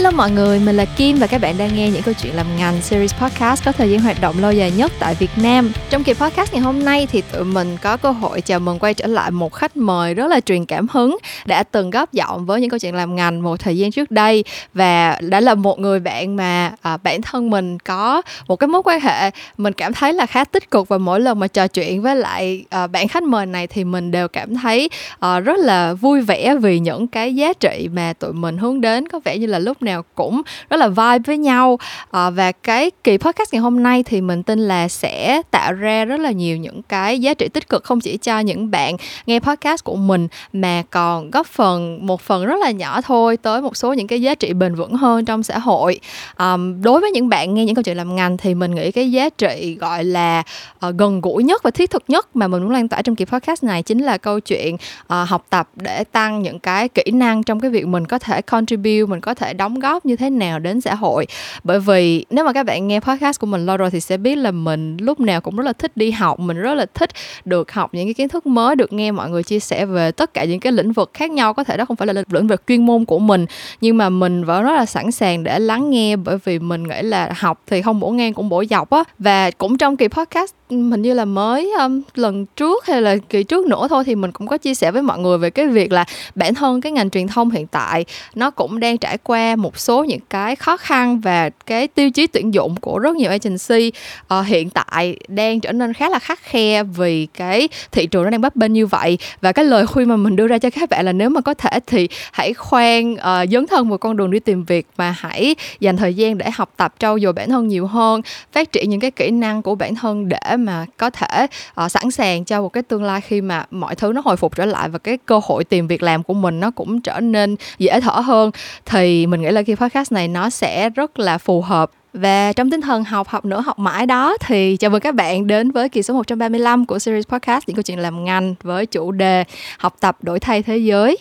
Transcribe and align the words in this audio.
Hello 0.00 0.10
mọi 0.10 0.30
người, 0.30 0.60
mình 0.60 0.76
là 0.76 0.84
Kim 0.84 1.16
và 1.16 1.26
các 1.26 1.40
bạn 1.40 1.58
đang 1.58 1.76
nghe 1.76 1.90
những 1.90 2.02
câu 2.02 2.14
chuyện 2.22 2.36
làm 2.36 2.46
ngành 2.56 2.82
series 2.82 3.14
podcast 3.14 3.64
có 3.64 3.72
thời 3.72 3.90
gian 3.90 4.00
hoạt 4.00 4.20
động 4.20 4.38
lâu 4.38 4.52
dài 4.52 4.70
nhất 4.76 4.92
tại 4.98 5.14
Việt 5.14 5.30
Nam. 5.36 5.72
Trong 5.90 6.04
kỳ 6.04 6.14
podcast 6.14 6.52
ngày 6.52 6.62
hôm 6.62 6.84
nay 6.84 7.08
thì 7.12 7.22
tụi 7.32 7.44
mình 7.44 7.76
có 7.82 7.96
cơ 7.96 8.10
hội 8.10 8.40
chào 8.40 8.60
mừng 8.60 8.78
quay 8.78 8.94
trở 8.94 9.06
lại 9.06 9.30
một 9.30 9.52
khách 9.52 9.76
mời 9.76 10.14
rất 10.14 10.26
là 10.26 10.40
truyền 10.40 10.66
cảm 10.66 10.86
hứng 10.90 11.18
đã 11.46 11.62
từng 11.62 11.90
góp 11.90 12.12
giọng 12.12 12.46
với 12.46 12.60
những 12.60 12.70
câu 12.70 12.78
chuyện 12.78 12.94
làm 12.94 13.16
ngành 13.16 13.42
một 13.42 13.60
thời 13.60 13.78
gian 13.78 13.90
trước 13.90 14.10
đây 14.10 14.44
và 14.74 15.18
đã 15.20 15.40
là 15.40 15.54
một 15.54 15.78
người 15.78 16.00
bạn 16.00 16.36
mà 16.36 16.72
à, 16.82 16.96
bản 16.96 17.22
thân 17.22 17.50
mình 17.50 17.78
có 17.78 18.22
một 18.48 18.56
cái 18.56 18.68
mối 18.68 18.82
quan 18.84 19.00
hệ 19.00 19.30
mình 19.56 19.72
cảm 19.72 19.92
thấy 19.92 20.12
là 20.12 20.26
khá 20.26 20.44
tích 20.44 20.70
cực 20.70 20.88
và 20.88 20.98
mỗi 20.98 21.20
lần 21.20 21.38
mà 21.38 21.46
trò 21.46 21.66
chuyện 21.66 22.02
với 22.02 22.16
lại 22.16 22.64
à, 22.70 22.86
bạn 22.86 23.08
khách 23.08 23.22
mời 23.22 23.46
này 23.46 23.66
thì 23.66 23.84
mình 23.84 24.10
đều 24.10 24.28
cảm 24.28 24.54
thấy 24.54 24.90
à, 25.18 25.40
rất 25.40 25.58
là 25.58 25.94
vui 25.94 26.20
vẻ 26.20 26.54
vì 26.60 26.78
những 26.78 27.06
cái 27.06 27.34
giá 27.34 27.52
trị 27.52 27.88
mà 27.92 28.12
tụi 28.12 28.32
mình 28.32 28.58
hướng 28.58 28.80
đến 28.80 29.08
có 29.08 29.20
vẻ 29.24 29.38
như 29.38 29.46
là 29.46 29.58
lúc 29.58 29.82
nào 29.90 30.04
cũng 30.14 30.42
rất 30.70 30.76
là 30.76 30.88
vibe 30.88 31.18
với 31.26 31.38
nhau. 31.38 31.78
À, 32.10 32.30
và 32.30 32.52
cái 32.52 32.90
kỳ 33.04 33.18
podcast 33.18 33.52
ngày 33.52 33.60
hôm 33.60 33.82
nay 33.82 34.02
thì 34.02 34.20
mình 34.20 34.42
tin 34.42 34.58
là 34.58 34.88
sẽ 34.88 35.42
tạo 35.50 35.72
ra 35.72 36.04
rất 36.04 36.20
là 36.20 36.30
nhiều 36.30 36.56
những 36.56 36.82
cái 36.82 37.20
giá 37.20 37.34
trị 37.34 37.48
tích 37.48 37.68
cực 37.68 37.84
không 37.84 38.00
chỉ 38.00 38.16
cho 38.16 38.38
những 38.38 38.70
bạn 38.70 38.96
nghe 39.26 39.40
podcast 39.40 39.84
của 39.84 39.96
mình 39.96 40.28
mà 40.52 40.82
còn 40.90 41.30
góp 41.30 41.46
phần 41.46 42.06
một 42.06 42.20
phần 42.20 42.46
rất 42.46 42.56
là 42.60 42.70
nhỏ 42.70 43.00
thôi 43.00 43.36
tới 43.36 43.62
một 43.62 43.76
số 43.76 43.92
những 43.92 44.06
cái 44.06 44.22
giá 44.22 44.34
trị 44.34 44.52
bền 44.52 44.74
vững 44.74 44.94
hơn 44.94 45.24
trong 45.24 45.42
xã 45.42 45.58
hội. 45.58 46.00
À, 46.36 46.56
đối 46.82 47.00
với 47.00 47.10
những 47.10 47.28
bạn 47.28 47.54
nghe 47.54 47.64
những 47.64 47.74
câu 47.74 47.82
chuyện 47.82 47.96
làm 47.96 48.16
ngành 48.16 48.36
thì 48.36 48.54
mình 48.54 48.74
nghĩ 48.74 48.92
cái 48.92 49.10
giá 49.10 49.28
trị 49.28 49.76
gọi 49.80 50.04
là 50.04 50.42
uh, 50.86 50.94
gần 50.98 51.20
gũi 51.20 51.42
nhất 51.42 51.62
và 51.62 51.70
thiết 51.70 51.90
thực 51.90 52.02
nhất 52.08 52.36
mà 52.36 52.48
mình 52.48 52.62
muốn 52.62 52.70
lan 52.70 52.88
tỏa 52.88 53.02
trong 53.02 53.16
kỳ 53.16 53.24
podcast 53.24 53.64
này 53.64 53.82
chính 53.82 53.98
là 53.98 54.18
câu 54.18 54.40
chuyện 54.40 54.74
uh, 54.74 55.28
học 55.28 55.46
tập 55.50 55.68
để 55.74 56.04
tăng 56.04 56.42
những 56.42 56.58
cái 56.58 56.88
kỹ 56.88 57.04
năng 57.12 57.42
trong 57.42 57.60
cái 57.60 57.70
việc 57.70 57.86
mình 57.86 58.06
có 58.06 58.18
thể 58.18 58.42
contribute 58.42 59.06
mình 59.06 59.20
có 59.20 59.34
thể 59.34 59.54
đóng 59.54 59.79
góp 59.80 60.06
như 60.06 60.16
thế 60.16 60.30
nào 60.30 60.58
đến 60.58 60.80
xã 60.80 60.94
hội. 60.94 61.26
Bởi 61.64 61.80
vì 61.80 62.24
nếu 62.30 62.44
mà 62.44 62.52
các 62.52 62.66
bạn 62.66 62.88
nghe 62.88 63.00
podcast 63.00 63.40
của 63.40 63.46
mình 63.46 63.66
lâu 63.66 63.76
rồi 63.76 63.90
thì 63.90 64.00
sẽ 64.00 64.16
biết 64.16 64.36
là 64.36 64.50
mình 64.50 64.96
lúc 65.00 65.20
nào 65.20 65.40
cũng 65.40 65.56
rất 65.56 65.64
là 65.64 65.72
thích 65.72 65.96
đi 65.96 66.10
học 66.10 66.40
mình 66.40 66.56
rất 66.56 66.74
là 66.74 66.86
thích 66.94 67.10
được 67.44 67.72
học 67.72 67.94
những 67.94 68.06
cái 68.06 68.14
kiến 68.14 68.28
thức 68.28 68.46
mới 68.46 68.76
được 68.76 68.92
nghe 68.92 69.12
mọi 69.12 69.30
người 69.30 69.42
chia 69.42 69.60
sẻ 69.60 69.86
về 69.86 70.12
tất 70.12 70.34
cả 70.34 70.44
những 70.44 70.60
cái 70.60 70.72
lĩnh 70.72 70.92
vực 70.92 71.10
khác 71.14 71.30
nhau. 71.30 71.54
Có 71.54 71.64
thể 71.64 71.76
đó 71.76 71.84
không 71.84 71.96
phải 71.96 72.06
là 72.06 72.22
lĩnh 72.30 72.46
vực 72.46 72.62
chuyên 72.68 72.86
môn 72.86 73.04
của 73.04 73.18
mình 73.18 73.46
nhưng 73.80 73.96
mà 73.96 74.08
mình 74.08 74.44
vẫn 74.44 74.64
rất 74.64 74.72
là 74.72 74.86
sẵn 74.86 75.12
sàng 75.12 75.44
để 75.44 75.58
lắng 75.58 75.90
nghe 75.90 76.16
bởi 76.16 76.38
vì 76.44 76.58
mình 76.58 76.82
nghĩ 76.82 77.02
là 77.02 77.32
học 77.36 77.62
thì 77.66 77.82
không 77.82 78.00
bổ 78.00 78.10
ngang 78.10 78.34
cũng 78.34 78.48
bổ 78.48 78.64
dọc 78.70 78.90
á. 78.90 79.04
Và 79.18 79.50
cũng 79.50 79.78
trong 79.78 79.96
kỳ 79.96 80.08
podcast 80.08 80.54
mình 80.70 81.02
như 81.02 81.14
là 81.14 81.24
mới 81.24 81.72
um, 81.78 82.02
lần 82.14 82.46
trước 82.46 82.86
hay 82.86 83.02
là 83.02 83.16
kỳ 83.28 83.42
trước 83.42 83.66
nữa 83.66 83.86
thôi 83.90 84.04
thì 84.04 84.14
mình 84.14 84.32
cũng 84.32 84.46
có 84.46 84.58
chia 84.58 84.74
sẻ 84.74 84.90
với 84.90 85.02
mọi 85.02 85.18
người 85.18 85.38
về 85.38 85.50
cái 85.50 85.66
việc 85.66 85.92
là 85.92 86.04
bản 86.34 86.54
thân 86.54 86.80
cái 86.80 86.92
ngành 86.92 87.10
truyền 87.10 87.28
thông 87.28 87.50
hiện 87.50 87.66
tại 87.66 88.04
nó 88.34 88.50
cũng 88.50 88.80
đang 88.80 88.98
trải 88.98 89.18
qua 89.18 89.56
một 89.56 89.69
một 89.70 89.78
số 89.78 90.04
những 90.04 90.20
cái 90.30 90.56
khó 90.56 90.76
khăn 90.76 91.20
và 91.20 91.50
cái 91.66 91.88
tiêu 91.88 92.10
chí 92.10 92.26
tuyển 92.26 92.54
dụng 92.54 92.76
của 92.76 92.98
rất 92.98 93.16
nhiều 93.16 93.30
agency 93.30 93.92
uh, 94.34 94.46
hiện 94.46 94.70
tại 94.70 95.16
đang 95.28 95.60
trở 95.60 95.72
nên 95.72 95.92
khá 95.92 96.08
là 96.08 96.18
khắc 96.18 96.42
khe 96.42 96.82
vì 96.82 97.26
cái 97.26 97.68
thị 97.92 98.06
trường 98.06 98.24
nó 98.24 98.30
đang 98.30 98.40
bấp 98.40 98.56
bênh 98.56 98.72
như 98.72 98.86
vậy. 98.86 99.18
Và 99.40 99.52
cái 99.52 99.64
lời 99.64 99.86
khuyên 99.86 100.08
mà 100.08 100.16
mình 100.16 100.36
đưa 100.36 100.46
ra 100.46 100.58
cho 100.58 100.70
các 100.70 100.88
bạn 100.90 101.04
là 101.04 101.12
nếu 101.12 101.30
mà 101.30 101.40
có 101.40 101.54
thể 101.54 101.80
thì 101.86 102.08
hãy 102.32 102.54
khoan 102.54 103.12
uh, 103.12 103.50
dấn 103.50 103.66
thân 103.66 103.88
vào 103.88 103.98
con 103.98 104.16
đường 104.16 104.30
đi 104.30 104.38
tìm 104.40 104.64
việc 104.64 104.86
mà 104.96 105.14
hãy 105.18 105.54
dành 105.80 105.96
thời 105.96 106.14
gian 106.14 106.38
để 106.38 106.50
học 106.54 106.72
tập 106.76 106.94
trau 106.98 107.18
dồi 107.18 107.32
bản 107.32 107.50
thân 107.50 107.68
nhiều 107.68 107.86
hơn 107.86 108.22
phát 108.52 108.72
triển 108.72 108.90
những 108.90 109.00
cái 109.00 109.10
kỹ 109.10 109.30
năng 109.30 109.62
của 109.62 109.74
bản 109.74 109.94
thân 109.94 110.28
để 110.28 110.56
mà 110.58 110.86
có 110.96 111.10
thể 111.10 111.46
uh, 111.84 111.90
sẵn 111.90 112.10
sàng 112.10 112.44
cho 112.44 112.62
một 112.62 112.68
cái 112.68 112.82
tương 112.82 113.04
lai 113.04 113.20
khi 113.20 113.40
mà 113.40 113.64
mọi 113.70 113.94
thứ 113.94 114.12
nó 114.12 114.22
hồi 114.24 114.36
phục 114.36 114.56
trở 114.56 114.64
lại 114.64 114.88
và 114.88 114.98
cái 114.98 115.18
cơ 115.26 115.40
hội 115.44 115.64
tìm 115.64 115.86
việc 115.86 116.02
làm 116.02 116.22
của 116.22 116.34
mình 116.34 116.60
nó 116.60 116.70
cũng 116.70 117.00
trở 117.00 117.20
nên 117.20 117.56
dễ 117.78 118.00
thở 118.00 118.12
hơn. 118.12 118.50
Thì 118.86 119.26
mình 119.26 119.42
nghĩ 119.42 119.50
là 119.50 119.59
khi 119.64 119.74
podcast 119.74 120.12
này 120.12 120.28
nó 120.28 120.50
sẽ 120.50 120.90
rất 120.90 121.18
là 121.18 121.38
phù 121.38 121.62
hợp 121.62 121.90
và 122.12 122.52
trong 122.52 122.70
tinh 122.70 122.80
thần 122.80 123.04
học 123.04 123.28
học 123.28 123.44
nữa, 123.44 123.60
học 123.60 123.78
mãi 123.78 124.06
đó, 124.06 124.36
thì 124.40 124.76
chào 124.76 124.90
mừng 124.90 125.00
các 125.00 125.14
bạn 125.14 125.46
đến 125.46 125.70
với 125.70 125.88
kỳ 125.88 126.02
số 126.02 126.14
135 126.14 126.86
của 126.86 126.98
series 126.98 127.26
podcast 127.26 127.68
những 127.68 127.76
câu 127.76 127.82
chuyện 127.82 127.98
làm 127.98 128.24
ngành 128.24 128.54
với 128.62 128.86
chủ 128.86 129.12
đề 129.12 129.44
học 129.78 129.96
tập 130.00 130.16
đổi 130.22 130.40
thay 130.40 130.62
thế 130.62 130.76
giới. 130.76 131.18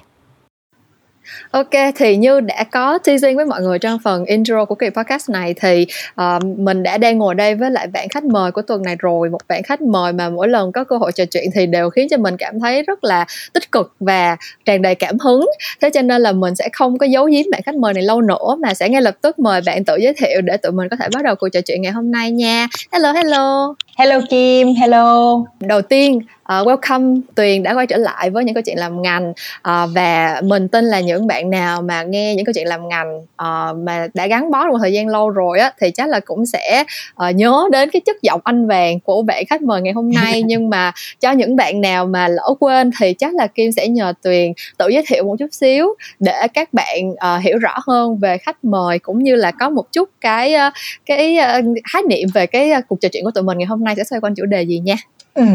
Ok 1.52 1.70
thì 1.96 2.16
như 2.16 2.40
đã 2.40 2.64
có 2.64 2.98
teasing 2.98 3.36
với 3.36 3.46
mọi 3.46 3.62
người 3.62 3.80
trong 3.80 4.00
phần 4.04 4.26
intro 4.26 4.66
của 4.66 4.76
kỳ 4.76 4.90
podcast 4.90 5.30
này 5.30 5.54
thì 5.54 5.86
uh, 6.22 6.46
mình 6.58 6.84
đã 6.84 6.98
đang 6.98 7.18
ngồi 7.18 7.36
đây 7.36 7.56
với 7.56 7.72
lại 7.72 7.88
bạn 7.88 8.10
khách 8.10 8.24
mời 8.24 8.52
của 8.52 8.62
tuần 8.62 8.84
này 8.84 8.96
rồi 9.00 9.30
một 9.30 9.42
bạn 9.48 9.64
khách 9.64 9.82
mời 9.82 10.14
mà 10.14 10.30
mỗi 10.30 10.48
lần 10.48 10.72
có 10.72 10.84
cơ 10.84 10.98
hội 10.98 11.12
trò 11.12 11.26
chuyện 11.26 11.50
thì 11.54 11.66
đều 11.66 11.90
khiến 11.90 12.08
cho 12.10 12.18
mình 12.18 12.38
cảm 12.38 12.60
thấy 12.60 12.84
rất 12.84 13.04
là 13.04 13.26
tích 13.54 13.72
cực 13.72 13.94
và 14.00 14.38
tràn 14.66 14.82
đầy 14.82 14.96
cảm 14.96 15.20
hứng. 15.20 15.46
Thế 15.82 15.90
cho 15.90 16.02
nên 16.02 16.22
là 16.22 16.32
mình 16.32 16.56
sẽ 16.56 16.70
không 16.74 16.98
có 16.98 17.06
giấu 17.06 17.26
giếm 17.26 17.46
bạn 17.52 17.62
khách 17.66 17.76
mời 17.76 17.94
này 17.94 18.04
lâu 18.04 18.22
nữa 18.22 18.58
mà 18.60 18.74
sẽ 18.74 18.90
ngay 18.90 19.02
lập 19.02 19.16
tức 19.22 19.40
mời 19.40 19.62
bạn 19.66 19.86
tự 19.86 19.96
giới 19.96 20.14
thiệu 20.14 20.42
để 20.42 20.58
tụi 20.58 20.72
mình 20.72 20.90
có 20.90 20.96
thể 21.00 21.08
bắt 21.14 21.24
đầu 21.24 21.36
cuộc 21.36 21.50
trò 21.50 21.62
chuyện 21.62 21.82
ngày 21.82 21.92
hôm 21.92 22.12
nay 22.12 22.32
nha. 22.32 22.68
Hello 22.92 23.12
hello. 23.12 23.76
Hello 23.98 24.20
Kim 24.30 24.74
hello. 24.76 25.36
Đầu 25.60 25.82
tiên 25.82 26.20
uh, 26.54 26.68
welcome 26.68 27.22
Tuyền 27.36 27.64
đã 27.64 27.74
quay 27.74 27.88
trở 27.88 27.98
lại 27.98 28.30
với 28.30 28.44
những 28.46 28.56
câu 28.56 28.62
chuyện 28.62 28.78
làm 28.78 29.02
ngành 29.02 29.30
uh, 29.32 29.90
và 29.96 30.42
mình 30.44 30.68
tin 30.68 30.86
là 30.86 31.00
những 31.00 31.28
bạn 31.28 31.50
nào 31.50 31.82
mà 31.82 32.04
nghe 32.04 32.36
những 32.36 32.46
câu 32.46 32.54
chuyện 32.54 32.68
làm 32.68 32.88
ngành 32.88 33.18
uh, 33.18 33.78
mà 33.78 34.08
đã 34.14 34.28
gắn 34.28 34.52
bó 34.52 34.68
một 34.68 34.78
thời 34.82 34.94
gian 34.94 35.08
lâu 35.08 35.30
rồi 35.30 35.60
á 35.60 35.74
thì 35.82 35.92
chắc 35.92 36.10
là 36.10 36.20
cũng 36.20 36.46
sẽ 36.46 36.84
uh, 37.30 37.36
nhớ 37.36 37.64
đến 37.72 37.90
cái 37.90 38.02
chất 38.06 38.22
giọng 38.22 38.42
anh 38.44 38.68
vàng 38.68 39.00
của 39.00 39.22
bạn 39.22 39.44
khách 39.50 39.62
mời 39.62 39.82
ngày 39.82 39.94
hôm 39.94 40.12
nay 40.12 40.44
nhưng 40.46 40.70
mà 40.70 40.92
cho 41.20 41.32
những 41.32 41.56
bạn 41.56 41.82
nào 41.82 42.06
mà 42.06 42.28
lỡ 42.28 42.54
quên 42.60 42.92
thì 43.00 43.14
chắc 43.14 43.36
là 43.36 43.48
Kim 43.48 43.72
sẽ 43.72 43.88
nhờ 43.88 44.14
Tuyền 44.24 44.54
tự 44.78 44.88
giới 44.88 45.04
thiệu 45.08 45.24
một 45.24 45.36
chút 45.40 45.50
xíu 45.52 45.88
để 46.20 46.48
các 46.54 46.74
bạn 46.74 47.10
uh, 47.12 47.44
hiểu 47.44 47.58
rõ 47.58 47.78
hơn 47.88 48.18
về 48.18 48.38
khách 48.38 48.64
mời 48.64 49.00
cũng 49.00 49.24
như 49.24 49.36
là 49.36 49.52
có 49.52 49.70
một 49.70 49.92
chút 49.92 50.10
cái 50.22 50.54
uh, 50.68 50.74
cái 51.06 51.38
uh, 51.60 51.66
khái 51.94 52.02
niệm 52.10 52.28
về 52.34 52.48
cái 52.48 52.72
uh, 52.78 52.84
cuộc 52.88 53.02
trò 53.02 53.10
chuyện 53.12 53.24
của 53.24 53.32
tụi 53.32 53.44
mình 53.44 53.58
ngày 53.58 53.66
hôm 53.66 53.84
nay 53.84 53.96
sẽ 53.98 54.04
xoay 54.04 54.22
quanh 54.22 54.36
chủ 54.36 54.46
đề 54.46 54.62
gì 54.62 54.80
nha. 54.80 54.96
Ừ. 55.40 55.46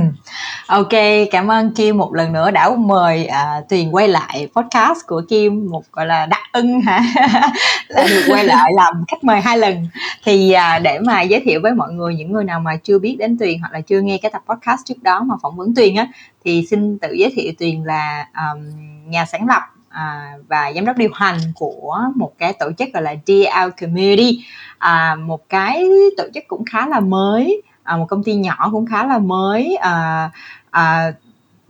Ok, 0.66 0.88
cảm 1.30 1.50
ơn 1.50 1.74
Kim 1.74 1.98
một 1.98 2.14
lần 2.14 2.32
nữa 2.32 2.50
đã 2.50 2.70
mời 2.78 3.26
à, 3.26 3.60
Tuyền 3.68 3.90
quay 3.90 4.08
lại 4.08 4.48
podcast 4.56 4.98
của 5.06 5.22
Kim 5.28 5.66
một 5.70 5.82
gọi 5.92 6.06
là 6.06 6.26
đặc 6.26 6.42
ân 6.52 6.80
hả? 6.80 7.02
Là 7.88 8.06
được 8.08 8.22
quay 8.28 8.44
lại 8.44 8.70
làm 8.76 9.04
khách 9.08 9.24
mời 9.24 9.40
hai 9.40 9.58
lần. 9.58 9.86
Thì 10.24 10.52
à, 10.52 10.78
để 10.78 10.98
mà 10.98 11.22
giới 11.22 11.40
thiệu 11.40 11.60
với 11.62 11.72
mọi 11.72 11.92
người 11.92 12.14
những 12.14 12.32
người 12.32 12.44
nào 12.44 12.60
mà 12.60 12.76
chưa 12.76 12.98
biết 12.98 13.16
đến 13.18 13.38
Tuyền 13.38 13.58
hoặc 13.58 13.72
là 13.72 13.80
chưa 13.80 14.00
nghe 14.00 14.18
cái 14.18 14.30
tập 14.30 14.42
podcast 14.48 14.80
trước 14.84 15.02
đó 15.02 15.22
mà 15.26 15.34
phỏng 15.42 15.56
vấn 15.56 15.74
Tuyền 15.74 15.94
á 15.94 16.06
thì 16.44 16.66
xin 16.70 16.98
tự 16.98 17.12
giới 17.12 17.32
thiệu 17.36 17.52
Tuyền 17.58 17.84
là 17.84 18.26
um, 18.36 18.70
nhà 19.10 19.24
sáng 19.24 19.46
lập 19.48 19.62
à, 19.88 20.32
và 20.48 20.72
giám 20.74 20.84
đốc 20.86 20.96
điều 20.96 21.10
hành 21.14 21.38
của 21.54 22.00
một 22.16 22.32
cái 22.38 22.52
tổ 22.52 22.70
chức 22.78 22.88
gọi 22.94 23.02
là 23.02 23.14
DL 23.26 23.68
Community. 23.80 24.44
À, 24.78 25.14
một 25.14 25.48
cái 25.48 25.84
tổ 26.16 26.24
chức 26.34 26.44
cũng 26.48 26.64
khá 26.64 26.86
là 26.86 27.00
mới 27.00 27.62
à, 27.84 27.96
một 27.96 28.06
công 28.08 28.22
ty 28.22 28.34
nhỏ 28.34 28.68
cũng 28.72 28.86
khá 28.86 29.06
là 29.06 29.18
mới 29.18 29.76
à, 29.76 30.30
à, 30.70 31.12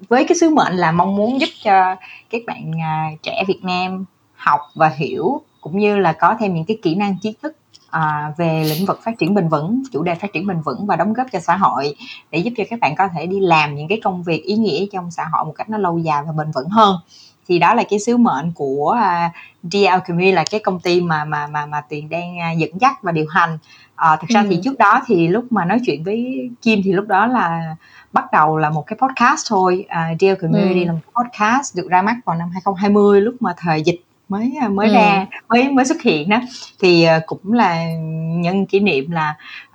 với 0.09 0.25
cái 0.25 0.37
sứ 0.41 0.51
mệnh 0.51 0.77
là 0.77 0.93
mong 0.93 1.17
muốn 1.17 1.41
giúp 1.41 1.49
cho 1.63 1.97
các 2.31 2.43
bạn 2.47 2.81
à, 2.83 3.11
trẻ 3.23 3.45
Việt 3.49 3.61
Nam 3.63 4.05
học 4.35 4.61
và 4.75 4.89
hiểu 4.89 5.41
cũng 5.61 5.79
như 5.79 5.99
là 5.99 6.13
có 6.13 6.37
thêm 6.41 6.55
những 6.55 6.65
cái 6.65 6.79
kỹ 6.83 6.95
năng 6.95 7.17
kiến 7.23 7.33
thức 7.43 7.57
à, 7.91 8.33
về 8.37 8.65
lĩnh 8.65 8.87
vực 8.87 9.01
phát 9.05 9.19
triển 9.19 9.35
bền 9.35 9.49
vững 9.49 9.83
chủ 9.93 10.03
đề 10.03 10.15
phát 10.15 10.33
triển 10.33 10.47
bền 10.47 10.61
vững 10.61 10.87
và 10.87 10.97
đóng 10.97 11.13
góp 11.13 11.27
cho 11.33 11.41
xã 11.41 11.57
hội 11.57 11.95
để 12.31 12.39
giúp 12.39 12.53
cho 12.57 12.65
các 12.71 12.81
bạn 12.81 12.95
có 12.97 13.09
thể 13.15 13.27
đi 13.27 13.41
làm 13.41 13.75
những 13.75 13.89
cái 13.89 14.01
công 14.05 14.23
việc 14.23 14.45
ý 14.45 14.57
nghĩa 14.57 14.87
trong 14.93 15.11
xã 15.11 15.25
hội 15.33 15.45
một 15.45 15.53
cách 15.57 15.71
nó 15.71 15.79
lâu 15.79 15.99
dài 15.99 16.23
và 16.27 16.33
bền 16.33 16.51
vững 16.51 16.69
hơn 16.69 16.97
thì 17.49 17.59
đó 17.59 17.75
là 17.75 17.83
cái 17.91 17.99
sứ 17.99 18.17
mệnh 18.17 18.53
của 18.55 18.91
à, 18.91 19.33
uh, 19.67 19.73
DL 19.73 19.99
Community 20.09 20.33
là 20.33 20.45
cái 20.51 20.61
công 20.61 20.81
ty 20.81 21.01
mà 21.01 21.25
mà 21.25 21.47
mà 21.47 21.67
mà 21.67 21.81
Tuyền 21.81 22.09
đang 22.09 22.37
uh, 22.37 22.59
dẫn 22.59 22.71
dắt 22.81 23.03
và 23.03 23.13
điều 23.13 23.27
hành. 23.31 23.59
Uh, 23.95 24.21
thực 24.21 24.29
ra 24.29 24.41
ừ. 24.41 24.47
thì 24.51 24.61
trước 24.65 24.79
đó 24.79 25.03
thì 25.07 25.29
lúc 25.29 25.45
mà 25.51 25.65
nói 25.65 25.79
chuyện 25.87 26.05
với 26.05 26.51
Kim 26.63 26.81
thì 26.85 26.93
lúc 26.93 27.09
đó 27.09 27.27
là 27.27 27.77
bắt 28.13 28.25
đầu 28.33 28.59
là 28.59 28.71
một 28.71 28.87
cái 28.87 28.99
podcast 29.03 29.47
thôi. 29.49 29.87
Uh, 29.89 30.21
DL 30.21 30.35
Community 30.43 30.83
ừ. 30.83 30.87
là 30.87 30.93
một 30.93 31.23
podcast 31.23 31.77
được 31.77 31.89
ra 31.91 32.03
mắt 32.03 32.17
vào 32.25 32.37
năm 32.37 32.51
2020 32.53 33.21
lúc 33.21 33.35
mà 33.41 33.55
thời 33.57 33.83
dịch 33.83 34.01
mới 34.29 34.53
mới 34.71 34.89
ừ. 34.89 34.95
ra 34.95 35.27
mới 35.49 35.69
mới 35.69 35.85
xuất 35.85 36.03
hiện 36.03 36.29
đó 36.29 36.41
thì 36.83 37.07
uh, 37.17 37.27
cũng 37.27 37.53
là 37.53 37.85
nhân 38.37 38.67
kỷ 38.67 38.81
niệm 38.81 39.11
là 39.11 39.35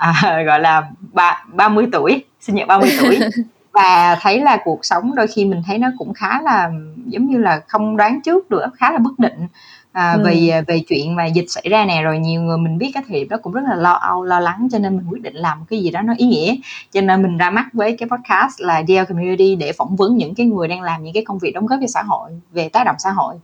uh, 0.10 0.46
gọi 0.46 0.60
là 0.60 0.90
ba 1.14 1.44
30 1.54 1.86
tuổi 1.92 2.24
sinh 2.42 2.56
nhật 2.56 2.68
30 2.68 2.90
tuổi 3.02 3.20
và 3.74 4.18
thấy 4.22 4.42
là 4.42 4.58
cuộc 4.64 4.80
sống 4.86 5.16
đôi 5.16 5.28
khi 5.28 5.46
mình 5.46 5.62
thấy 5.66 5.78
nó 5.78 5.90
cũng 5.98 6.14
khá 6.14 6.42
là 6.42 6.72
giống 7.06 7.26
như 7.26 7.38
là 7.38 7.62
không 7.68 7.98
đoán 7.98 8.22
trước 8.22 8.50
được 8.50 8.66
khá 8.78 8.92
là 8.92 8.98
bất 8.98 9.20
định 9.20 9.48
à, 9.92 10.14
ừ. 10.14 10.24
vì 10.26 10.50
à, 10.50 10.62
về 10.68 10.80
chuyện 10.88 11.16
mà 11.16 11.26
dịch 11.26 11.46
xảy 11.48 11.64
ra 11.70 11.86
nè 11.86 12.02
rồi 12.02 12.20
nhiều 12.20 12.42
người 12.42 12.58
mình 12.58 12.78
biết 12.78 12.92
cái 12.94 13.04
thời 13.08 13.20
điểm 13.20 13.30
đó 13.30 13.38
cũng 13.44 13.54
rất 13.54 13.62
là 13.70 13.76
lo 13.76 13.94
âu 13.94 14.24
lo 14.24 14.40
lắng 14.40 14.68
cho 14.72 14.80
nên 14.80 14.98
mình 14.98 15.06
quyết 15.10 15.22
định 15.22 15.36
làm 15.36 15.66
cái 15.70 15.80
gì 15.80 15.92
đó 15.92 16.02
nó 16.02 16.14
ý 16.18 16.28
nghĩa. 16.28 16.56
Cho 16.92 17.02
nên 17.02 17.22
mình 17.22 17.38
ra 17.38 17.50
mắt 17.50 17.66
với 17.74 17.98
cái 17.98 18.10
podcast 18.10 18.62
là 18.62 18.84
DL 18.88 19.04
Community 19.10 19.56
để 19.56 19.72
phỏng 19.74 19.96
vấn 19.96 20.18
những 20.18 20.36
cái 20.36 20.46
người 20.46 20.68
đang 20.68 20.82
làm 20.82 21.04
những 21.04 21.14
cái 21.14 21.24
công 21.26 21.40
việc 21.40 21.52
đóng 21.52 21.66
góp 21.66 21.80
cho 21.82 21.88
xã 21.88 22.04
hội 22.04 22.32
về 22.52 22.70
tác 22.70 22.84
động 22.84 22.96
xã 23.00 23.12
hội. 23.12 23.36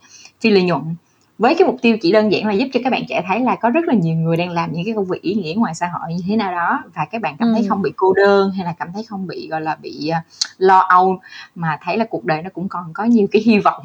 Phi 0.41 0.49
lợi 0.49 0.63
nhuận 0.63 0.81
với 1.37 1.55
cái 1.55 1.67
mục 1.67 1.77
tiêu 1.81 1.97
chỉ 2.01 2.11
đơn 2.11 2.31
giản 2.31 2.45
là 2.45 2.53
giúp 2.53 2.67
cho 2.73 2.79
các 2.83 2.89
bạn 2.89 3.03
trẻ 3.09 3.23
thấy 3.27 3.39
là 3.39 3.55
có 3.55 3.69
rất 3.69 3.85
là 3.85 3.93
nhiều 3.93 4.15
người 4.15 4.37
đang 4.37 4.49
làm 4.49 4.73
những 4.73 4.85
cái 4.85 4.93
công 4.93 5.05
việc 5.05 5.21
ý 5.21 5.33
nghĩa 5.33 5.53
ngoài 5.57 5.75
xã 5.75 5.87
hội 5.87 6.13
như 6.13 6.23
thế 6.27 6.35
nào 6.35 6.51
đó 6.51 6.83
và 6.95 7.05
các 7.11 7.21
bạn 7.21 7.35
cảm 7.39 7.53
thấy 7.53 7.61
ừ. 7.61 7.65
không 7.69 7.81
bị 7.81 7.91
cô 7.95 8.13
đơn 8.13 8.51
hay 8.51 8.65
là 8.65 8.73
cảm 8.79 8.87
thấy 8.93 9.03
không 9.03 9.27
bị 9.27 9.47
gọi 9.47 9.61
là 9.61 9.75
bị 9.75 10.11
uh, 10.11 10.15
lo 10.57 10.79
âu 10.79 11.19
mà 11.55 11.77
thấy 11.83 11.97
là 11.97 12.05
cuộc 12.09 12.25
đời 12.25 12.41
nó 12.41 12.49
cũng 12.53 12.69
còn 12.69 12.93
có 12.93 13.03
nhiều 13.03 13.27
cái 13.31 13.41
hy 13.45 13.59
vọng 13.59 13.83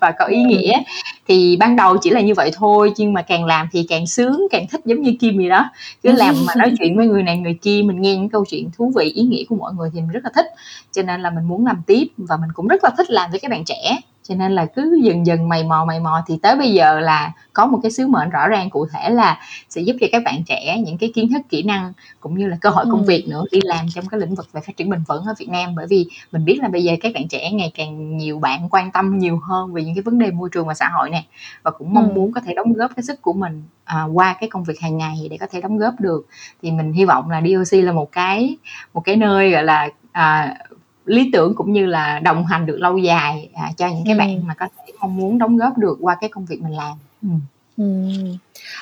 và 0.00 0.12
có 0.18 0.24
ý 0.24 0.42
nghĩa. 0.42 0.82
Thì 1.28 1.56
ban 1.60 1.76
đầu 1.76 1.96
chỉ 2.02 2.10
là 2.10 2.20
như 2.20 2.34
vậy 2.34 2.50
thôi 2.54 2.92
nhưng 2.96 3.12
mà 3.12 3.22
càng 3.22 3.44
làm 3.44 3.68
thì 3.72 3.86
càng 3.88 4.06
sướng 4.06 4.46
càng 4.50 4.66
thích 4.70 4.80
giống 4.84 5.02
như 5.02 5.14
kim 5.20 5.38
gì 5.38 5.48
đó. 5.48 5.70
Cứ 6.02 6.12
làm 6.12 6.34
mà 6.46 6.54
nói 6.56 6.72
chuyện 6.78 6.96
với 6.96 7.06
người 7.06 7.22
này 7.22 7.38
người 7.38 7.58
kia 7.62 7.82
mình 7.84 8.00
nghe 8.00 8.16
những 8.16 8.28
câu 8.28 8.44
chuyện 8.48 8.70
thú 8.76 8.92
vị 8.96 9.04
ý 9.04 9.22
nghĩa 9.22 9.44
của 9.48 9.56
mọi 9.56 9.72
người 9.74 9.90
thì 9.94 10.00
mình 10.00 10.10
rất 10.10 10.24
là 10.24 10.30
thích. 10.34 10.46
Cho 10.92 11.02
nên 11.02 11.20
là 11.20 11.30
mình 11.30 11.44
muốn 11.44 11.66
làm 11.66 11.82
tiếp 11.86 12.06
và 12.16 12.36
mình 12.36 12.50
cũng 12.54 12.68
rất 12.68 12.84
là 12.84 12.90
thích 12.96 13.10
làm 13.10 13.30
với 13.30 13.40
các 13.40 13.50
bạn 13.50 13.64
trẻ 13.64 13.98
cho 14.28 14.34
nên 14.34 14.52
là 14.52 14.66
cứ 14.66 15.00
dần 15.02 15.26
dần 15.26 15.48
mày 15.48 15.64
mò 15.64 15.84
mày 15.84 16.00
mò 16.00 16.22
thì 16.26 16.38
tới 16.42 16.56
bây 16.56 16.72
giờ 16.72 17.00
là 17.00 17.32
có 17.52 17.66
một 17.66 17.78
cái 17.82 17.90
sứ 17.90 18.06
mệnh 18.06 18.30
rõ 18.30 18.48
ràng 18.48 18.70
cụ 18.70 18.86
thể 18.86 19.10
là 19.10 19.40
sẽ 19.68 19.80
giúp 19.80 19.96
cho 20.00 20.06
các 20.12 20.22
bạn 20.24 20.44
trẻ 20.46 20.78
những 20.86 20.98
cái 20.98 21.12
kiến 21.14 21.32
thức 21.32 21.42
kỹ 21.48 21.62
năng 21.62 21.92
cũng 22.20 22.38
như 22.38 22.46
là 22.46 22.56
cơ 22.60 22.70
hội 22.70 22.84
công 22.90 23.02
ừ. 23.02 23.06
việc 23.06 23.28
nữa 23.28 23.44
đi 23.52 23.60
làm 23.64 23.86
trong 23.94 24.06
cái 24.06 24.20
lĩnh 24.20 24.34
vực 24.34 24.52
về 24.52 24.60
phát 24.60 24.76
triển 24.76 24.90
bền 24.90 25.02
vững 25.08 25.24
ở 25.24 25.34
Việt 25.38 25.48
Nam 25.48 25.74
bởi 25.74 25.86
vì 25.86 26.06
mình 26.32 26.44
biết 26.44 26.58
là 26.62 26.68
bây 26.68 26.84
giờ 26.84 26.92
các 27.00 27.12
bạn 27.14 27.28
trẻ 27.28 27.50
ngày 27.50 27.72
càng 27.74 28.16
nhiều 28.16 28.38
bạn 28.38 28.68
quan 28.70 28.92
tâm 28.92 29.18
nhiều 29.18 29.40
hơn 29.42 29.72
về 29.72 29.84
những 29.84 29.94
cái 29.94 30.02
vấn 30.02 30.18
đề 30.18 30.30
môi 30.30 30.48
trường 30.52 30.66
và 30.66 30.74
xã 30.74 30.88
hội 30.88 31.10
này 31.10 31.26
và 31.62 31.70
cũng 31.70 31.94
mong 31.94 32.08
ừ. 32.08 32.14
muốn 32.14 32.32
có 32.32 32.40
thể 32.40 32.54
đóng 32.54 32.72
góp 32.72 32.90
cái 32.96 33.02
sức 33.02 33.22
của 33.22 33.32
mình 33.32 33.62
à, 33.84 34.04
qua 34.04 34.36
cái 34.40 34.48
công 34.48 34.64
việc 34.64 34.80
hàng 34.80 34.98
ngày 34.98 35.28
để 35.30 35.36
có 35.36 35.46
thể 35.50 35.60
đóng 35.60 35.78
góp 35.78 36.00
được 36.00 36.26
thì 36.62 36.70
mình 36.70 36.92
hy 36.92 37.04
vọng 37.04 37.30
là 37.30 37.40
DOC 37.40 37.84
là 37.84 37.92
một 37.92 38.12
cái 38.12 38.56
một 38.94 39.00
cái 39.00 39.16
nơi 39.16 39.50
gọi 39.50 39.64
là 39.64 39.88
à, 40.12 40.56
lý 41.06 41.30
tưởng 41.32 41.54
cũng 41.54 41.72
như 41.72 41.86
là 41.86 42.18
đồng 42.18 42.46
hành 42.46 42.66
được 42.66 42.76
lâu 42.76 42.98
dài 42.98 43.48
à, 43.54 43.72
cho 43.76 43.88
những 43.88 44.04
cái 44.04 44.14
ừ. 44.14 44.18
bạn 44.18 44.46
mà 44.46 44.54
có 44.54 44.68
thể 44.76 44.92
mong 45.00 45.16
muốn 45.16 45.38
đóng 45.38 45.56
góp 45.56 45.78
được 45.78 45.98
qua 46.00 46.16
cái 46.20 46.30
công 46.30 46.46
việc 46.46 46.62
mình 46.62 46.76
làm 46.76 46.96
ừ. 47.22 47.28
Ừ. 47.76 47.84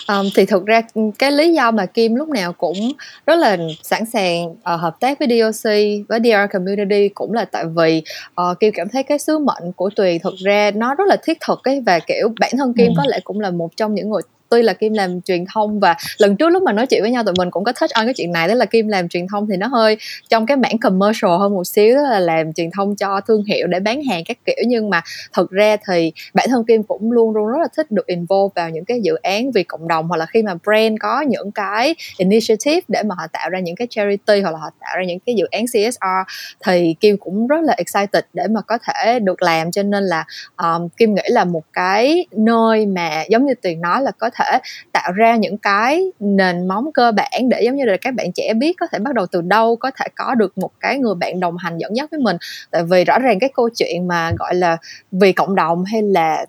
Um, 0.08 0.26
thì 0.34 0.46
thực 0.46 0.66
ra 0.66 0.80
cái 1.18 1.32
lý 1.32 1.52
do 1.52 1.70
mà 1.70 1.86
Kim 1.86 2.14
lúc 2.14 2.28
nào 2.28 2.52
cũng 2.52 2.92
rất 3.26 3.34
là 3.34 3.56
sẵn 3.82 4.06
sàng 4.06 4.46
uh, 4.46 4.56
hợp 4.62 5.00
tác 5.00 5.18
với 5.18 5.28
DOC 5.28 5.70
với 6.08 6.20
DR 6.24 6.52
Community 6.52 7.08
cũng 7.08 7.32
là 7.32 7.44
tại 7.44 7.64
vì 7.66 8.02
uh, 8.40 8.60
Kim 8.60 8.72
cảm 8.74 8.88
thấy 8.88 9.02
cái 9.02 9.18
sứ 9.18 9.38
mệnh 9.38 9.72
của 9.76 9.90
Tuyền 9.96 10.18
thực 10.22 10.34
ra 10.44 10.70
nó 10.74 10.94
rất 10.94 11.04
là 11.08 11.16
thiết 11.22 11.38
thực 11.46 11.64
ấy 11.64 11.80
và 11.86 11.98
kiểu 11.98 12.28
bản 12.40 12.52
thân 12.58 12.74
Kim 12.74 12.86
ừ. 12.86 12.92
có 12.96 13.02
lẽ 13.06 13.20
cũng 13.24 13.40
là 13.40 13.50
một 13.50 13.76
trong 13.76 13.94
những 13.94 14.10
người 14.10 14.22
tuy 14.54 14.62
là 14.62 14.72
kim 14.72 14.92
làm 14.92 15.20
truyền 15.20 15.44
thông 15.54 15.80
và 15.80 15.96
lần 16.18 16.36
trước 16.36 16.48
lúc 16.48 16.62
mà 16.62 16.72
nói 16.72 16.86
chuyện 16.86 17.02
với 17.02 17.10
nhau 17.10 17.24
tụi 17.24 17.34
mình 17.38 17.50
cũng 17.50 17.64
có 17.64 17.72
touch 17.72 17.90
on 17.90 18.04
cái 18.06 18.14
chuyện 18.14 18.32
này 18.32 18.48
đó 18.48 18.54
là 18.54 18.64
kim 18.64 18.88
làm 18.88 19.08
truyền 19.08 19.26
thông 19.26 19.46
thì 19.50 19.56
nó 19.56 19.66
hơi 19.66 19.96
trong 20.28 20.46
cái 20.46 20.56
mảng 20.56 20.78
commercial 20.78 21.30
hơn 21.38 21.54
một 21.54 21.64
xíu 21.64 21.94
đó 21.94 22.02
là 22.02 22.20
làm 22.20 22.52
truyền 22.52 22.70
thông 22.70 22.96
cho 22.96 23.20
thương 23.28 23.44
hiệu 23.44 23.66
để 23.66 23.80
bán 23.80 24.04
hàng 24.04 24.22
các 24.26 24.38
kiểu. 24.46 24.64
Nhưng 24.66 24.90
mà 24.90 25.02
thật 25.32 25.50
ra 25.50 25.76
thì 25.88 26.12
bản 26.34 26.48
thân 26.50 26.64
kim 26.64 26.82
cũng 26.82 27.12
luôn 27.12 27.34
luôn 27.34 27.46
rất 27.46 27.58
là 27.60 27.68
thích 27.76 27.90
được 27.90 28.06
involve 28.06 28.52
vào 28.54 28.70
những 28.70 28.84
cái 28.84 29.00
dự 29.00 29.14
án 29.14 29.52
vì 29.52 29.62
cộng 29.62 29.88
đồng 29.88 30.08
hoặc 30.08 30.16
là 30.16 30.26
khi 30.26 30.42
mà 30.42 30.54
brand 30.64 30.96
có 31.00 31.20
những 31.20 31.52
cái 31.52 31.94
initiative 32.18 32.80
để 32.88 33.02
mà 33.02 33.14
họ 33.18 33.26
tạo 33.32 33.50
ra 33.50 33.60
những 33.60 33.76
cái 33.76 33.86
charity 33.90 34.40
hoặc 34.40 34.50
là 34.50 34.58
họ 34.58 34.70
tạo 34.80 34.96
ra 34.98 35.04
những 35.04 35.18
cái 35.26 35.34
dự 35.34 35.44
án 35.50 35.64
CSR 35.66 36.34
thì 36.66 36.94
kim 37.00 37.16
cũng 37.16 37.46
rất 37.46 37.60
là 37.62 37.74
excited 37.76 38.24
để 38.32 38.42
mà 38.50 38.60
có 38.60 38.78
thể 38.78 39.18
được 39.18 39.42
làm. 39.42 39.70
Cho 39.70 39.82
nên 39.82 40.04
là 40.04 40.24
um, 40.56 40.88
kim 40.88 41.14
nghĩ 41.14 41.22
là 41.26 41.44
một 41.44 41.62
cái 41.72 42.26
nơi 42.32 42.86
mà 42.86 43.24
giống 43.28 43.46
như 43.46 43.54
tiền 43.62 43.80
nói 43.80 44.02
là 44.02 44.10
có 44.10 44.30
thể 44.34 44.43
tạo 44.92 45.12
ra 45.12 45.36
những 45.36 45.58
cái 45.58 46.12
nền 46.20 46.68
móng 46.68 46.92
cơ 46.94 47.12
bản 47.12 47.48
để 47.48 47.62
giống 47.62 47.76
như 47.76 47.84
là 47.84 47.96
các 48.00 48.14
bạn 48.14 48.32
trẻ 48.34 48.54
biết 48.54 48.76
có 48.80 48.86
thể 48.92 48.98
bắt 48.98 49.14
đầu 49.14 49.26
từ 49.26 49.40
đâu, 49.40 49.76
có 49.76 49.90
thể 49.90 50.06
có 50.14 50.34
được 50.34 50.58
một 50.58 50.70
cái 50.80 50.98
người 50.98 51.14
bạn 51.14 51.40
đồng 51.40 51.56
hành 51.56 51.78
dẫn 51.78 51.96
dắt 51.96 52.10
với 52.10 52.20
mình. 52.20 52.36
Tại 52.70 52.82
vì 52.84 53.04
rõ 53.04 53.18
ràng 53.18 53.38
cái 53.38 53.50
câu 53.54 53.68
chuyện 53.76 54.08
mà 54.08 54.32
gọi 54.38 54.54
là 54.54 54.76
vì 55.12 55.32
cộng 55.32 55.54
đồng 55.54 55.84
hay 55.84 56.02
là 56.02 56.46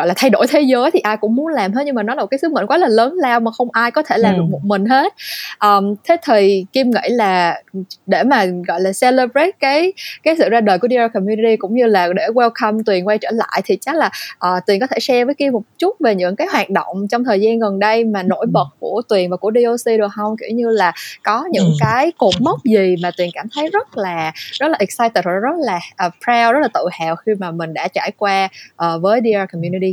gọi 0.00 0.06
là 0.06 0.14
thay 0.16 0.30
đổi 0.30 0.46
thế 0.46 0.60
giới 0.60 0.90
thì 0.90 1.00
ai 1.00 1.16
cũng 1.16 1.34
muốn 1.34 1.46
làm 1.46 1.72
hết 1.72 1.82
nhưng 1.86 1.94
mà 1.94 2.02
nó 2.02 2.14
là 2.14 2.20
một 2.20 2.26
cái 2.26 2.38
sứ 2.38 2.48
mệnh 2.48 2.66
quá 2.66 2.78
là 2.78 2.88
lớn 2.88 3.14
lao 3.16 3.40
mà 3.40 3.50
không 3.50 3.68
ai 3.72 3.90
có 3.90 4.02
thể 4.02 4.18
làm 4.18 4.34
ừ. 4.34 4.38
được 4.38 4.44
một 4.50 4.60
mình 4.64 4.84
hết 4.86 5.14
um, 5.60 5.94
thế 6.04 6.16
thì 6.26 6.64
kim 6.72 6.90
nghĩ 6.90 7.08
là 7.08 7.62
để 8.06 8.22
mà 8.22 8.44
gọi 8.68 8.80
là 8.80 8.90
celebrate 9.00 9.50
cái 9.60 9.92
cái 10.22 10.36
sự 10.38 10.48
ra 10.48 10.60
đời 10.60 10.78
của 10.78 10.88
DR 10.88 11.14
community 11.14 11.56
cũng 11.56 11.74
như 11.74 11.86
là 11.86 12.08
để 12.16 12.26
welcome 12.34 12.82
tuyền 12.86 13.04
quay 13.04 13.18
trở 13.18 13.30
lại 13.32 13.62
thì 13.64 13.78
chắc 13.80 13.96
là 13.96 14.10
uh, 14.46 14.66
tuyền 14.66 14.80
có 14.80 14.86
thể 14.86 15.00
share 15.00 15.24
với 15.24 15.34
kim 15.34 15.52
một 15.52 15.62
chút 15.78 15.96
về 16.00 16.14
những 16.14 16.36
cái 16.36 16.46
hoạt 16.52 16.70
động 16.70 17.08
trong 17.10 17.24
thời 17.24 17.40
gian 17.40 17.58
gần 17.58 17.78
đây 17.78 18.04
mà 18.04 18.22
nổi 18.22 18.46
bật 18.52 18.66
của 18.78 19.02
tuyền 19.08 19.30
và 19.30 19.36
của 19.36 19.50
DOC 19.54 19.98
được 19.98 20.08
không 20.16 20.36
kiểu 20.36 20.56
như 20.56 20.68
là 20.68 20.92
có 21.22 21.44
những 21.50 21.64
ừ. 21.64 21.72
cái 21.80 22.12
cột 22.18 22.34
mốc 22.40 22.64
gì 22.64 22.96
mà 23.02 23.10
tuyền 23.16 23.30
cảm 23.34 23.46
thấy 23.54 23.70
rất 23.72 23.98
là 23.98 24.32
rất 24.52 24.68
là 24.68 24.76
excited 24.78 25.24
rất 25.24 25.56
là 25.58 25.80
uh, 26.06 26.12
proud 26.24 26.54
rất 26.54 26.60
là 26.62 26.68
tự 26.74 26.80
hào 26.92 27.16
khi 27.16 27.32
mà 27.38 27.50
mình 27.50 27.74
đã 27.74 27.88
trải 27.88 28.10
qua 28.16 28.48
uh, 28.84 29.02
với 29.02 29.20
DR 29.24 29.52
community 29.52 29.89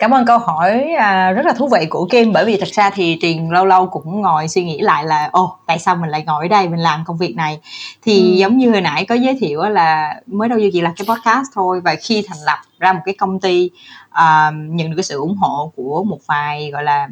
cảm 0.00 0.14
ơn 0.14 0.26
câu 0.26 0.38
hỏi 0.38 0.92
à, 0.98 1.32
rất 1.32 1.46
là 1.46 1.52
thú 1.52 1.68
vị 1.68 1.86
của 1.90 2.06
Kim 2.10 2.32
bởi 2.32 2.44
vì 2.44 2.56
thật 2.56 2.68
ra 2.72 2.90
thì 2.90 3.18
Truyền 3.22 3.48
lâu 3.48 3.66
lâu 3.66 3.86
cũng 3.86 4.22
ngồi 4.22 4.48
suy 4.48 4.64
nghĩ 4.64 4.80
lại 4.80 5.04
là 5.04 5.28
ồ 5.32 5.56
tại 5.66 5.78
sao 5.78 5.96
mình 5.96 6.10
lại 6.10 6.24
ngồi 6.26 6.44
ở 6.44 6.48
đây 6.48 6.68
mình 6.68 6.80
làm 6.80 7.04
công 7.06 7.18
việc 7.18 7.36
này 7.36 7.60
thì 8.02 8.20
ừ. 8.20 8.36
giống 8.36 8.58
như 8.58 8.70
hồi 8.70 8.80
nãy 8.80 9.04
có 9.04 9.14
giới 9.14 9.36
thiệu 9.40 9.62
là 9.62 10.14
mới 10.26 10.48
đâu 10.48 10.58
chỉ 10.72 10.80
là 10.80 10.92
cái 10.96 11.06
podcast 11.08 11.46
thôi 11.54 11.80
và 11.84 11.94
khi 12.02 12.24
thành 12.28 12.38
lập 12.46 12.58
ra 12.80 12.92
một 12.92 13.00
cái 13.04 13.14
công 13.14 13.40
ty 13.40 13.70
uh, 14.08 14.54
nhận 14.54 14.90
được 14.90 14.96
cái 14.96 15.04
sự 15.04 15.18
ủng 15.18 15.36
hộ 15.36 15.72
của 15.76 16.04
một 16.04 16.18
vài 16.26 16.70
gọi 16.70 16.84
là 16.84 17.08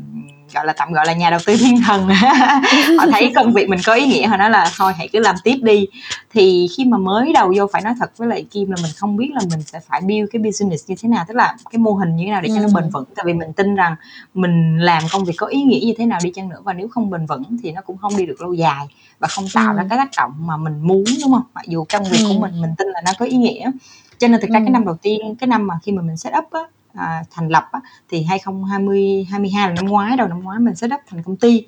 gọi 0.55 0.67
là 0.67 0.73
tạm 0.73 0.93
gọi 0.93 1.06
là 1.06 1.12
nhà 1.12 1.31
đầu 1.31 1.41
tư 1.47 1.56
thiên 1.56 1.81
thần. 1.87 2.09
Họ 2.99 3.06
thấy 3.12 3.32
công 3.35 3.53
việc 3.53 3.69
mình 3.69 3.81
có 3.87 3.94
ý 3.94 4.06
nghĩa 4.06 4.26
họ 4.26 4.37
nói 4.37 4.50
là 4.50 4.70
thôi 4.76 4.93
hãy 4.97 5.09
cứ 5.12 5.19
làm 5.19 5.37
tiếp 5.44 5.56
đi. 5.62 5.87
Thì 6.31 6.69
khi 6.76 6.85
mà 6.85 6.99
mới 6.99 7.32
đầu 7.32 7.53
vô 7.56 7.67
phải 7.73 7.82
nói 7.82 7.94
thật 8.00 8.12
với 8.17 8.29
lại 8.29 8.47
kim 8.50 8.70
là 8.70 8.76
mình 8.82 8.93
không 8.97 9.17
biết 9.17 9.31
là 9.35 9.41
mình 9.50 9.62
sẽ 9.62 9.81
phải 9.88 10.00
build 10.00 10.29
cái 10.32 10.43
business 10.43 10.88
như 10.88 10.94
thế 11.03 11.09
nào 11.09 11.25
tức 11.29 11.37
là 11.37 11.56
cái 11.71 11.79
mô 11.79 11.93
hình 11.93 12.17
như 12.17 12.25
thế 12.25 12.31
nào 12.31 12.41
để 12.41 12.49
cho 12.55 12.61
nó 12.61 12.69
bền 12.75 12.91
vững. 12.91 13.05
Tại 13.17 13.25
vì 13.26 13.32
mình 13.32 13.53
tin 13.53 13.75
rằng 13.75 13.97
mình 14.35 14.79
làm 14.79 15.03
công 15.12 15.25
việc 15.25 15.35
có 15.37 15.47
ý 15.47 15.62
nghĩa 15.62 15.81
như 15.87 15.94
thế 15.99 16.06
nào 16.06 16.19
đi 16.23 16.31
chăng 16.35 16.49
nữa 16.49 16.61
và 16.64 16.73
nếu 16.73 16.88
không 16.88 17.11
bền 17.11 17.26
vững 17.26 17.43
thì 17.62 17.73
nó 17.73 17.81
cũng 17.81 17.99
không 17.99 18.17
đi 18.17 18.26
được 18.26 18.41
lâu 18.41 18.53
dài 18.53 18.87
và 19.19 19.29
không 19.29 19.44
tạo 19.55 19.75
ra 19.75 19.87
cái 19.91 19.99
tác 19.99 20.11
động 20.17 20.32
mà 20.38 20.56
mình 20.56 20.81
muốn 20.82 21.05
đúng 21.23 21.32
không? 21.32 21.43
Mặc 21.55 21.64
dù 21.69 21.85
công 21.93 22.05
việc 22.05 22.25
của 22.29 22.41
mình 22.41 22.61
mình 22.61 22.71
tin 22.79 22.88
là 22.88 23.03
nó 23.05 23.12
có 23.19 23.26
ý 23.26 23.37
nghĩa 23.37 23.71
cho 24.19 24.29
nên 24.29 24.41
thực 24.41 24.50
ra 24.50 24.61
cái 24.61 24.70
năm 24.70 24.85
đầu 24.85 24.97
tiên 25.03 25.35
cái 25.38 25.49
năm 25.49 25.67
mà 25.67 25.75
khi 25.82 25.93
mà 25.93 26.03
mình 26.03 26.17
set 26.17 26.32
up 26.38 26.50
á 26.53 26.61
à, 26.99 27.25
thành 27.31 27.49
lập 27.49 27.69
á, 27.73 27.81
thì 28.11 28.23
2020 28.23 29.27
22 29.31 29.69
là 29.69 29.75
năm 29.75 29.87
ngoái 29.87 30.17
đầu 30.17 30.29
năm 30.29 30.43
ngoái 30.43 30.59
mình 30.59 30.75
set 30.75 30.91
up 30.95 31.00
thành 31.11 31.23
công 31.23 31.37
ty 31.37 31.65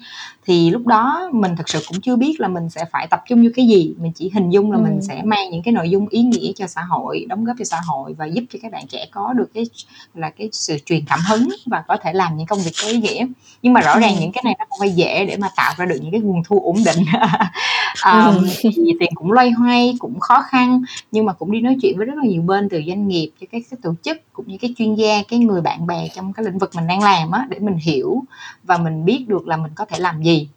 thì 0.46 0.70
lúc 0.70 0.86
đó 0.86 1.30
mình 1.32 1.56
thật 1.56 1.68
sự 1.68 1.80
cũng 1.88 2.00
chưa 2.00 2.16
biết 2.16 2.40
là 2.40 2.48
mình 2.48 2.70
sẽ 2.70 2.84
phải 2.92 3.06
tập 3.10 3.22
trung 3.28 3.42
vô 3.42 3.48
cái 3.56 3.66
gì 3.66 3.94
mình 3.98 4.12
chỉ 4.12 4.30
hình 4.34 4.50
dung 4.50 4.72
là 4.72 4.78
ừ. 4.78 4.82
mình 4.82 5.02
sẽ 5.02 5.22
mang 5.24 5.50
những 5.50 5.62
cái 5.62 5.72
nội 5.72 5.90
dung 5.90 6.08
ý 6.08 6.22
nghĩa 6.22 6.52
cho 6.56 6.66
xã 6.66 6.82
hội 6.82 7.26
đóng 7.28 7.44
góp 7.44 7.56
cho 7.58 7.64
xã 7.64 7.80
hội 7.86 8.14
và 8.14 8.26
giúp 8.26 8.44
cho 8.52 8.58
các 8.62 8.72
bạn 8.72 8.86
trẻ 8.86 9.06
có 9.10 9.32
được 9.32 9.50
cái 9.54 9.64
là 10.14 10.30
cái 10.30 10.48
sự 10.52 10.78
truyền 10.86 11.04
cảm 11.08 11.18
hứng 11.28 11.48
và 11.66 11.84
có 11.88 11.96
thể 12.02 12.12
làm 12.12 12.36
những 12.36 12.46
công 12.46 12.58
việc 12.58 12.72
có 12.82 12.88
ý 12.88 12.96
nghĩa 12.96 13.26
nhưng 13.62 13.72
mà 13.72 13.80
rõ 13.80 13.98
ràng 13.98 14.14
ừ. 14.14 14.20
những 14.20 14.32
cái 14.32 14.42
này 14.44 14.54
nó 14.58 14.64
không 14.68 14.78
phải 14.80 14.90
dễ 14.90 15.26
để 15.26 15.36
mà 15.36 15.48
tạo 15.56 15.74
ra 15.76 15.86
được 15.86 15.96
những 16.02 16.12
cái 16.12 16.20
nguồn 16.20 16.42
thu 16.44 16.60
ổn 16.64 16.76
định 16.84 17.04
um, 18.04 18.46
thì 18.62 18.92
tiền 19.00 19.10
cũng 19.14 19.32
loay 19.32 19.50
hoay 19.50 19.94
cũng 19.98 20.20
khó 20.20 20.42
khăn 20.42 20.82
nhưng 21.12 21.26
mà 21.26 21.32
cũng 21.32 21.52
đi 21.52 21.60
nói 21.60 21.76
chuyện 21.82 21.96
với 21.96 22.06
rất 22.06 22.14
là 22.16 22.24
nhiều 22.24 22.42
bên 22.42 22.68
từ 22.68 22.80
doanh 22.86 23.08
nghiệp 23.08 23.30
cho 23.40 23.46
các 23.52 23.62
cái 23.70 23.78
tổ 23.82 23.94
chức 24.02 24.32
cũng 24.32 24.48
như 24.48 24.58
cái 24.60 24.74
chuyên 24.78 24.94
gia 24.94 25.19
cái 25.28 25.38
người 25.38 25.60
bạn 25.60 25.86
bè 25.86 26.08
trong 26.14 26.32
cái 26.32 26.44
lĩnh 26.44 26.58
vực 26.58 26.70
mình 26.74 26.86
đang 26.86 27.02
làm 27.02 27.30
á 27.30 27.46
để 27.48 27.58
mình 27.58 27.76
hiểu 27.76 28.22
và 28.64 28.78
mình 28.78 29.04
biết 29.04 29.24
được 29.28 29.48
là 29.48 29.56
mình 29.56 29.72
có 29.74 29.84
thể 29.84 29.98
làm 29.98 30.22
gì. 30.22 30.48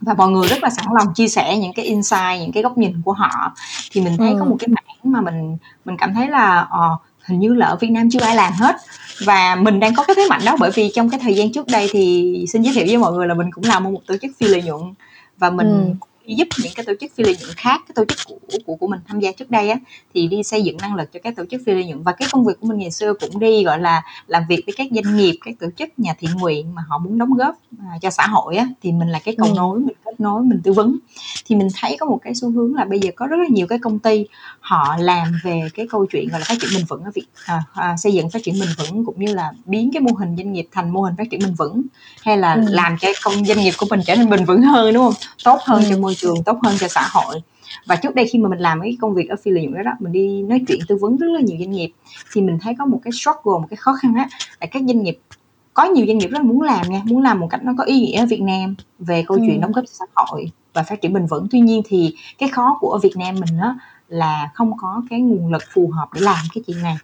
Và 0.00 0.14
mọi 0.14 0.30
người 0.30 0.48
rất 0.48 0.62
là 0.62 0.70
sẵn 0.70 0.86
lòng 0.94 1.14
chia 1.14 1.28
sẻ 1.28 1.58
những 1.58 1.72
cái 1.72 1.84
insight 1.84 2.40
những 2.40 2.52
cái 2.52 2.62
góc 2.62 2.78
nhìn 2.78 3.02
của 3.04 3.12
họ. 3.12 3.54
Thì 3.90 4.00
mình 4.00 4.16
thấy 4.16 4.30
ừ. 4.30 4.36
có 4.38 4.44
một 4.44 4.56
cái 4.58 4.68
mảng 4.68 5.12
mà 5.12 5.20
mình 5.20 5.56
mình 5.84 5.96
cảm 5.96 6.14
thấy 6.14 6.28
là 6.28 6.60
uh, 6.62 7.00
hình 7.24 7.38
như 7.38 7.54
là 7.54 7.66
ở 7.66 7.76
Việt 7.76 7.90
Nam 7.90 8.10
chưa 8.10 8.20
ai 8.20 8.36
làm 8.36 8.52
hết. 8.52 8.76
Và 9.24 9.54
mình 9.54 9.80
đang 9.80 9.94
có 9.94 10.04
cái 10.04 10.16
thế 10.16 10.26
mạnh 10.30 10.40
đó 10.44 10.56
bởi 10.60 10.70
vì 10.74 10.90
trong 10.94 11.10
cái 11.10 11.20
thời 11.20 11.34
gian 11.34 11.52
trước 11.52 11.66
đây 11.66 11.88
thì 11.92 12.44
xin 12.48 12.62
giới 12.62 12.74
thiệu 12.74 12.84
với 12.86 12.96
mọi 12.96 13.12
người 13.12 13.26
là 13.26 13.34
mình 13.34 13.50
cũng 13.52 13.64
làm 13.64 13.84
một 13.84 14.00
tổ 14.06 14.16
chức 14.22 14.30
phi 14.38 14.46
lợi 14.48 14.62
nhuận. 14.62 14.80
Và 15.38 15.50
mình 15.50 15.94
ừ 16.00 16.06
giúp 16.26 16.48
những 16.62 16.72
cái 16.76 16.84
tổ 16.84 16.92
chức 17.00 17.12
phi 17.14 17.24
lợi 17.24 17.36
nhuận 17.40 17.54
khác 17.56 17.80
cái 17.88 17.92
tổ 17.94 18.04
chức 18.04 18.18
của 18.26 18.56
của 18.66 18.76
của 18.76 18.86
mình 18.86 19.00
tham 19.08 19.20
gia 19.20 19.32
trước 19.32 19.50
đây 19.50 19.70
á 19.70 19.78
thì 20.14 20.28
đi 20.28 20.42
xây 20.42 20.62
dựng 20.62 20.76
năng 20.76 20.94
lực 20.94 21.12
cho 21.12 21.20
các 21.22 21.36
tổ 21.36 21.44
chức 21.50 21.62
phi 21.66 21.72
lợi 21.72 21.84
nhuận 21.84 22.02
và 22.02 22.12
cái 22.12 22.28
công 22.32 22.44
việc 22.44 22.60
của 22.60 22.66
mình 22.66 22.78
ngày 22.78 22.90
xưa 22.90 23.14
cũng 23.20 23.38
đi 23.38 23.64
gọi 23.64 23.80
là 23.80 24.02
làm 24.26 24.42
việc 24.48 24.62
với 24.66 24.74
các 24.76 24.86
doanh 24.90 25.16
nghiệp 25.16 25.38
các 25.44 25.54
tổ 25.60 25.66
chức 25.76 25.88
nhà 25.96 26.14
thiện 26.18 26.30
nguyện 26.30 26.74
mà 26.74 26.82
họ 26.88 26.98
muốn 26.98 27.18
đóng 27.18 27.34
góp 27.34 27.54
à, 27.78 27.98
cho 28.02 28.10
xã 28.10 28.26
hội 28.26 28.56
á 28.56 28.68
thì 28.82 28.92
mình 28.92 29.08
là 29.08 29.18
cái 29.18 29.34
cầu 29.38 29.48
ừ. 29.48 29.54
nối 29.56 29.80
mình 29.80 29.96
kết 30.04 30.20
nối 30.20 30.42
mình 30.42 30.60
tư 30.64 30.72
vấn 30.72 30.98
thì 31.46 31.56
mình 31.56 31.68
thấy 31.80 31.96
có 32.00 32.06
một 32.06 32.18
cái 32.22 32.34
xu 32.34 32.50
hướng 32.50 32.74
là 32.74 32.84
bây 32.84 33.00
giờ 33.00 33.10
có 33.16 33.26
rất 33.26 33.36
là 33.36 33.48
nhiều 33.48 33.66
cái 33.66 33.78
công 33.78 33.98
ty 33.98 34.26
họ 34.60 34.96
làm 34.98 35.32
về 35.44 35.60
cái 35.74 35.86
câu 35.90 36.06
chuyện 36.06 36.28
gọi 36.28 36.40
là 36.40 36.46
phát 36.48 36.54
triển 36.60 36.70
bền 36.76 36.84
vững 36.88 37.04
ở 37.04 37.10
việc 37.14 37.26
à, 37.44 37.62
à, 37.74 37.96
xây 37.96 38.12
dựng 38.12 38.30
phát 38.30 38.42
triển 38.42 38.54
bền 38.60 38.68
vững 38.78 39.04
cũng 39.04 39.24
như 39.24 39.34
là 39.34 39.52
biến 39.64 39.90
cái 39.92 40.00
mô 40.00 40.12
hình 40.12 40.36
doanh 40.36 40.52
nghiệp 40.52 40.68
thành 40.72 40.90
mô 40.90 41.02
hình 41.02 41.14
phát 41.18 41.30
triển 41.30 41.40
bền 41.40 41.54
vững 41.54 41.82
hay 42.22 42.38
là 42.38 42.54
ừ. 42.54 42.64
làm 42.68 42.96
cho 43.00 43.08
công 43.24 43.44
doanh 43.44 43.58
nghiệp 43.58 43.72
của 43.78 43.86
mình 43.90 44.00
trở 44.06 44.16
nên 44.16 44.30
bền 44.30 44.44
vững 44.44 44.62
hơn 44.62 44.94
đúng 44.94 45.04
không 45.04 45.14
tốt 45.44 45.58
hơn 45.64 45.84
ừ. 45.84 45.90
cho 45.90 45.98
môi 45.98 46.13
trường 46.14 46.42
tốt 46.44 46.58
hơn 46.62 46.74
cho 46.80 46.88
xã 46.88 47.08
hội. 47.12 47.40
Và 47.86 47.96
trước 47.96 48.14
đây 48.14 48.26
khi 48.32 48.38
mà 48.38 48.48
mình 48.48 48.58
làm 48.58 48.80
cái 48.80 48.96
công 49.00 49.14
việc 49.14 49.28
ở 49.28 49.36
phi 49.44 49.50
lợi 49.50 49.62
nhuận 49.62 49.74
đó, 49.74 49.82
đó 49.82 49.92
mình 50.00 50.12
đi 50.12 50.42
nói 50.42 50.60
chuyện 50.68 50.78
tư 50.88 50.98
vấn 51.00 51.16
rất 51.16 51.26
là 51.26 51.40
nhiều 51.40 51.56
doanh 51.58 51.70
nghiệp 51.70 51.90
thì 52.32 52.40
mình 52.40 52.58
thấy 52.62 52.74
có 52.78 52.86
một 52.86 53.00
cái 53.04 53.12
struggle 53.12 53.60
một 53.60 53.66
cái 53.70 53.76
khó 53.76 53.92
khăn 54.02 54.14
á 54.14 54.28
là 54.60 54.66
các 54.66 54.82
doanh 54.86 55.02
nghiệp 55.02 55.18
có 55.74 55.84
nhiều 55.84 56.06
doanh 56.06 56.18
nghiệp 56.18 56.28
rất 56.28 56.38
là 56.38 56.44
muốn 56.44 56.62
làm 56.62 56.88
nha 56.88 57.02
muốn 57.04 57.22
làm 57.22 57.40
một 57.40 57.48
cách 57.50 57.64
nó 57.64 57.72
có 57.78 57.84
ý 57.84 58.00
nghĩa 58.00 58.20
ở 58.20 58.26
Việt 58.26 58.40
Nam 58.42 58.74
về 58.98 59.24
câu 59.26 59.36
ừ. 59.36 59.42
chuyện 59.46 59.60
đóng 59.60 59.72
góp 59.72 59.84
xã 59.86 60.04
hội 60.14 60.50
và 60.72 60.82
phát 60.82 61.00
triển 61.00 61.12
bền 61.12 61.26
vững. 61.26 61.46
Tuy 61.50 61.60
nhiên 61.60 61.82
thì 61.84 62.14
cái 62.38 62.48
khó 62.48 62.76
của 62.80 62.90
ở 62.90 62.98
Việt 62.98 63.16
Nam 63.16 63.34
mình 63.34 63.60
đó 63.60 63.76
là 64.08 64.50
không 64.54 64.72
có 64.78 65.02
cái 65.10 65.20
nguồn 65.20 65.52
lực 65.52 65.62
phù 65.74 65.90
hợp 65.90 66.08
để 66.14 66.20
làm 66.20 66.44
cái 66.54 66.64
chuyện 66.66 66.82
này. 66.82 66.96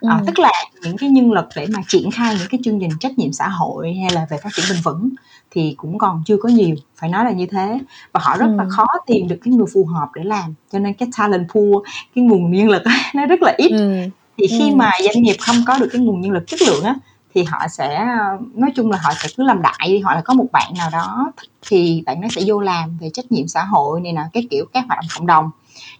À, 0.00 0.22
tức 0.26 0.38
là 0.38 0.52
những 0.82 0.96
cái 0.96 1.08
nhân 1.08 1.32
lực 1.32 1.44
để 1.56 1.66
mà 1.70 1.80
triển 1.88 2.10
khai 2.10 2.36
những 2.38 2.48
cái 2.50 2.60
chương 2.64 2.80
trình 2.80 2.90
trách 3.00 3.18
nhiệm 3.18 3.32
xã 3.32 3.48
hội 3.48 3.94
hay 3.94 4.10
là 4.12 4.26
về 4.30 4.36
phát 4.42 4.50
triển 4.54 4.64
bền 4.70 4.78
vững 4.84 5.10
thì 5.54 5.74
cũng 5.76 5.98
còn 5.98 6.22
chưa 6.26 6.36
có 6.36 6.48
nhiều 6.48 6.74
phải 6.96 7.10
nói 7.10 7.24
là 7.24 7.30
như 7.30 7.46
thế 7.46 7.78
và 8.12 8.20
họ 8.22 8.36
rất 8.36 8.46
ừ. 8.46 8.56
là 8.56 8.64
khó 8.70 8.86
tìm 9.06 9.28
được 9.28 9.36
cái 9.44 9.54
người 9.54 9.66
phù 9.74 9.84
hợp 9.84 10.08
để 10.14 10.24
làm 10.24 10.54
cho 10.72 10.78
nên 10.78 10.94
cái 10.94 11.08
talent 11.18 11.48
pool 11.54 11.72
cái 12.14 12.24
nguồn 12.24 12.52
nhân 12.52 12.68
lực 12.68 12.82
nó 13.14 13.26
rất 13.26 13.42
là 13.42 13.54
ít 13.58 13.70
ừ. 13.70 13.94
thì 14.38 14.46
khi 14.46 14.70
ừ. 14.70 14.76
mà 14.76 14.90
doanh 15.04 15.22
nghiệp 15.22 15.36
không 15.40 15.56
có 15.66 15.78
được 15.78 15.88
cái 15.92 16.00
nguồn 16.00 16.20
nhân 16.20 16.32
lực 16.32 16.46
chất 16.46 16.62
lượng 16.62 16.84
á 16.84 16.94
thì 17.34 17.44
họ 17.44 17.68
sẽ 17.70 18.06
nói 18.54 18.70
chung 18.74 18.90
là 18.90 18.98
họ 19.02 19.12
sẽ 19.22 19.28
cứ 19.36 19.44
làm 19.44 19.62
đại 19.62 19.88
đi 19.88 19.98
họ 19.98 20.14
là 20.14 20.20
có 20.20 20.34
một 20.34 20.46
bạn 20.52 20.72
nào 20.78 20.90
đó 20.92 21.32
thì 21.68 22.02
bạn 22.06 22.20
nó 22.20 22.28
sẽ 22.30 22.42
vô 22.46 22.60
làm 22.60 22.98
về 23.00 23.10
trách 23.14 23.32
nhiệm 23.32 23.48
xã 23.48 23.64
hội 23.64 24.00
này 24.00 24.12
nè 24.12 24.22
cái 24.32 24.46
kiểu 24.50 24.64
các 24.72 24.84
hoạt 24.88 24.98
động 24.98 25.08
cộng 25.16 25.26
đồng 25.26 25.50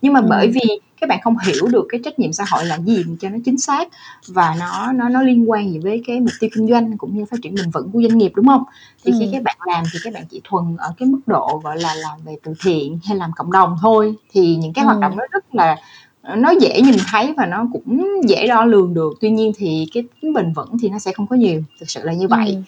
nhưng 0.03 0.13
mà 0.13 0.21
ừ. 0.21 0.27
bởi 0.31 0.49
vì 0.49 0.81
các 1.03 1.09
bạn 1.09 1.21
không 1.23 1.37
hiểu 1.47 1.67
được 1.69 1.87
cái 1.89 2.01
trách 2.05 2.19
nhiệm 2.19 2.33
xã 2.33 2.45
hội 2.51 2.65
là 2.65 2.79
gì 2.79 3.05
cho 3.21 3.29
nó 3.29 3.39
chính 3.45 3.59
xác 3.59 3.89
và 4.27 4.57
nó 4.61 4.93
nó 4.93 5.09
nó 5.09 5.23
liên 5.23 5.51
quan 5.51 5.73
gì 5.73 5.79
với 5.79 6.03
cái 6.07 6.21
mục 6.21 6.33
tiêu 6.41 6.51
kinh 6.55 6.69
doanh 6.69 6.99
cũng 6.99 7.17
như 7.17 7.25
phát 7.25 7.37
triển 7.43 7.55
bền 7.55 7.71
vững 7.71 7.91
của 7.93 8.03
doanh 8.03 8.19
nghiệp 8.19 8.33
đúng 8.35 8.47
không 8.47 8.65
thì 9.05 9.13
ừ. 9.13 9.17
khi 9.21 9.29
các 9.33 9.43
bạn 9.43 9.57
làm 9.67 9.85
thì 9.93 9.99
các 10.05 10.15
bạn 10.15 10.25
chỉ 10.31 10.41
thuần 10.45 10.77
ở 10.79 10.93
cái 10.99 11.09
mức 11.09 11.21
độ 11.27 11.61
gọi 11.65 11.81
là 11.81 11.95
làm 11.95 12.19
về 12.25 12.37
từ 12.43 12.55
thiện 12.65 12.99
hay 13.05 13.17
làm 13.17 13.31
cộng 13.37 13.53
đồng 13.53 13.77
thôi 13.81 14.15
thì 14.33 14.57
những 14.57 14.73
cái 14.73 14.85
ừ. 14.85 14.87
hoạt 14.87 15.01
động 15.01 15.17
nó 15.17 15.25
rất 15.33 15.55
là 15.55 15.77
nó 16.37 16.51
dễ 16.61 16.81
nhìn 16.81 16.97
thấy 17.11 17.35
và 17.37 17.47
nó 17.47 17.67
cũng 17.73 18.21
dễ 18.29 18.47
đo 18.47 18.65
lường 18.65 18.95
được 18.95 19.13
tuy 19.21 19.31
nhiên 19.31 19.53
thì 19.57 19.89
cái 19.95 20.05
tính 20.23 20.33
bền 20.33 20.53
vững 20.53 20.79
thì 20.83 20.89
nó 20.89 20.99
sẽ 20.99 21.13
không 21.13 21.27
có 21.27 21.37
nhiều 21.37 21.63
thực 21.81 21.91
sự 21.91 22.01
là 22.05 22.13
như 22.13 22.29
vậy 22.29 22.47
ừ. 22.47 22.63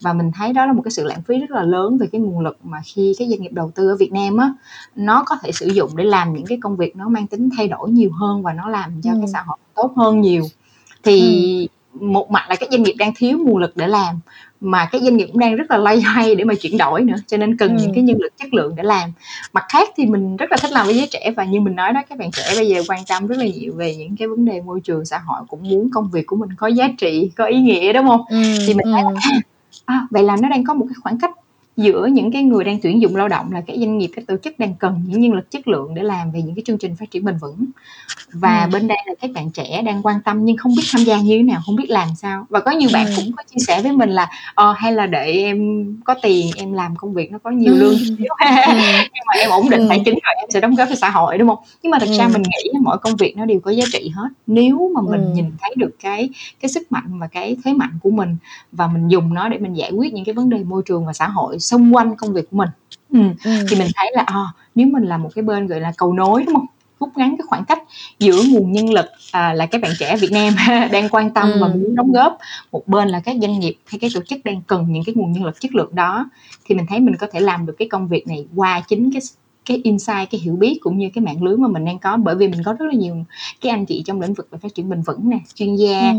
Và 0.00 0.12
mình 0.12 0.30
thấy 0.34 0.52
đó 0.52 0.66
là 0.66 0.72
một 0.72 0.82
cái 0.84 0.90
sự 0.90 1.04
lãng 1.04 1.22
phí 1.22 1.38
rất 1.38 1.50
là 1.50 1.62
lớn 1.62 1.98
về 1.98 2.06
cái 2.12 2.20
nguồn 2.20 2.40
lực 2.40 2.58
mà 2.64 2.78
khi 2.84 3.14
cái 3.18 3.28
doanh 3.28 3.40
nghiệp 3.40 3.52
đầu 3.52 3.70
tư 3.74 3.88
ở 3.88 3.96
Việt 3.96 4.12
Nam 4.12 4.36
á 4.36 4.54
nó 4.96 5.22
có 5.26 5.36
thể 5.42 5.52
sử 5.52 5.66
dụng 5.66 5.96
để 5.96 6.04
làm 6.04 6.32
những 6.32 6.46
cái 6.46 6.58
công 6.62 6.76
việc 6.76 6.96
nó 6.96 7.08
mang 7.08 7.26
tính 7.26 7.48
thay 7.56 7.68
đổi 7.68 7.90
nhiều 7.90 8.10
hơn 8.12 8.42
và 8.42 8.52
nó 8.52 8.68
làm 8.68 9.00
cho 9.02 9.10
ừ. 9.10 9.16
cái 9.20 9.28
xã 9.32 9.42
hội 9.46 9.56
tốt 9.74 9.92
hơn 9.96 10.20
nhiều 10.20 10.42
thì 11.02 11.68
ừ. 11.92 12.06
một 12.06 12.30
mặt 12.30 12.46
là 12.48 12.56
các 12.56 12.68
doanh 12.70 12.82
nghiệp 12.82 12.94
đang 12.98 13.12
thiếu 13.16 13.38
nguồn 13.38 13.56
lực 13.56 13.76
để 13.76 13.86
làm 13.86 14.20
mà 14.60 14.88
cái 14.92 15.00
doanh 15.00 15.16
nghiệp 15.16 15.26
cũng 15.26 15.38
đang 15.38 15.56
rất 15.56 15.70
là 15.70 15.76
lay 15.76 16.00
hoay 16.00 16.34
để 16.34 16.44
mà 16.44 16.54
chuyển 16.54 16.78
đổi 16.78 17.04
nữa 17.04 17.16
cho 17.26 17.36
nên 17.36 17.56
cần 17.56 17.76
ừ. 17.76 17.82
những 17.82 17.94
cái 17.94 18.04
nhân 18.04 18.18
lực 18.20 18.32
chất 18.38 18.54
lượng 18.54 18.76
để 18.76 18.82
làm 18.82 19.12
mặt 19.52 19.64
khác 19.68 19.88
thì 19.96 20.06
mình 20.06 20.36
rất 20.36 20.50
là 20.50 20.56
thích 20.56 20.72
làm 20.72 20.86
với 20.86 20.94
giới 20.94 21.06
trẻ 21.10 21.32
và 21.36 21.44
như 21.44 21.60
mình 21.60 21.76
nói 21.76 21.92
đó 21.92 22.02
các 22.08 22.18
bạn 22.18 22.30
trẻ 22.30 22.42
bây 22.56 22.68
giờ 22.68 22.82
quan 22.88 23.00
tâm 23.08 23.26
rất 23.26 23.38
là 23.38 23.46
nhiều 23.46 23.72
về 23.76 23.96
những 23.96 24.16
cái 24.16 24.28
vấn 24.28 24.44
đề 24.44 24.60
môi 24.60 24.80
trường 24.80 25.04
xã 25.04 25.18
hội 25.18 25.40
cũng 25.48 25.62
muốn 25.62 25.90
công 25.92 26.10
việc 26.10 26.26
của 26.26 26.36
mình 26.36 26.48
có 26.56 26.66
giá 26.66 26.88
trị 26.98 27.30
có 27.36 27.44
ý 27.44 27.60
nghĩa 27.60 27.92
đúng 27.92 28.06
không 28.06 28.24
ừ. 28.30 28.42
thì 28.66 28.74
mình 28.74 28.86
thấy 28.92 29.02
là 29.02 29.40
à, 29.90 30.06
vậy 30.10 30.22
là 30.22 30.36
nó 30.42 30.48
đang 30.48 30.64
có 30.64 30.74
một 30.74 30.86
cái 30.88 30.94
khoảng 31.02 31.18
cách 31.18 31.30
giữa 31.80 32.06
những 32.06 32.32
cái 32.32 32.42
người 32.42 32.64
đang 32.64 32.78
tuyển 32.82 33.02
dụng 33.02 33.16
lao 33.16 33.28
động 33.28 33.52
là 33.52 33.60
các 33.66 33.76
doanh 33.76 33.98
nghiệp 33.98 34.10
các 34.16 34.26
tổ 34.26 34.36
chức 34.44 34.58
đang 34.58 34.74
cần 34.74 35.02
những 35.06 35.20
nhân 35.20 35.32
lực 35.32 35.50
chất 35.50 35.68
lượng 35.68 35.94
để 35.94 36.02
làm 36.02 36.30
về 36.30 36.42
những 36.42 36.54
cái 36.54 36.62
chương 36.66 36.78
trình 36.78 36.96
phát 36.96 37.10
triển 37.10 37.24
bền 37.24 37.36
vững 37.36 37.64
và 38.32 38.64
ừ. 38.64 38.70
bên 38.72 38.88
đây 38.88 38.98
là 39.06 39.14
các 39.20 39.30
bạn 39.34 39.50
trẻ 39.50 39.82
đang 39.82 40.02
quan 40.02 40.20
tâm 40.24 40.44
nhưng 40.44 40.56
không 40.56 40.74
biết 40.76 40.82
tham 40.92 41.04
gia 41.04 41.20
như 41.20 41.36
thế 41.36 41.42
nào 41.42 41.60
không 41.66 41.76
biết 41.76 41.90
làm 41.90 42.08
sao 42.16 42.46
và 42.48 42.60
có 42.60 42.70
nhiều 42.70 42.88
bạn 42.92 43.06
ừ. 43.06 43.12
cũng 43.16 43.32
có 43.36 43.42
chia 43.42 43.58
sẻ 43.66 43.82
với 43.82 43.92
mình 43.92 44.10
là 44.10 44.28
ờ, 44.54 44.72
hay 44.72 44.92
là 44.92 45.06
để 45.06 45.32
em 45.32 45.86
có 46.04 46.14
tiền 46.22 46.50
em 46.56 46.72
làm 46.72 46.96
công 46.96 47.14
việc 47.14 47.32
nó 47.32 47.38
có 47.38 47.50
nhiều 47.50 47.74
lương 47.74 47.94
ừ. 47.94 48.04
nhưng 48.18 49.24
mà 49.26 49.34
em 49.40 49.50
ổn 49.50 49.70
định 49.70 49.80
ừ. 49.80 49.86
tài 49.88 50.02
chính 50.04 50.14
rồi 50.14 50.34
em 50.38 50.50
sẽ 50.50 50.60
đóng 50.60 50.74
góp 50.74 50.88
cho 50.88 50.94
xã 50.94 51.10
hội 51.10 51.38
đúng 51.38 51.48
không 51.48 51.58
nhưng 51.82 51.90
mà 51.90 51.98
thật 51.98 52.08
ừ. 52.08 52.16
ra 52.18 52.28
mình 52.28 52.42
nghĩ 52.42 52.70
mỗi 52.80 52.98
công 52.98 53.16
việc 53.16 53.36
nó 53.36 53.44
đều 53.44 53.60
có 53.60 53.70
giá 53.70 53.84
trị 53.92 54.12
hết 54.14 54.28
nếu 54.46 54.90
mà 54.94 55.00
mình 55.10 55.24
ừ. 55.24 55.32
nhìn 55.34 55.52
thấy 55.60 55.74
được 55.76 55.90
cái 56.02 56.28
cái 56.60 56.68
sức 56.68 56.92
mạnh 56.92 57.18
và 57.18 57.26
cái 57.26 57.56
thế 57.64 57.72
mạnh 57.72 57.98
của 58.02 58.10
mình 58.10 58.36
và 58.72 58.86
mình 58.86 59.08
dùng 59.08 59.34
nó 59.34 59.48
để 59.48 59.58
mình 59.58 59.74
giải 59.74 59.90
quyết 59.92 60.12
những 60.12 60.24
cái 60.24 60.34
vấn 60.34 60.50
đề 60.50 60.64
môi 60.64 60.82
trường 60.86 61.06
và 61.06 61.12
xã 61.12 61.28
hội 61.28 61.60
xung 61.70 61.94
quanh 61.94 62.16
công 62.16 62.32
việc 62.32 62.50
của 62.50 62.56
mình 62.56 62.68
ừ. 63.12 63.20
Ừ. 63.44 63.50
thì 63.68 63.76
mình 63.76 63.88
thấy 63.94 64.10
là 64.14 64.22
à, 64.26 64.44
nếu 64.74 64.86
mình 64.86 65.04
là 65.04 65.16
một 65.16 65.30
cái 65.34 65.42
bên 65.42 65.66
gọi 65.66 65.80
là 65.80 65.92
cầu 65.96 66.12
nối 66.12 66.44
đúng 66.46 66.54
không 66.54 66.66
rút 67.00 67.16
ngắn 67.16 67.36
cái 67.38 67.44
khoảng 67.48 67.64
cách 67.64 67.82
giữa 68.18 68.42
nguồn 68.50 68.72
nhân 68.72 68.92
lực 68.92 69.06
à, 69.32 69.52
là 69.52 69.66
các 69.66 69.80
bạn 69.80 69.90
trẻ 69.98 70.16
Việt 70.16 70.32
Nam 70.32 70.54
đang 70.92 71.08
quan 71.08 71.30
tâm 71.30 71.52
ừ. 71.52 71.58
và 71.60 71.68
muốn 71.68 71.94
đóng 71.94 72.12
góp 72.12 72.38
một 72.72 72.88
bên 72.88 73.08
là 73.08 73.20
các 73.20 73.36
doanh 73.40 73.60
nghiệp 73.60 73.76
hay 73.86 73.98
cái 73.98 74.10
tổ 74.14 74.20
chức 74.28 74.38
đang 74.44 74.62
cần 74.62 74.86
những 74.92 75.04
cái 75.06 75.14
nguồn 75.14 75.32
nhân 75.32 75.44
lực 75.44 75.60
chất 75.60 75.74
lượng 75.74 75.94
đó 75.94 76.30
thì 76.64 76.74
mình 76.74 76.86
thấy 76.88 77.00
mình 77.00 77.16
có 77.16 77.26
thể 77.32 77.40
làm 77.40 77.66
được 77.66 77.74
cái 77.78 77.88
công 77.88 78.08
việc 78.08 78.28
này 78.28 78.46
qua 78.56 78.82
chính 78.88 79.12
cái 79.12 79.22
cái 79.66 79.80
insight 79.84 80.30
cái 80.30 80.40
hiểu 80.40 80.56
biết 80.56 80.78
cũng 80.80 80.98
như 80.98 81.10
cái 81.14 81.24
mạng 81.24 81.42
lưới 81.42 81.56
mà 81.56 81.68
mình 81.68 81.84
đang 81.84 81.98
có 81.98 82.16
bởi 82.16 82.34
vì 82.34 82.48
mình 82.48 82.62
có 82.64 82.72
rất 82.72 82.86
là 82.86 82.94
nhiều 82.94 83.24
cái 83.60 83.70
anh 83.70 83.86
chị 83.86 84.02
trong 84.06 84.20
lĩnh 84.20 84.34
vực 84.34 84.48
về 84.50 84.58
phát 84.62 84.74
triển 84.74 84.88
bền 84.88 85.02
vững 85.02 85.28
nè 85.28 85.38
chuyên 85.54 85.76
gia 85.76 86.10
ừ 86.10 86.16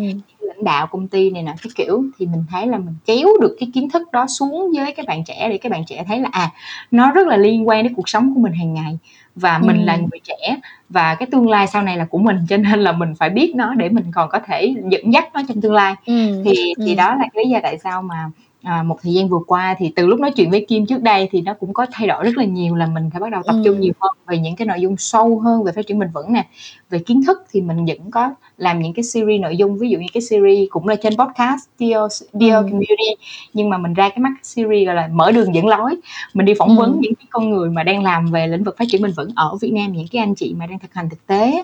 lãnh 0.51 0.63
đạo 0.63 0.87
công 0.87 1.07
ty 1.07 1.29
này 1.29 1.43
nè 1.43 1.55
cái 1.63 1.71
kiểu 1.75 2.03
thì 2.19 2.25
mình 2.25 2.43
thấy 2.49 2.67
là 2.67 2.77
mình 2.77 2.95
kéo 3.05 3.27
được 3.41 3.55
cái 3.59 3.69
kiến 3.73 3.89
thức 3.89 4.11
đó 4.11 4.25
xuống 4.27 4.71
với 4.75 4.91
các 4.91 5.05
bạn 5.05 5.23
trẻ 5.23 5.49
để 5.49 5.57
các 5.57 5.71
bạn 5.71 5.85
trẻ 5.85 6.03
thấy 6.07 6.19
là 6.19 6.29
à 6.31 6.51
nó 6.91 7.11
rất 7.11 7.27
là 7.27 7.37
liên 7.37 7.67
quan 7.67 7.83
đến 7.83 7.93
cuộc 7.93 8.09
sống 8.09 8.33
của 8.35 8.41
mình 8.41 8.53
hàng 8.53 8.73
ngày 8.73 8.97
và 9.35 9.59
mình 9.59 9.77
ừ. 9.77 9.83
là 9.85 9.97
người 9.97 10.19
trẻ 10.23 10.57
và 10.89 11.15
cái 11.15 11.27
tương 11.31 11.49
lai 11.49 11.67
sau 11.67 11.81
này 11.81 11.97
là 11.97 12.05
của 12.05 12.17
mình 12.17 12.37
cho 12.49 12.57
nên 12.57 12.79
là 12.79 12.91
mình 12.91 13.13
phải 13.15 13.29
biết 13.29 13.55
nó 13.55 13.73
để 13.73 13.89
mình 13.89 14.05
còn 14.13 14.29
có 14.29 14.39
thể 14.47 14.75
dẫn 14.91 15.13
dắt 15.13 15.25
nó 15.33 15.41
trong 15.47 15.61
tương 15.61 15.73
lai 15.73 15.95
ừ. 16.05 16.41
thì 16.45 16.73
thì 16.77 16.91
ừ. 16.91 16.97
đó 16.97 17.15
là 17.15 17.25
cái 17.33 17.45
lý 17.45 17.49
do 17.49 17.59
tại 17.63 17.77
sao 17.83 18.01
mà 18.01 18.29
à, 18.63 18.83
một 18.83 18.97
thời 19.03 19.13
gian 19.13 19.29
vừa 19.29 19.39
qua 19.47 19.75
thì 19.79 19.91
từ 19.95 20.07
lúc 20.07 20.19
nói 20.19 20.31
chuyện 20.31 20.51
với 20.51 20.65
Kim 20.69 20.85
trước 20.85 21.01
đây 21.01 21.29
thì 21.31 21.41
nó 21.41 21.53
cũng 21.53 21.73
có 21.73 21.85
thay 21.91 22.07
đổi 22.07 22.23
rất 22.23 22.37
là 22.37 22.43
nhiều 22.43 22.75
là 22.75 22.87
mình 22.87 23.09
phải 23.11 23.21
bắt 23.21 23.31
đầu 23.31 23.41
tập 23.45 23.55
trung 23.65 23.79
nhiều 23.79 23.93
hơn 23.99 24.11
về 24.27 24.37
những 24.37 24.55
cái 24.55 24.67
nội 24.67 24.81
dung 24.81 24.97
sâu 24.97 25.39
hơn 25.39 25.63
về 25.63 25.71
phát 25.71 25.87
triển 25.87 25.99
bền 25.99 26.09
vững 26.13 26.33
nè. 26.33 26.47
Về 26.89 26.99
kiến 26.99 27.21
thức 27.27 27.43
thì 27.51 27.61
mình 27.61 27.85
vẫn 27.85 28.11
có 28.11 28.33
làm 28.57 28.79
những 28.79 28.93
cái 28.93 29.03
series 29.03 29.41
nội 29.41 29.57
dung 29.57 29.77
ví 29.77 29.89
dụ 29.89 29.99
như 29.99 30.07
cái 30.13 30.21
series 30.21 30.67
cũng 30.69 30.87
là 30.87 30.95
trên 30.95 31.17
podcast 31.17 31.61
Dear, 31.79 32.23
Dear 32.33 32.53
ừ. 32.53 32.61
Community 32.61 33.23
nhưng 33.53 33.69
mà 33.69 33.77
mình 33.77 33.93
ra 33.93 34.09
cái 34.09 34.19
mắt 34.19 34.33
series 34.43 34.85
gọi 34.85 34.95
là 34.95 35.09
mở 35.13 35.31
đường 35.31 35.55
dẫn 35.55 35.67
lối. 35.67 35.95
Mình 36.33 36.45
đi 36.45 36.53
phỏng 36.59 36.77
vấn 36.77 36.99
những 37.01 37.15
cái 37.15 37.25
con 37.29 37.49
người 37.49 37.69
mà 37.69 37.83
đang 37.83 38.03
làm 38.03 38.25
về 38.25 38.47
lĩnh 38.47 38.63
vực 38.63 38.77
phát 38.77 38.85
triển 38.91 39.01
bền 39.01 39.11
vững 39.11 39.29
ở 39.35 39.57
Việt 39.61 39.73
Nam 39.73 39.91
những 39.91 40.07
cái 40.11 40.19
anh 40.19 40.35
chị 40.35 40.53
mà 40.57 40.65
đang 40.65 40.79
thực 40.79 40.93
hành 40.93 41.09
thực 41.09 41.27
tế. 41.27 41.63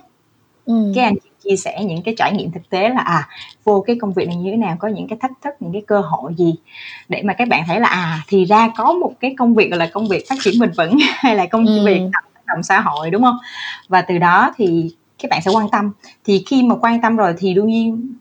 Ừ. 0.66 0.92
cái 0.96 1.04
anh 1.04 1.16
chị 1.24 1.27
chia 1.44 1.56
sẻ 1.56 1.84
những 1.84 2.02
cái 2.02 2.14
trải 2.18 2.34
nghiệm 2.34 2.52
thực 2.52 2.70
tế 2.70 2.90
là 2.90 3.02
à 3.02 3.28
vô 3.64 3.84
cái 3.88 3.98
công 4.02 4.14
việc 4.14 4.28
này 4.28 4.36
như 4.36 4.52
thế 4.52 4.58
nào 4.58 4.76
có 4.80 4.88
những 4.88 5.08
cái 5.08 5.18
thách 5.22 5.32
thức 5.44 5.54
những 5.60 5.74
cái 5.74 5.84
cơ 5.88 6.00
hội 6.02 6.34
gì? 6.38 6.56
Để 7.10 7.22
mà 7.24 7.34
các 7.34 7.48
bạn 7.48 7.64
thấy 7.68 7.80
là 7.80 7.88
à 7.88 8.24
thì 8.28 8.46
ra 8.46 8.72
có 8.78 8.94
một 8.94 9.14
cái 9.20 9.36
công 9.38 9.56
việc 9.56 9.70
gọi 9.70 9.80
là 9.80 9.90
công 9.94 10.08
việc 10.08 10.26
phát 10.30 10.36
triển 10.42 10.60
bền 10.60 10.72
vững 10.78 10.98
hay 11.16 11.36
là 11.36 11.46
công 11.46 11.66
ừ. 11.66 11.86
việc 11.86 12.00
hoạt 12.00 12.26
động 12.48 12.64
xã 12.64 12.80
hội 12.80 13.10
đúng 13.10 13.24
không? 13.24 13.38
Và 13.88 14.02
từ 14.02 14.18
đó 14.18 14.54
thì 14.58 14.92
các 15.24 15.32
bạn 15.32 15.42
sẽ 15.42 15.52
quan 15.52 15.70
tâm. 15.72 15.92
Thì 16.26 16.44
khi 16.48 16.64
mà 16.64 16.76
quan 16.76 17.02
tâm 17.02 17.16
rồi 17.16 17.34
thì 17.38 17.54
đương 17.54 17.68
nhiên 17.68 18.14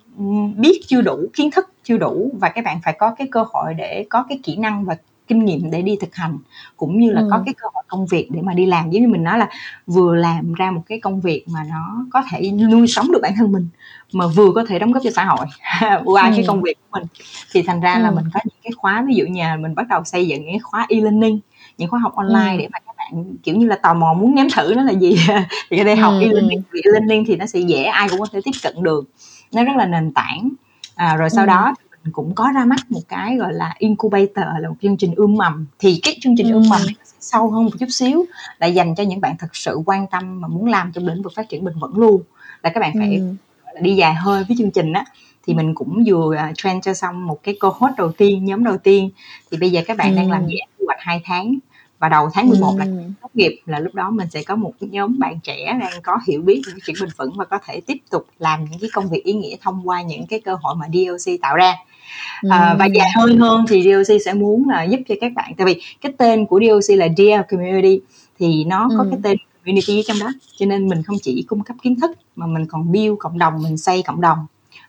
biết 0.56 0.80
chưa 0.86 1.00
đủ 1.00 1.26
kiến 1.34 1.50
thức 1.50 1.70
chưa 1.82 1.96
đủ 1.96 2.30
và 2.40 2.48
các 2.48 2.64
bạn 2.64 2.80
phải 2.84 2.94
có 2.98 3.14
cái 3.18 3.28
cơ 3.30 3.44
hội 3.52 3.74
để 3.74 4.06
có 4.10 4.24
cái 4.28 4.40
kỹ 4.42 4.56
năng 4.56 4.84
và 4.84 4.96
kinh 5.28 5.44
nghiệm 5.44 5.70
để 5.70 5.82
đi 5.82 5.96
thực 6.00 6.14
hành 6.14 6.38
cũng 6.76 7.00
như 7.00 7.10
là 7.10 7.20
ừ. 7.20 7.28
có 7.30 7.42
cái 7.46 7.54
cơ 7.54 7.68
hội 7.74 7.82
công 7.88 8.06
việc 8.06 8.28
để 8.30 8.40
mà 8.42 8.54
đi 8.54 8.66
làm 8.66 8.90
giống 8.90 9.02
như 9.02 9.08
mình 9.08 9.24
nói 9.24 9.38
là 9.38 9.48
vừa 9.86 10.14
làm 10.14 10.52
ra 10.52 10.70
một 10.70 10.82
cái 10.86 11.00
công 11.00 11.20
việc 11.20 11.44
mà 11.48 11.60
nó 11.70 12.04
có 12.10 12.22
thể 12.30 12.50
nuôi 12.50 12.86
sống 12.86 13.12
được 13.12 13.18
bản 13.22 13.32
thân 13.36 13.52
mình 13.52 13.68
mà 14.12 14.26
vừa 14.26 14.50
có 14.54 14.64
thể 14.68 14.78
đóng 14.78 14.92
góp 14.92 15.02
cho 15.02 15.10
xã 15.10 15.24
hội 15.24 15.46
qua 16.04 16.28
ừ. 16.28 16.32
cái 16.36 16.44
công 16.48 16.62
việc 16.62 16.74
của 16.74 17.00
mình 17.00 17.08
thì 17.52 17.62
thành 17.62 17.80
ra 17.80 17.94
ừ. 17.94 18.02
là 18.02 18.10
mình 18.10 18.24
có 18.34 18.40
những 18.44 18.58
cái 18.62 18.72
khóa 18.76 19.04
ví 19.08 19.14
dụ 19.14 19.24
như 19.24 19.40
là 19.40 19.56
mình 19.56 19.74
bắt 19.74 19.88
đầu 19.88 20.04
xây 20.04 20.28
dựng 20.28 20.42
những 20.42 20.52
cái 20.52 20.60
khóa 20.60 20.86
e-learning 20.88 21.38
những 21.78 21.90
khóa 21.90 22.00
học 22.00 22.14
online 22.14 22.52
ừ. 22.52 22.58
để 22.58 22.68
mà 22.72 22.78
các 22.78 22.96
bạn 22.96 23.36
kiểu 23.42 23.56
như 23.56 23.66
là 23.66 23.76
tò 23.76 23.94
mò 23.94 24.14
muốn 24.14 24.34
nếm 24.34 24.46
thử 24.50 24.74
nó 24.76 24.82
là 24.82 24.92
gì 24.92 25.16
thì 25.70 25.78
ở 25.78 25.84
đây 25.84 25.96
học 25.96 26.14
ừ. 26.20 26.20
e-learning 26.20 26.62
e-learning 26.72 27.24
thì 27.26 27.36
nó 27.36 27.46
sẽ 27.46 27.60
dễ 27.60 27.82
ai 27.82 28.08
cũng 28.08 28.20
có 28.20 28.26
thể 28.32 28.40
tiếp 28.44 28.50
cận 28.62 28.82
được 28.82 29.04
nó 29.52 29.64
rất 29.64 29.76
là 29.76 29.86
nền 29.86 30.12
tảng 30.12 30.48
à, 30.94 31.16
rồi 31.16 31.30
sau 31.30 31.44
ừ. 31.44 31.46
đó 31.46 31.74
cũng 32.12 32.34
có 32.34 32.50
ra 32.54 32.64
mắt 32.64 32.76
một 32.88 33.00
cái 33.08 33.36
gọi 33.36 33.52
là 33.52 33.74
incubator 33.78 34.44
là 34.60 34.68
một 34.68 34.74
chương 34.82 34.96
trình 34.96 35.14
ươm 35.14 35.34
mầm. 35.34 35.66
Thì 35.78 36.00
cái 36.02 36.18
chương 36.20 36.34
trình 36.38 36.52
ươm 36.52 36.68
mầm 36.68 36.80
này 36.86 36.94
sẽ 37.04 37.16
sâu 37.20 37.50
hơn 37.50 37.64
một 37.64 37.70
chút 37.80 37.86
xíu 37.90 38.24
là 38.58 38.66
dành 38.66 38.94
cho 38.94 39.02
những 39.02 39.20
bạn 39.20 39.36
thật 39.38 39.56
sự 39.56 39.80
quan 39.86 40.06
tâm 40.06 40.40
mà 40.40 40.48
muốn 40.48 40.66
làm 40.66 40.92
trong 40.92 41.06
lĩnh 41.06 41.22
vực 41.22 41.32
phát 41.36 41.48
triển 41.48 41.64
bền 41.64 41.74
vững 41.80 41.98
luôn. 41.98 42.22
Là 42.62 42.70
các 42.70 42.80
bạn 42.80 42.92
phải 42.98 43.16
ừ. 43.16 43.80
đi 43.80 43.96
dài 43.96 44.14
hơi 44.14 44.44
với 44.44 44.56
chương 44.58 44.70
trình 44.70 44.92
á. 44.92 45.04
Thì 45.46 45.54
mình 45.54 45.74
cũng 45.74 46.04
vừa 46.06 46.34
à, 46.36 46.52
train 46.56 46.80
cho 46.80 46.94
xong 46.94 47.26
một 47.26 47.42
cái 47.42 47.56
cohort 47.60 47.92
đầu 47.96 48.12
tiên 48.12 48.44
nhóm 48.44 48.64
đầu 48.64 48.78
tiên. 48.78 49.10
Thì 49.50 49.58
bây 49.58 49.70
giờ 49.70 49.82
các 49.86 49.96
bạn 49.96 50.12
ừ. 50.12 50.16
đang 50.16 50.30
làm 50.30 50.46
dự 50.46 50.56
án 50.58 50.86
hoạch 50.86 51.00
hai 51.00 51.20
tháng. 51.24 51.58
Và 51.98 52.08
đầu 52.08 52.30
tháng 52.32 52.48
11 52.48 52.70
ừ. 52.70 52.78
là 52.78 52.86
tốt 53.22 53.30
nghiệp 53.34 53.60
là 53.66 53.78
lúc 53.78 53.94
đó 53.94 54.10
mình 54.10 54.28
sẽ 54.30 54.42
có 54.42 54.56
một 54.56 54.72
nhóm 54.80 55.18
bạn 55.18 55.40
trẻ 55.40 55.78
đang 55.80 56.02
có 56.02 56.18
hiểu 56.26 56.42
biết 56.42 56.62
về 56.66 56.72
chuyện 56.86 56.96
bền 57.00 57.10
vững 57.16 57.36
và 57.36 57.44
có 57.44 57.58
thể 57.64 57.80
tiếp 57.80 57.96
tục 58.10 58.26
làm 58.38 58.64
những 58.70 58.80
cái 58.80 58.90
công 58.92 59.08
việc 59.08 59.24
ý 59.24 59.32
nghĩa 59.32 59.56
thông 59.60 59.88
qua 59.88 60.02
những 60.02 60.26
cái 60.26 60.40
cơ 60.40 60.56
hội 60.62 60.74
mà 60.74 60.86
DLC 60.92 61.40
tạo 61.42 61.56
ra 61.56 61.74
à, 62.50 62.76
và 62.78 62.86
dài 62.86 63.08
hơi 63.16 63.36
hơn 63.36 63.64
thì 63.68 63.82
DLC 63.82 64.22
sẽ 64.24 64.34
muốn 64.34 64.68
là 64.68 64.82
giúp 64.82 65.00
cho 65.08 65.14
các 65.20 65.32
bạn 65.34 65.52
tại 65.56 65.66
vì 65.66 65.80
cái 66.00 66.12
tên 66.18 66.46
của 66.46 66.60
DLC 66.60 66.98
là 66.98 67.08
Dear 67.16 67.44
Community 67.48 68.00
thì 68.38 68.64
nó 68.64 68.88
có 68.98 69.02
ừ. 69.02 69.08
cái 69.10 69.20
tên 69.22 69.36
community 69.64 70.02
trong 70.06 70.18
đó 70.20 70.32
cho 70.56 70.66
nên 70.66 70.88
mình 70.88 71.02
không 71.02 71.16
chỉ 71.22 71.44
cung 71.48 71.62
cấp 71.62 71.76
kiến 71.82 72.00
thức 72.00 72.10
mà 72.36 72.46
mình 72.46 72.66
còn 72.66 72.92
build 72.92 73.14
cộng 73.18 73.38
đồng 73.38 73.62
mình 73.62 73.76
xây 73.76 74.02
cộng 74.02 74.20
đồng 74.20 74.38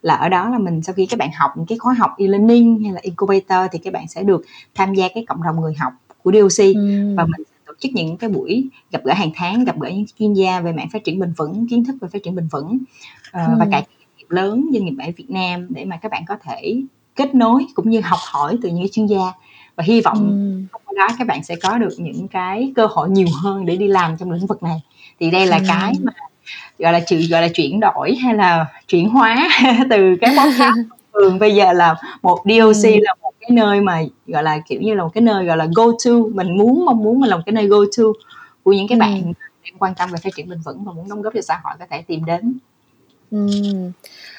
là 0.01 0.15
ở 0.15 0.29
đó 0.29 0.49
là 0.49 0.57
mình 0.57 0.81
sau 0.81 0.93
khi 0.93 1.05
các 1.05 1.19
bạn 1.19 1.29
học 1.39 1.51
những 1.55 1.65
cái 1.65 1.77
khóa 1.77 1.93
học 1.93 2.11
e-learning 2.17 2.83
hay 2.83 2.93
là 2.93 2.99
incubator 3.03 3.59
thì 3.71 3.79
các 3.79 3.93
bạn 3.93 4.07
sẽ 4.07 4.23
được 4.23 4.45
tham 4.75 4.93
gia 4.93 5.07
cái 5.13 5.25
cộng 5.27 5.43
đồng 5.43 5.61
người 5.61 5.73
học 5.79 5.93
của 6.23 6.31
DLC 6.31 6.59
ừ. 6.75 7.15
và 7.17 7.25
mình 7.25 7.41
tổ 7.65 7.73
chức 7.79 7.91
những 7.95 8.17
cái 8.17 8.29
buổi 8.29 8.69
gặp 8.91 9.03
gỡ 9.03 9.13
hàng 9.13 9.31
tháng 9.35 9.65
gặp 9.65 9.79
gỡ 9.79 9.89
những 9.89 10.05
chuyên 10.19 10.33
gia 10.33 10.59
về 10.59 10.71
mạng 10.71 10.89
phát 10.93 11.03
triển 11.03 11.19
bền 11.19 11.33
vững 11.37 11.67
kiến 11.69 11.85
thức 11.85 11.95
về 12.01 12.07
phát 12.13 12.23
triển 12.23 12.35
bền 12.35 12.47
vững 12.47 12.67
uh, 12.67 13.33
ừ. 13.33 13.53
và 13.59 13.67
cả 13.71 13.81
nghiệp 14.17 14.25
lớn 14.29 14.69
doanh 14.73 14.85
nghiệp 14.85 14.95
ở 14.99 15.11
Việt 15.17 15.29
Nam 15.29 15.67
để 15.69 15.85
mà 15.85 15.97
các 15.97 16.11
bạn 16.11 16.23
có 16.27 16.37
thể 16.43 16.81
kết 17.17 17.35
nối 17.35 17.65
cũng 17.75 17.89
như 17.89 18.01
học 18.01 18.19
hỏi 18.21 18.57
từ 18.63 18.69
những 18.69 18.87
chuyên 18.91 19.05
gia 19.05 19.33
và 19.75 19.83
hy 19.83 20.01
vọng 20.01 20.17
ừ. 20.17 20.67
thông 20.71 20.95
đó 20.97 21.07
các 21.17 21.27
bạn 21.27 21.43
sẽ 21.43 21.55
có 21.55 21.77
được 21.77 21.95
những 21.97 22.27
cái 22.27 22.71
cơ 22.75 22.87
hội 22.91 23.09
nhiều 23.09 23.27
hơn 23.41 23.65
để 23.65 23.75
đi 23.75 23.87
làm 23.87 24.17
trong 24.17 24.31
lĩnh 24.31 24.47
vực 24.47 24.63
này 24.63 24.81
thì 25.19 25.31
đây 25.31 25.45
là 25.45 25.57
ừ. 25.57 25.63
cái 25.67 25.93
mà 26.03 26.11
gọi 26.79 26.93
là 26.93 26.99
chữ 26.99 27.21
gọi 27.29 27.41
là 27.41 27.47
chuyển 27.47 27.79
đổi 27.79 28.15
hay 28.15 28.35
là 28.35 28.65
chuyển 28.87 29.09
hóa 29.09 29.49
từ 29.89 30.15
cái 30.21 30.35
podcast 30.37 30.77
thường 31.13 31.39
bây 31.39 31.55
giờ 31.55 31.73
là 31.73 31.95
một 32.21 32.43
DOC 32.45 32.83
ừ. 32.83 32.99
là 33.01 33.15
một 33.21 33.31
cái 33.39 33.49
nơi 33.51 33.81
mà 33.81 34.01
gọi 34.27 34.43
là 34.43 34.59
kiểu 34.67 34.81
như 34.81 34.93
là 34.93 35.03
một 35.03 35.09
cái 35.13 35.21
nơi 35.21 35.45
gọi 35.45 35.57
là 35.57 35.67
go 35.75 35.85
to 36.05 36.11
mình 36.33 36.57
muốn 36.57 36.85
mong 36.85 37.03
muốn 37.03 37.19
mình 37.19 37.29
là 37.29 37.35
một 37.35 37.43
cái 37.45 37.53
nơi 37.53 37.67
go 37.67 37.77
to 37.97 38.03
của 38.63 38.73
những 38.73 38.87
cái 38.87 38.95
ừ. 38.95 38.99
bạn 38.99 39.33
quan 39.79 39.93
tâm 39.95 40.09
về 40.11 40.17
phát 40.23 40.29
triển 40.35 40.49
bền 40.49 40.59
vững 40.65 40.83
và 40.83 40.91
muốn 40.91 41.09
đóng 41.09 41.21
góp 41.21 41.33
cho 41.33 41.41
xã 41.41 41.59
hội 41.63 41.73
có 41.79 41.85
thể 41.89 42.01
tìm 42.01 42.25
đến. 42.25 42.57
Ừ. 43.31 43.47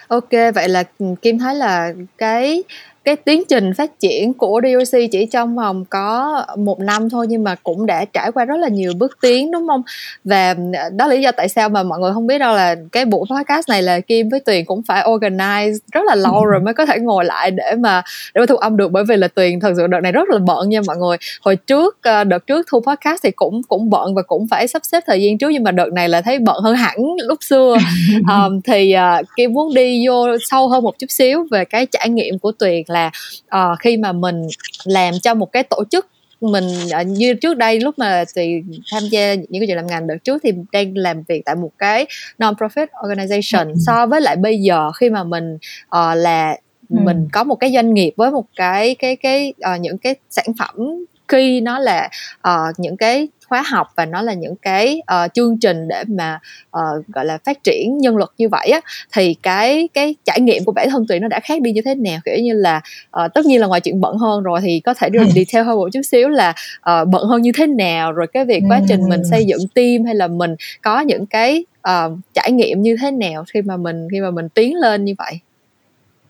Ok, 0.08 0.30
vậy 0.54 0.68
là 0.68 0.84
Kim 1.22 1.38
thấy 1.38 1.54
là 1.54 1.92
cái 2.18 2.62
cái 3.04 3.16
tiến 3.16 3.42
trình 3.48 3.74
phát 3.74 4.00
triển 4.00 4.34
của 4.34 4.60
DOC 4.62 5.00
chỉ 5.12 5.26
trong 5.26 5.56
vòng 5.56 5.84
có 5.90 6.44
một 6.56 6.80
năm 6.80 7.10
thôi 7.10 7.26
nhưng 7.28 7.44
mà 7.44 7.54
cũng 7.54 7.86
đã 7.86 8.04
trải 8.04 8.32
qua 8.32 8.44
rất 8.44 8.56
là 8.56 8.68
nhiều 8.68 8.92
bước 8.98 9.18
tiến 9.20 9.50
đúng 9.50 9.66
không? 9.68 9.82
Và 10.24 10.54
đó 10.92 11.06
là 11.06 11.14
lý 11.14 11.22
do 11.22 11.32
tại 11.32 11.48
sao 11.48 11.68
mà 11.68 11.82
mọi 11.82 11.98
người 11.98 12.12
không 12.12 12.26
biết 12.26 12.38
đâu 12.38 12.54
là 12.54 12.76
cái 12.92 13.04
buổi 13.04 13.26
podcast 13.30 13.68
này 13.68 13.82
là 13.82 14.00
Kim 14.00 14.28
với 14.28 14.40
Tuyền 14.40 14.64
cũng 14.64 14.82
phải 14.82 15.04
organize 15.04 15.78
rất 15.92 16.00
là 16.04 16.14
lâu 16.14 16.44
rồi 16.44 16.60
mới 16.60 16.74
có 16.74 16.86
thể 16.86 16.98
ngồi 16.98 17.24
lại 17.24 17.50
để 17.50 17.74
mà 17.78 18.02
để 18.34 18.40
mà 18.40 18.46
thu 18.46 18.56
âm 18.56 18.76
được 18.76 18.92
bởi 18.92 19.04
vì 19.08 19.16
là 19.16 19.28
Tuyền 19.28 19.60
thật 19.60 19.72
sự 19.76 19.86
đợt 19.86 20.00
này 20.00 20.12
rất 20.12 20.28
là 20.28 20.38
bận 20.38 20.68
nha 20.68 20.80
mọi 20.86 20.96
người. 20.96 21.16
Hồi 21.40 21.56
trước 21.56 21.98
ờ, 22.02 22.24
đợt 22.24 22.46
trước 22.46 22.66
thu 22.70 22.80
podcast 22.80 23.22
thì 23.22 23.30
cũng 23.30 23.62
cũng 23.68 23.90
bận 23.90 24.14
và 24.14 24.22
cũng 24.22 24.46
phải 24.50 24.68
sắp 24.68 24.82
xếp 24.84 25.02
thời 25.06 25.22
gian 25.22 25.38
trước 25.38 25.48
nhưng 25.52 25.64
mà 25.64 25.70
đợt 25.70 25.92
này 25.92 26.08
là 26.08 26.20
thấy 26.20 26.38
bận 26.38 26.62
hơn 26.62 26.74
hẳn 26.74 26.96
lúc 27.28 27.38
xưa. 27.42 27.76
Um, 28.28 28.60
thì 28.60 28.94
uh, 29.20 29.26
Kim 29.36 29.52
muốn 29.52 29.74
đi 29.74 30.06
vô 30.06 30.26
sâu 30.40 30.68
hơn 30.68 30.84
một 30.84 30.98
chút 30.98 31.06
xíu 31.10 31.46
về 31.50 31.64
cái 31.64 31.86
trải 31.86 32.08
nghiệm 32.08 32.38
của 32.38 32.52
Tuyền 32.52 32.82
là 32.90 32.98
là 32.98 33.72
uh, 33.72 33.78
khi 33.78 33.96
mà 33.96 34.12
mình 34.12 34.42
làm 34.84 35.14
cho 35.22 35.34
một 35.34 35.52
cái 35.52 35.62
tổ 35.62 35.84
chức 35.90 36.06
mình 36.40 36.64
uh, 37.00 37.06
như 37.06 37.34
trước 37.34 37.56
đây 37.56 37.80
lúc 37.80 37.98
mà 37.98 38.24
thì 38.36 38.62
tham 38.92 39.02
gia 39.10 39.34
những 39.34 39.60
cái 39.60 39.66
chuyện 39.66 39.76
làm 39.76 39.86
ngành 39.86 40.06
đợt 40.06 40.16
trước 40.24 40.42
thì 40.42 40.52
đang 40.72 40.96
làm 40.96 41.22
việc 41.28 41.42
tại 41.44 41.54
một 41.54 41.70
cái 41.78 42.06
non-profit 42.38 42.86
organization 42.86 43.68
ừ. 43.68 43.74
so 43.86 44.06
với 44.06 44.20
lại 44.20 44.36
bây 44.36 44.58
giờ 44.58 44.92
khi 44.92 45.10
mà 45.10 45.24
mình 45.24 45.54
uh, 45.54 46.16
là 46.16 46.56
ừ. 46.90 46.96
mình 47.02 47.28
có 47.32 47.44
một 47.44 47.54
cái 47.54 47.72
doanh 47.74 47.94
nghiệp 47.94 48.12
với 48.16 48.30
một 48.30 48.44
cái 48.56 48.94
cái 48.94 49.16
cái 49.16 49.52
uh, 49.74 49.80
những 49.80 49.98
cái 49.98 50.14
sản 50.30 50.46
phẩm 50.58 51.04
khi 51.28 51.60
nó 51.60 51.78
là 51.78 52.08
uh, 52.48 52.78
những 52.78 52.96
cái 52.96 53.28
khóa 53.48 53.62
học 53.66 53.88
và 53.96 54.06
nó 54.06 54.22
là 54.22 54.32
những 54.32 54.56
cái 54.56 55.02
uh, 55.14 55.34
chương 55.34 55.58
trình 55.58 55.88
để 55.88 56.04
mà 56.08 56.40
uh, 56.66 57.06
gọi 57.08 57.24
là 57.24 57.38
phát 57.44 57.64
triển 57.64 57.98
nhân 57.98 58.16
lực 58.16 58.34
như 58.38 58.48
vậy 58.48 58.68
á 58.68 58.80
thì 59.12 59.34
cái 59.42 59.88
cái 59.94 60.14
trải 60.24 60.40
nghiệm 60.40 60.64
của 60.64 60.72
bản 60.72 60.90
thân 60.90 61.06
tụi 61.06 61.20
nó 61.20 61.28
đã 61.28 61.40
khác 61.40 61.62
đi 61.62 61.72
như 61.72 61.80
thế 61.84 61.94
nào? 61.94 62.20
Kiểu 62.24 62.36
như 62.42 62.52
là 62.52 62.80
uh, 63.24 63.34
tất 63.34 63.46
nhiên 63.46 63.60
là 63.60 63.66
ngoài 63.66 63.80
chuyện 63.80 64.00
bận 64.00 64.16
hơn 64.18 64.42
rồi 64.42 64.60
thì 64.60 64.80
có 64.80 64.94
thể 64.94 65.08
đi 65.12 65.18
detail 65.34 65.66
hơn 65.66 65.76
một 65.76 65.88
chút 65.92 66.02
xíu 66.02 66.28
là 66.28 66.54
uh, 66.78 67.08
bận 67.08 67.24
hơn 67.24 67.42
như 67.42 67.52
thế 67.56 67.66
nào? 67.66 68.12
Rồi 68.12 68.26
cái 68.26 68.44
việc 68.44 68.62
quá 68.68 68.80
trình 68.88 69.08
mình 69.08 69.20
xây 69.30 69.44
dựng 69.44 69.68
team 69.74 70.04
hay 70.04 70.14
là 70.14 70.26
mình 70.26 70.54
có 70.82 71.00
những 71.00 71.26
cái 71.26 71.64
uh, 71.88 72.12
trải 72.34 72.52
nghiệm 72.52 72.82
như 72.82 72.96
thế 73.02 73.10
nào 73.10 73.44
khi 73.54 73.62
mà 73.62 73.76
mình 73.76 74.08
khi 74.12 74.20
mà 74.20 74.30
mình 74.30 74.48
tiến 74.48 74.76
lên 74.76 75.04
như 75.04 75.14
vậy? 75.18 75.40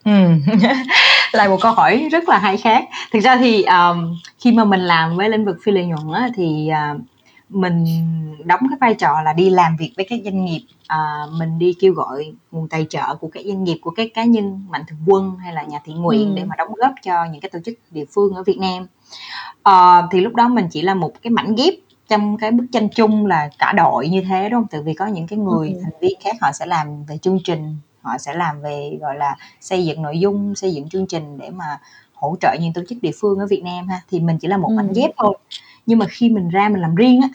Ừ. 0.04 0.12
lại 1.32 1.48
một 1.48 1.58
câu 1.60 1.72
hỏi 1.72 2.08
rất 2.12 2.28
là 2.28 2.38
hay 2.38 2.56
khác 2.56 2.84
thực 3.12 3.20
ra 3.20 3.36
thì 3.36 3.62
um, 3.62 4.16
khi 4.38 4.52
mà 4.52 4.64
mình 4.64 4.80
làm 4.80 5.16
với 5.16 5.28
lĩnh 5.28 5.44
vực 5.44 5.56
phi 5.62 5.72
lợi 5.72 5.86
nhuận 5.86 6.12
á, 6.14 6.28
thì 6.36 6.70
uh, 6.94 7.00
mình 7.48 7.84
đóng 8.44 8.60
cái 8.70 8.78
vai 8.80 8.94
trò 8.94 9.20
là 9.24 9.32
đi 9.32 9.50
làm 9.50 9.76
việc 9.76 9.92
với 9.96 10.06
các 10.10 10.20
doanh 10.24 10.44
nghiệp 10.44 10.62
à, 10.86 11.26
mình 11.38 11.58
đi 11.58 11.74
kêu 11.80 11.92
gọi 11.92 12.32
nguồn 12.50 12.68
tài 12.68 12.86
trợ 12.90 13.14
của 13.20 13.28
các 13.32 13.44
doanh 13.46 13.64
nghiệp 13.64 13.78
của 13.82 13.90
các 13.90 14.08
cá 14.14 14.24
nhân 14.24 14.66
mạnh 14.68 14.82
thường 14.88 14.98
quân 15.06 15.36
hay 15.36 15.52
là 15.52 15.62
nhà 15.62 15.78
thiện 15.84 15.96
nguyện 15.96 16.28
ừ. 16.28 16.32
để 16.36 16.44
mà 16.44 16.56
đóng 16.58 16.74
góp 16.74 16.92
cho 17.02 17.24
những 17.24 17.40
cái 17.40 17.50
tổ 17.50 17.58
chức 17.64 17.74
địa 17.90 18.04
phương 18.14 18.34
ở 18.34 18.42
Việt 18.42 18.58
Nam 18.58 18.86
à, 19.62 20.02
thì 20.10 20.20
lúc 20.20 20.34
đó 20.34 20.48
mình 20.48 20.68
chỉ 20.70 20.82
là 20.82 20.94
một 20.94 21.12
cái 21.22 21.30
mảnh 21.30 21.54
ghép 21.54 21.74
trong 22.08 22.36
cái 22.36 22.50
bức 22.50 22.66
tranh 22.72 22.88
chung 22.88 23.26
là 23.26 23.50
cả 23.58 23.72
đội 23.72 24.08
như 24.08 24.22
thế 24.28 24.48
đúng 24.48 24.60
không? 24.60 24.68
Tại 24.70 24.82
vì 24.82 24.94
có 24.94 25.06
những 25.06 25.26
cái 25.26 25.38
người 25.38 25.68
ừ. 25.68 25.80
thành 25.82 26.00
viên 26.00 26.20
khác 26.24 26.36
họ 26.40 26.52
sẽ 26.52 26.66
làm 26.66 27.04
về 27.04 27.18
chương 27.18 27.38
trình 27.44 27.76
họ 28.08 28.18
sẽ 28.18 28.34
làm 28.34 28.62
về 28.62 28.98
gọi 29.00 29.16
là 29.16 29.36
xây 29.60 29.84
dựng 29.84 30.02
nội 30.02 30.20
dung 30.20 30.54
xây 30.54 30.74
dựng 30.74 30.88
chương 30.88 31.06
trình 31.06 31.38
để 31.38 31.50
mà 31.50 31.78
hỗ 32.14 32.36
trợ 32.40 32.56
những 32.60 32.72
tổ 32.72 32.82
chức 32.88 32.98
địa 33.02 33.10
phương 33.20 33.38
ở 33.38 33.46
Việt 33.46 33.62
Nam 33.64 33.88
ha. 33.88 34.00
Thì 34.10 34.20
mình 34.20 34.38
chỉ 34.38 34.48
là 34.48 34.56
một 34.56 34.68
ừ. 34.68 34.74
mảnh 34.74 34.92
ghép 34.94 35.10
thôi. 35.16 35.36
Nhưng 35.86 35.98
mà 35.98 36.06
khi 36.08 36.28
mình 36.28 36.48
ra 36.48 36.68
mình 36.68 36.80
làm 36.80 36.94
riêng 36.94 37.20
á 37.20 37.28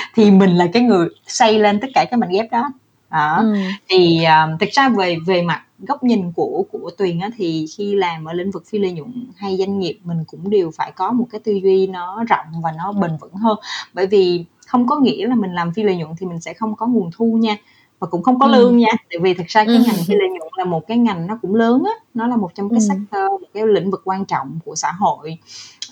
thì 0.14 0.30
mình 0.30 0.50
là 0.50 0.66
cái 0.72 0.82
người 0.82 1.08
xây 1.26 1.58
lên 1.58 1.80
tất 1.80 1.88
cả 1.94 2.04
cái 2.10 2.18
mảnh 2.18 2.30
ghép 2.32 2.50
đó. 2.50 2.72
Đó. 3.10 3.38
Ừ. 3.40 3.54
thì 3.88 4.24
um, 4.24 4.58
thực 4.58 4.68
ra 4.72 4.88
về 4.88 5.16
về 5.26 5.42
mặt 5.42 5.62
góc 5.78 6.04
nhìn 6.04 6.32
của 6.32 6.64
của 6.72 6.90
tuyền 6.98 7.20
á 7.20 7.30
thì 7.36 7.66
khi 7.76 7.94
làm 7.94 8.24
ở 8.24 8.32
lĩnh 8.32 8.50
vực 8.50 8.64
phi 8.66 8.78
lợi 8.78 8.92
nhuận 8.92 9.26
hay 9.36 9.56
doanh 9.56 9.78
nghiệp 9.78 9.98
mình 10.04 10.24
cũng 10.26 10.50
đều 10.50 10.70
phải 10.76 10.92
có 10.92 11.12
một 11.12 11.24
cái 11.30 11.40
tư 11.44 11.52
duy 11.52 11.86
nó 11.86 12.24
rộng 12.28 12.62
và 12.62 12.72
nó 12.72 12.92
bền 12.92 13.10
vững 13.20 13.34
hơn. 13.34 13.58
Bởi 13.94 14.06
vì 14.06 14.44
không 14.66 14.86
có 14.86 14.98
nghĩa 14.98 15.26
là 15.26 15.34
mình 15.34 15.52
làm 15.52 15.72
phi 15.72 15.82
lợi 15.82 15.96
nhuận 15.96 16.10
thì 16.18 16.26
mình 16.26 16.40
sẽ 16.40 16.54
không 16.54 16.76
có 16.76 16.86
nguồn 16.86 17.10
thu 17.16 17.38
nha 17.40 17.56
và 17.98 18.06
cũng 18.06 18.22
không 18.22 18.38
có 18.38 18.46
lương 18.46 18.76
nha 18.76 18.88
tại 19.10 19.18
vì 19.22 19.34
thực 19.34 19.46
ra 19.46 19.64
cái 19.64 19.74
ngành 19.86 19.96
phi 20.06 20.14
lợi 20.14 20.28
nhuận 20.28 20.48
là 20.56 20.64
một 20.64 20.86
cái 20.86 20.98
ngành 20.98 21.26
nó 21.26 21.38
cũng 21.42 21.54
lớn 21.54 21.82
á 21.86 21.92
nó 22.14 22.26
là 22.26 22.36
một 22.36 22.54
trong 22.54 22.70
cái 22.70 22.80
sector 22.80 23.40
một 23.40 23.48
cái 23.54 23.66
lĩnh 23.66 23.90
vực 23.90 24.02
quan 24.04 24.24
trọng 24.24 24.58
của 24.64 24.74
xã 24.74 24.92
hội. 24.92 25.38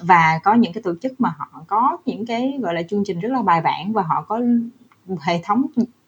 Và 0.03 0.41
có 0.45 0.55
những 0.55 0.73
cái 0.73 0.83
tổ 0.83 0.95
chức 1.03 1.21
mà 1.21 1.35
họ 1.39 1.65
có 1.67 1.99
những 2.07 2.27
cái 2.27 2.59
gọi 2.61 2.75
là 2.75 2.83
chương 2.83 3.05
trình 3.05 3.21
rất 3.21 3.33
là 3.33 3.43
bài 3.43 3.61
bản 3.61 3.93
và 3.93 4.03
họ 4.03 4.25
có 4.29 4.41
hệ 5.21 5.41
thống 5.45 5.67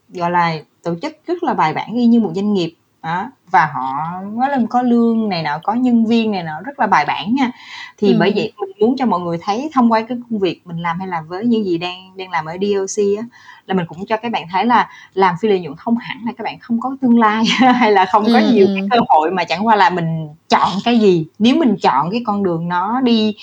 gọi 0.09 0.31
là 0.31 0.57
tổ 0.83 0.95
chức 1.03 1.17
rất 1.27 1.43
là 1.43 1.55
bài 1.55 1.73
bản 1.73 1.95
y 1.95 2.07
như 2.07 2.21
một 2.21 2.33
doanh 2.35 2.55
nghiệp 2.55 2.75
đó. 3.07 3.31
Và 3.51 3.67
họ 3.75 4.21
nói 4.33 4.49
là 4.51 4.59
có 4.71 4.83
lương 4.83 5.29
này 5.29 5.43
nọ 5.43 5.59
có 5.63 5.75
nhân 5.75 6.07
viên 6.07 6.31
này 6.31 6.43
nọ 6.43 6.61
rất 6.65 6.81
là 6.81 6.87
bài 6.87 7.05
bản 7.05 7.35
nha. 7.35 7.51
Thì 7.99 8.13
ừ. 8.13 8.17
bởi 8.19 8.33
vậy 8.37 8.53
mình 8.61 8.71
muốn 8.81 8.97
cho 8.99 9.07
mọi 9.07 9.21
người 9.21 9.39
thấy 9.43 9.71
thông 9.73 9.93
qua 9.93 10.01
cái 10.01 10.19
công 10.31 10.39
việc 10.39 10.61
mình 10.67 10.79
làm 10.79 10.99
hay 10.99 11.09
là 11.09 11.23
với 11.29 11.45
những 11.45 11.65
gì 11.65 11.79
đang 11.79 12.17
đang 12.17 12.31
làm 12.31 12.45
ở 12.45 12.57
DOC 12.61 13.05
á 13.19 13.25
là 13.67 13.75
mình 13.75 13.87
cũng 13.87 14.07
cho 14.07 14.17
các 14.17 14.33
bạn 14.33 14.47
thấy 14.53 14.65
là 14.65 14.89
làm 15.15 15.35
phi 15.41 15.49
lợi 15.49 15.61
nhuận 15.61 15.77
không 15.77 15.97
hẳn 15.97 16.19
là 16.27 16.33
các 16.39 16.45
bạn 16.45 16.59
không 16.59 16.81
có 16.81 16.97
tương 17.01 17.19
lai 17.19 17.45
hay 17.75 17.93
là 17.93 18.05
không 18.05 18.25
có 18.25 18.39
ừ. 18.39 18.53
nhiều 18.53 18.67
cái 18.75 18.89
cơ 18.91 18.99
hội 19.09 19.31
mà 19.31 19.45
chẳng 19.45 19.67
qua 19.67 19.77
là 19.77 19.91
mình 19.91 20.29
chọn 20.49 20.71
cái 20.85 20.99
gì. 20.99 21.27
Nếu 21.39 21.57
mình 21.57 21.77
chọn 21.83 22.11
cái 22.11 22.23
con 22.27 22.43
đường 22.43 22.69
nó 22.69 23.01
đi 23.01 23.37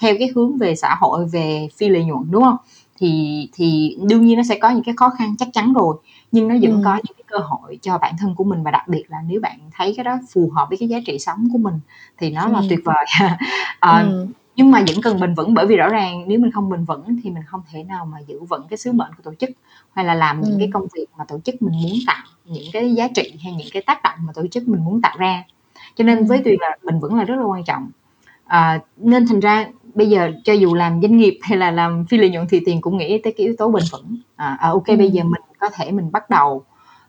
theo 0.00 0.14
cái 0.18 0.28
hướng 0.34 0.58
về 0.58 0.74
xã 0.76 0.94
hội 1.00 1.26
về 1.32 1.68
phi 1.76 1.88
lợi 1.88 2.04
nhuận 2.04 2.30
đúng 2.30 2.42
không? 2.42 2.56
Thì 3.00 3.48
thì 3.52 3.96
đương 4.08 4.26
nhiên 4.26 4.36
nó 4.36 4.42
sẽ 4.48 4.58
có 4.58 4.70
những 4.70 4.84
cái 4.84 4.94
khó 4.96 5.10
khăn 5.18 5.34
chắc 5.38 5.48
chắn 5.52 5.72
rồi 5.72 5.96
nhưng 6.32 6.48
nó 6.48 6.54
vẫn 6.62 6.72
ừ. 6.72 6.80
có 6.84 6.94
những 6.94 7.16
cái 7.16 7.24
cơ 7.26 7.38
hội 7.38 7.78
cho 7.82 7.98
bản 7.98 8.14
thân 8.18 8.34
của 8.34 8.44
mình 8.44 8.62
và 8.62 8.70
đặc 8.70 8.88
biệt 8.88 9.04
là 9.08 9.18
nếu 9.26 9.40
bạn 9.40 9.58
thấy 9.76 9.94
cái 9.96 10.04
đó 10.04 10.18
phù 10.32 10.50
hợp 10.54 10.66
với 10.68 10.78
cái 10.78 10.88
giá 10.88 10.98
trị 11.06 11.18
sống 11.18 11.48
của 11.52 11.58
mình 11.58 11.74
thì 12.18 12.30
nó 12.30 12.44
ừ. 12.44 12.52
là 12.52 12.62
tuyệt 12.68 12.80
vời 12.84 13.04
à, 13.80 14.00
ừ. 14.10 14.26
nhưng 14.56 14.70
mà 14.70 14.82
vẫn 14.86 15.02
cần 15.02 15.20
bền 15.20 15.34
vững 15.34 15.54
bởi 15.54 15.66
vì 15.66 15.76
rõ 15.76 15.88
ràng 15.88 16.24
nếu 16.26 16.38
mình 16.38 16.50
không 16.50 16.70
bền 16.70 16.84
vững 16.84 17.20
thì 17.22 17.30
mình 17.30 17.42
không 17.46 17.62
thể 17.72 17.84
nào 17.84 18.04
mà 18.04 18.18
giữ 18.26 18.40
vững 18.40 18.66
cái 18.70 18.76
sứ 18.76 18.92
mệnh 18.92 19.10
của 19.16 19.22
tổ 19.22 19.34
chức 19.34 19.50
hay 19.92 20.04
là 20.04 20.14
làm 20.14 20.40
ừ. 20.40 20.48
những 20.48 20.58
cái 20.58 20.70
công 20.72 20.86
việc 20.94 21.06
mà 21.18 21.24
tổ 21.24 21.38
chức 21.44 21.62
mình 21.62 21.82
muốn 21.82 21.98
tạo 22.06 22.24
những 22.44 22.72
cái 22.72 22.94
giá 22.94 23.08
trị 23.08 23.32
hay 23.44 23.52
những 23.52 23.68
cái 23.72 23.82
tác 23.82 24.02
động 24.02 24.18
mà 24.26 24.32
tổ 24.32 24.46
chức 24.46 24.68
mình 24.68 24.84
muốn 24.84 25.02
tạo 25.02 25.16
ra 25.18 25.44
cho 25.96 26.04
nên 26.04 26.18
ừ. 26.18 26.24
với 26.24 26.40
tuyền 26.44 26.56
là 26.60 26.76
bền 26.82 27.00
vững 27.00 27.14
là 27.14 27.24
rất 27.24 27.36
là 27.36 27.44
quan 27.44 27.64
trọng 27.64 27.90
à, 28.44 28.80
nên 28.96 29.26
thành 29.26 29.40
ra 29.40 29.66
bây 29.94 30.08
giờ 30.08 30.32
cho 30.44 30.52
dù 30.52 30.74
làm 30.74 31.00
doanh 31.02 31.16
nghiệp 31.16 31.38
hay 31.42 31.58
là 31.58 31.70
làm 31.70 32.04
phi 32.04 32.18
lợi 32.18 32.30
nhuận 32.30 32.46
thì 32.50 32.60
tiền 32.66 32.80
cũng 32.80 32.98
nghĩ 32.98 33.18
tới 33.18 33.32
cái 33.36 33.46
yếu 33.46 33.54
tố 33.58 33.70
bền 33.70 33.84
vững 33.92 34.16
à, 34.36 34.56
à 34.60 34.68
ok 34.68 34.86
ừ. 34.86 34.96
bây 34.96 35.10
giờ 35.10 35.24
mình 35.24 35.42
có 35.60 35.68
thể 35.74 35.92
mình 35.92 36.12
bắt 36.12 36.30
đầu 36.30 36.64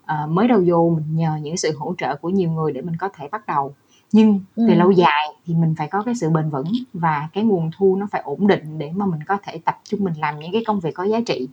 à, 0.05 0.25
mới 0.29 0.47
đầu 0.47 0.63
vô 0.67 0.93
mình 0.95 1.15
nhờ 1.15 1.38
những 1.41 1.57
sự 1.57 1.77
hỗ 1.77 1.93
trợ 1.97 2.15
của 2.15 2.29
nhiều 2.29 2.51
người 2.51 2.73
để 2.73 2.81
mình 2.81 2.95
có 2.99 3.09
thể 3.09 3.27
bắt 3.31 3.47
đầu 3.47 3.75
nhưng 4.12 4.39
ừ. 4.55 4.67
về 4.67 4.75
lâu 4.75 4.91
dài 4.91 5.27
thì 5.45 5.55
mình 5.55 5.75
phải 5.77 5.88
có 5.88 6.03
cái 6.03 6.15
sự 6.15 6.29
bền 6.29 6.49
vững 6.49 6.71
và 6.93 7.29
cái 7.33 7.43
nguồn 7.43 7.71
thu 7.77 7.95
nó 7.95 8.07
phải 8.12 8.21
ổn 8.21 8.47
định 8.47 8.79
để 8.79 8.91
mà 8.95 9.05
mình 9.05 9.23
có 9.23 9.38
thể 9.43 9.57
tập 9.65 9.79
trung 9.83 10.03
mình 10.03 10.13
làm 10.17 10.39
những 10.39 10.51
cái 10.51 10.63
công 10.67 10.79
việc 10.79 10.91
có 10.95 11.03
giá 11.03 11.19
trị 11.25 11.47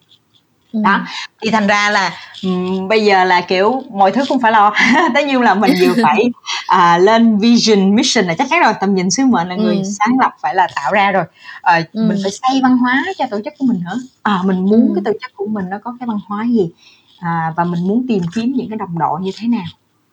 ừ. 0.76 0.80
đó 0.84 1.00
thì 1.42 1.50
thành 1.50 1.66
ra 1.66 1.90
là 1.90 2.12
um, 2.44 2.88
bây 2.88 3.04
giờ 3.04 3.24
là 3.24 3.40
kiểu 3.40 3.82
mọi 3.90 4.12
thứ 4.12 4.22
không 4.28 4.40
phải 4.40 4.52
lo 4.52 4.74
tất 5.14 5.26
nhiên 5.26 5.40
là 5.40 5.54
mình 5.54 5.74
vừa 5.80 5.94
phải 6.02 6.24
à, 6.66 6.98
lên 6.98 7.38
vision 7.38 7.96
mission 7.96 8.24
là 8.24 8.34
chắc 8.34 8.46
chắn 8.50 8.62
rồi 8.62 8.72
tầm 8.80 8.94
nhìn 8.94 9.10
sứ 9.10 9.26
mệnh 9.26 9.48
là 9.48 9.54
người 9.54 9.76
ừ. 9.76 9.82
sáng 9.98 10.18
lập 10.20 10.32
phải 10.42 10.54
là 10.54 10.68
tạo 10.76 10.92
ra 10.92 11.12
rồi 11.12 11.24
à, 11.62 11.82
ừ. 11.92 12.06
mình 12.08 12.18
phải 12.22 12.30
xây 12.30 12.60
văn 12.62 12.78
hóa 12.78 13.04
cho 13.18 13.26
tổ 13.30 13.40
chức 13.44 13.52
của 13.58 13.66
mình 13.66 13.80
nữa 13.84 14.00
à, 14.22 14.40
mình 14.44 14.64
muốn 14.64 14.88
ừ. 14.88 14.92
cái 14.94 15.02
tổ 15.04 15.18
chức 15.22 15.36
của 15.36 15.46
mình 15.46 15.64
nó 15.70 15.76
có 15.84 15.96
cái 16.00 16.06
văn 16.06 16.18
hóa 16.26 16.44
gì 16.44 16.70
à, 17.18 17.52
và 17.56 17.64
mình 17.64 17.88
muốn 17.88 18.06
tìm 18.08 18.22
kiếm 18.34 18.52
những 18.56 18.68
cái 18.68 18.78
đồng 18.78 18.98
đội 18.98 19.20
như 19.20 19.30
thế 19.36 19.48
nào 19.48 19.66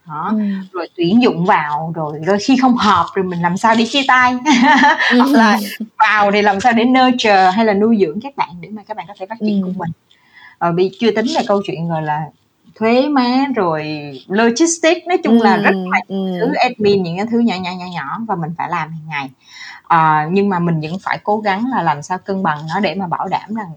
đó 0.07 0.31
ừ. 0.31 0.37
rồi 0.71 0.87
tuyển 0.97 1.23
dụng 1.23 1.45
vào 1.45 1.91
rồi 1.95 2.19
đôi 2.27 2.37
khi 2.39 2.57
không 2.61 2.77
hợp 2.77 3.05
rồi 3.13 3.25
mình 3.25 3.41
làm 3.41 3.57
sao 3.57 3.75
để 3.75 3.85
chia 3.85 4.01
tay 4.07 4.33
hoặc 5.17 5.31
là 5.31 5.59
vào 5.97 6.31
thì 6.31 6.41
làm 6.41 6.59
sao 6.59 6.73
để 6.73 6.85
nurture 6.85 7.51
hay 7.51 7.65
là 7.65 7.73
nuôi 7.73 7.97
dưỡng 7.99 8.21
các 8.21 8.37
bạn 8.37 8.49
để 8.61 8.69
mà 8.69 8.83
các 8.87 8.97
bạn 8.97 9.05
có 9.07 9.13
thể 9.19 9.25
phát 9.29 9.37
triển 9.39 9.61
ừ. 9.61 9.65
của 9.65 9.73
mình 9.77 9.91
rồi 10.63 10.71
bị 10.73 10.91
chưa 10.99 11.11
tính 11.11 11.25
là 11.25 11.43
câu 11.47 11.61
chuyện 11.65 11.89
gọi 11.89 12.01
là 12.01 12.25
thuế 12.75 13.07
má 13.07 13.45
rồi 13.55 14.11
logistics 14.27 15.07
nói 15.07 15.17
chung 15.23 15.39
ừ, 15.39 15.43
là 15.43 15.57
rất 15.57 15.71
là 15.91 15.99
ừ. 16.07 16.37
thứ 16.39 16.53
admin 16.53 17.03
những 17.03 17.17
cái 17.17 17.25
thứ 17.31 17.39
nhỏ 17.39 17.55
nhỏ 17.55 17.71
nhỏ 17.79 17.85
nhỏ 17.93 18.19
và 18.27 18.35
mình 18.35 18.51
phải 18.57 18.69
làm 18.69 18.91
hàng 18.91 19.07
ngày. 19.09 19.29
À, 19.87 20.27
nhưng 20.31 20.49
mà 20.49 20.59
mình 20.59 20.81
vẫn 20.81 20.99
phải 20.99 21.19
cố 21.23 21.37
gắng 21.37 21.65
là 21.71 21.81
làm 21.81 22.01
sao 22.01 22.17
cân 22.17 22.43
bằng 22.43 22.59
nó 22.69 22.79
để 22.79 22.95
mà 22.95 23.07
bảo 23.07 23.27
đảm 23.27 23.53
rằng 23.53 23.71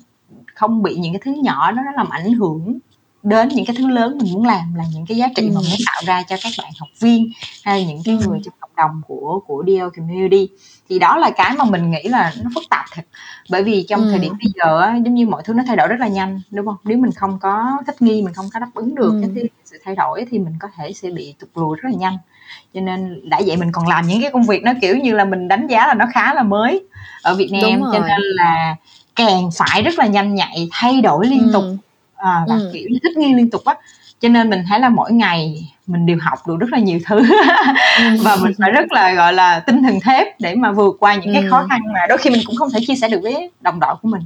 không 0.55 0.83
bị 0.83 0.95
những 0.95 1.13
cái 1.13 1.21
thứ 1.25 1.41
nhỏ 1.43 1.73
đó 1.73 1.83
nó 1.87 1.93
làm 1.93 2.09
ảnh 2.09 2.33
hưởng 2.33 2.79
đến 3.23 3.49
những 3.49 3.67
cái 3.67 3.77
thứ 3.79 3.89
lớn 3.89 4.19
mình 4.19 4.33
muốn 4.33 4.45
làm 4.45 4.75
là 4.75 4.85
những 4.95 5.07
cái 5.07 5.17
giá 5.17 5.29
trị 5.37 5.49
mà 5.49 5.61
muốn 5.61 5.79
tạo 5.87 6.03
ra 6.07 6.23
cho 6.29 6.37
các 6.43 6.53
bạn 6.59 6.73
học 6.79 6.89
viên 7.01 7.31
hay 7.65 7.87
những 7.87 8.03
cái 8.05 8.15
người 8.15 8.41
trong 8.45 8.55
cộng 8.61 8.71
đồng 8.77 9.03
của 9.07 9.41
của 9.47 9.65
DL 9.67 9.89
community 9.97 10.49
thì 10.89 10.99
đó 10.99 11.17
là 11.17 11.31
cái 11.31 11.55
mà 11.59 11.65
mình 11.65 11.91
nghĩ 11.91 12.03
là 12.03 12.33
nó 12.43 12.51
phức 12.55 12.65
tạp 12.71 12.85
thật 12.93 13.03
bởi 13.51 13.63
vì 13.63 13.87
trong 13.89 14.01
ừ. 14.01 14.11
thời 14.11 14.19
điểm 14.19 14.33
bây 14.33 14.53
giờ 14.55 14.81
á, 14.81 14.97
giống 15.05 15.15
như 15.15 15.27
mọi 15.27 15.43
thứ 15.45 15.53
nó 15.53 15.63
thay 15.67 15.77
đổi 15.77 15.89
rất 15.89 16.01
là 16.01 16.09
nhanh 16.09 16.41
đúng 16.51 16.67
không 16.67 16.77
nếu 16.85 16.99
mình 16.99 17.13
không 17.13 17.39
có 17.41 17.79
thích 17.87 18.03
nghi 18.03 18.23
mình 18.23 18.35
không 18.35 18.49
có 18.55 18.61
đáp 18.61 18.71
ứng 18.75 18.95
được 18.95 19.13
ừ. 19.13 19.29
cái 19.35 19.45
sự 19.65 19.79
thay 19.85 19.97
đổi 19.97 20.27
thì 20.31 20.39
mình 20.39 20.55
có 20.61 20.69
thể 20.77 20.93
sẽ 20.93 21.11
bị 21.11 21.35
tụt 21.39 21.51
lùi 21.55 21.77
rất 21.83 21.89
là 21.93 21.99
nhanh 21.99 22.19
cho 22.75 22.81
nên 22.81 23.31
đã 23.31 23.41
vậy 23.47 23.57
mình 23.57 23.73
còn 23.73 23.87
làm 23.89 24.07
những 24.07 24.21
cái 24.21 24.31
công 24.31 24.47
việc 24.47 24.63
nó 24.63 24.73
kiểu 24.81 24.97
như 24.97 25.15
là 25.15 25.25
mình 25.25 25.49
đánh 25.49 25.67
giá 25.67 25.87
là 25.87 25.95
nó 25.95 26.05
khá 26.13 26.35
là 26.35 26.43
mới 26.43 26.85
ở 27.23 27.35
Việt 27.35 27.51
Nam 27.53 27.81
cho 27.93 27.99
nên 27.99 28.21
là 28.21 28.77
càng 29.17 29.51
phải 29.59 29.83
rất 29.83 29.99
là 29.99 30.07
nhanh 30.07 30.35
nhạy 30.35 30.69
thay 30.73 31.01
đổi 31.01 31.27
liên 31.27 31.43
ừ. 31.43 31.51
tục 31.53 31.65
à, 32.17 32.45
và 32.49 32.55
ừ. 32.55 32.71
kiểu 32.73 32.89
như 32.91 32.99
thích 33.03 33.17
nghi 33.17 33.35
liên 33.35 33.51
tục 33.51 33.65
á 33.65 33.75
cho 34.21 34.29
nên 34.29 34.51
mình 34.51 34.65
thấy 34.69 34.81
là 34.81 34.89
mỗi 34.89 35.13
ngày 35.13 35.73
mình 35.87 36.07
đều 36.07 36.19
học 36.21 36.39
được 36.49 36.57
rất 36.61 36.73
là 36.73 36.79
nhiều 36.79 36.99
thứ. 37.07 37.23
Ừ. 37.99 38.05
và 38.23 38.37
mình 38.43 38.53
phải 38.59 38.71
rất 38.71 38.93
là 38.93 39.15
gọi 39.15 39.33
là 39.33 39.61
tinh 39.61 39.83
thần 39.83 40.01
thép 40.01 40.41
để 40.41 40.55
mà 40.55 40.73
vượt 40.73 40.97
qua 40.99 41.15
những 41.15 41.35
cái 41.35 41.43
ừ. 41.43 41.51
khó 41.51 41.67
khăn 41.71 41.81
mà 41.95 42.01
đôi 42.09 42.19
khi 42.19 42.31
mình 42.31 42.41
cũng 42.47 42.57
không 42.57 42.71
thể 42.71 42.81
chia 42.87 42.95
sẻ 42.95 43.09
được 43.09 43.21
với 43.23 43.51
đồng 43.61 43.81
đội 43.81 43.95
của 44.03 44.09
mình. 44.09 44.23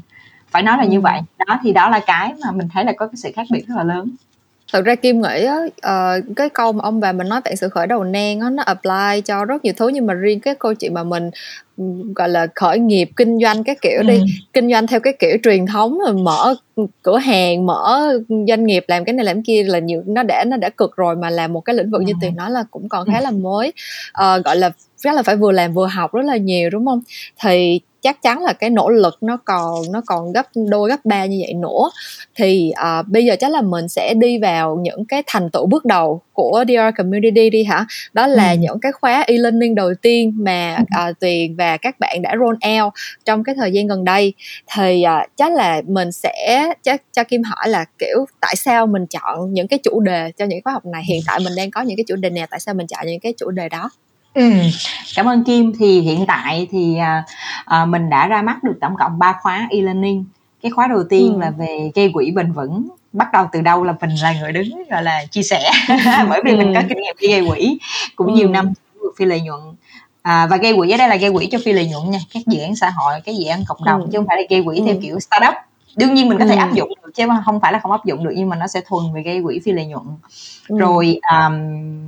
Phải 0.50 0.62
nói 0.62 0.78
là 0.78 0.84
như 0.84 1.00
vậy. 1.00 1.20
Đó 1.46 1.58
thì 1.62 1.72
đó 1.72 1.90
là 1.90 2.00
cái 2.06 2.32
mà 2.44 2.50
mình 2.50 2.68
thấy 2.72 2.84
là 2.84 2.92
có 2.92 3.06
cái 3.06 3.16
sự 3.16 3.30
khác 3.36 3.46
biệt 3.50 3.68
rất 3.68 3.74
là 3.76 3.84
lớn 3.84 4.10
thật 4.72 4.84
ra 4.84 4.94
kim 4.94 5.22
nghĩ 5.22 5.44
á 5.44 5.56
uh, 5.66 6.36
cái 6.36 6.48
câu 6.48 6.72
mà 6.72 6.80
ông 6.82 7.00
bà 7.00 7.12
mình 7.12 7.28
nói 7.28 7.40
tại 7.44 7.56
sự 7.56 7.68
khởi 7.68 7.86
đầu 7.86 8.04
nan 8.04 8.40
á 8.40 8.50
nó 8.50 8.62
apply 8.62 9.20
cho 9.24 9.44
rất 9.44 9.64
nhiều 9.64 9.74
thứ 9.76 9.88
nhưng 9.88 10.06
mà 10.06 10.14
riêng 10.14 10.40
cái 10.40 10.54
câu 10.54 10.74
chuyện 10.74 10.94
mà 10.94 11.02
mình 11.04 11.30
gọi 12.14 12.28
là 12.28 12.46
khởi 12.54 12.78
nghiệp 12.78 13.10
kinh 13.16 13.38
doanh 13.42 13.64
cái 13.64 13.76
kiểu 13.80 13.98
ừ. 13.98 14.02
đi 14.02 14.20
kinh 14.52 14.70
doanh 14.70 14.86
theo 14.86 15.00
cái 15.00 15.12
kiểu 15.18 15.36
truyền 15.42 15.66
thống 15.66 15.98
rồi 15.98 16.14
mở 16.14 16.54
cửa 17.02 17.18
hàng 17.18 17.66
mở 17.66 18.12
doanh 18.48 18.66
nghiệp 18.66 18.84
làm 18.88 19.04
cái 19.04 19.12
này 19.12 19.24
làm 19.24 19.36
cái 19.36 19.42
kia 19.46 19.62
là 19.62 19.78
nhiều 19.78 20.02
nó 20.06 20.22
đã 20.22 20.44
nó 20.44 20.56
đã 20.56 20.68
cực 20.68 20.96
rồi 20.96 21.16
mà 21.16 21.30
làm 21.30 21.52
một 21.52 21.60
cái 21.60 21.76
lĩnh 21.76 21.90
vực 21.90 22.00
ừ. 22.00 22.04
như 22.04 22.12
tiền 22.20 22.36
nói 22.36 22.50
là 22.50 22.64
cũng 22.70 22.88
còn 22.88 23.06
khá 23.12 23.20
là 23.20 23.30
mới 23.30 23.72
uh, 24.22 24.44
gọi 24.44 24.56
là 24.56 24.70
rất 24.98 25.14
là 25.14 25.22
phải 25.22 25.36
vừa 25.36 25.52
làm 25.52 25.72
vừa 25.72 25.86
học 25.86 26.14
rất 26.14 26.24
là 26.24 26.36
nhiều 26.36 26.70
đúng 26.70 26.86
không 26.86 27.00
thì 27.42 27.80
chắc 28.02 28.22
chắn 28.22 28.42
là 28.42 28.52
cái 28.52 28.70
nỗ 28.70 28.88
lực 28.88 29.18
nó 29.20 29.38
còn 29.44 29.82
nó 29.92 30.02
còn 30.06 30.32
gấp 30.32 30.46
đôi 30.68 30.88
gấp 30.88 31.04
ba 31.04 31.24
như 31.24 31.38
vậy 31.40 31.54
nữa. 31.54 31.90
Thì 32.34 32.72
uh, 33.00 33.06
bây 33.08 33.24
giờ 33.24 33.36
chắc 33.40 33.50
là 33.50 33.62
mình 33.62 33.88
sẽ 33.88 34.14
đi 34.14 34.38
vào 34.38 34.76
những 34.82 35.04
cái 35.04 35.22
thành 35.26 35.50
tựu 35.50 35.66
bước 35.66 35.84
đầu 35.84 36.20
của 36.32 36.64
DR 36.68 36.96
Community 36.96 37.50
đi 37.50 37.64
hả? 37.64 37.86
Đó 38.12 38.26
là 38.26 38.50
ừ. 38.50 38.56
những 38.60 38.80
cái 38.80 38.92
khóa 38.92 39.24
e-learning 39.26 39.74
đầu 39.74 39.94
tiên 40.02 40.32
mà 40.36 40.78
uh, 40.80 41.20
Tuyền 41.20 41.56
và 41.56 41.76
các 41.76 42.00
bạn 42.00 42.22
đã 42.22 42.34
roll 42.40 42.78
out 42.78 42.92
trong 43.24 43.44
cái 43.44 43.54
thời 43.54 43.72
gian 43.72 43.86
gần 43.86 44.04
đây. 44.04 44.32
Thì 44.76 45.04
uh, 45.06 45.30
chắc 45.36 45.52
là 45.52 45.82
mình 45.86 46.12
sẽ 46.12 46.66
chắc 46.82 47.02
cho 47.12 47.24
Kim 47.24 47.42
hỏi 47.42 47.68
là 47.68 47.84
kiểu 47.98 48.24
tại 48.40 48.56
sao 48.56 48.86
mình 48.86 49.06
chọn 49.06 49.52
những 49.52 49.68
cái 49.68 49.78
chủ 49.78 50.00
đề 50.00 50.32
cho 50.36 50.44
những 50.44 50.60
khóa 50.64 50.72
học 50.72 50.86
này? 50.86 51.02
Hiện 51.08 51.20
tại 51.26 51.38
mình 51.44 51.52
đang 51.56 51.70
có 51.70 51.80
những 51.82 51.96
cái 51.96 52.04
chủ 52.08 52.16
đề 52.16 52.30
nào 52.30 52.46
tại 52.50 52.60
sao 52.60 52.74
mình 52.74 52.86
chọn 52.86 53.06
những 53.06 53.20
cái 53.20 53.34
chủ 53.38 53.50
đề 53.50 53.68
đó 53.68 53.90
Ừ, 54.34 54.50
cảm 55.16 55.26
ơn 55.26 55.44
Kim. 55.44 55.72
Thì 55.78 56.00
hiện 56.00 56.26
tại 56.26 56.68
thì 56.70 56.96
à, 56.96 57.24
à, 57.64 57.84
mình 57.84 58.10
đã 58.10 58.26
ra 58.26 58.42
mắt 58.42 58.64
được 58.64 58.78
tổng 58.80 58.96
cộng 58.98 59.18
3 59.18 59.38
khóa 59.42 59.66
e-learning. 59.70 60.24
Cái 60.62 60.72
khóa 60.72 60.86
đầu 60.86 61.04
tiên 61.10 61.34
ừ. 61.34 61.40
là 61.40 61.50
về 61.50 61.90
gây 61.94 62.10
quỹ 62.14 62.30
bền 62.30 62.52
vững. 62.52 62.88
Bắt 63.12 63.28
đầu 63.32 63.46
từ 63.52 63.60
đâu 63.60 63.84
là 63.84 63.94
mình 64.00 64.10
là 64.22 64.32
người 64.40 64.52
đứng 64.52 64.82
gọi 64.90 65.02
là 65.02 65.24
chia 65.30 65.42
sẻ 65.42 65.70
bởi 66.28 66.40
vì 66.44 66.50
ừ. 66.50 66.56
mình 66.56 66.74
có 66.74 66.80
kinh 66.88 66.98
nghiệm 66.98 67.16
đi 67.20 67.28
gây 67.28 67.48
quỹ 67.48 67.78
cũng 68.16 68.26
ừ. 68.26 68.34
nhiều 68.34 68.48
năm 68.48 68.72
phi 69.18 69.24
lợi 69.24 69.40
nhuận 69.40 69.60
à, 70.22 70.46
và 70.46 70.56
gây 70.56 70.74
quỹ 70.76 70.90
ở 70.90 70.96
đây 70.96 71.08
là 71.08 71.16
gây 71.16 71.32
quỹ 71.32 71.48
cho 71.52 71.58
phi 71.64 71.72
lợi 71.72 71.86
nhuận 71.86 72.10
nha 72.10 72.18
các 72.34 72.42
dự 72.46 72.60
án 72.60 72.76
xã 72.76 72.90
hội 72.90 73.20
cái 73.24 73.36
dự 73.36 73.44
án 73.44 73.64
cộng 73.68 73.84
đồng 73.84 74.00
ừ. 74.00 74.08
chứ 74.12 74.18
không 74.18 74.26
phải 74.26 74.36
là 74.36 74.42
gây 74.50 74.62
quỹ 74.64 74.78
ừ. 74.78 74.82
theo 74.86 74.96
kiểu 75.02 75.20
startup 75.20 75.54
đương 75.96 76.14
nhiên 76.14 76.28
mình 76.28 76.38
có 76.38 76.46
thể 76.46 76.54
ừ. 76.54 76.58
áp 76.58 76.72
dụng 76.72 76.92
được 77.02 77.10
chứ 77.14 77.26
không 77.44 77.60
phải 77.60 77.72
là 77.72 77.78
không 77.78 77.92
áp 77.92 78.04
dụng 78.04 78.24
được 78.24 78.32
nhưng 78.36 78.48
mà 78.48 78.56
nó 78.56 78.66
sẽ 78.66 78.80
thuần 78.86 79.12
về 79.14 79.22
gây 79.22 79.42
quỹ 79.44 79.60
phi 79.64 79.72
lợi 79.72 79.86
nhuận. 79.86 80.04
Ừ. 80.68 80.78
rồi 80.78 81.20
um, 81.32 81.54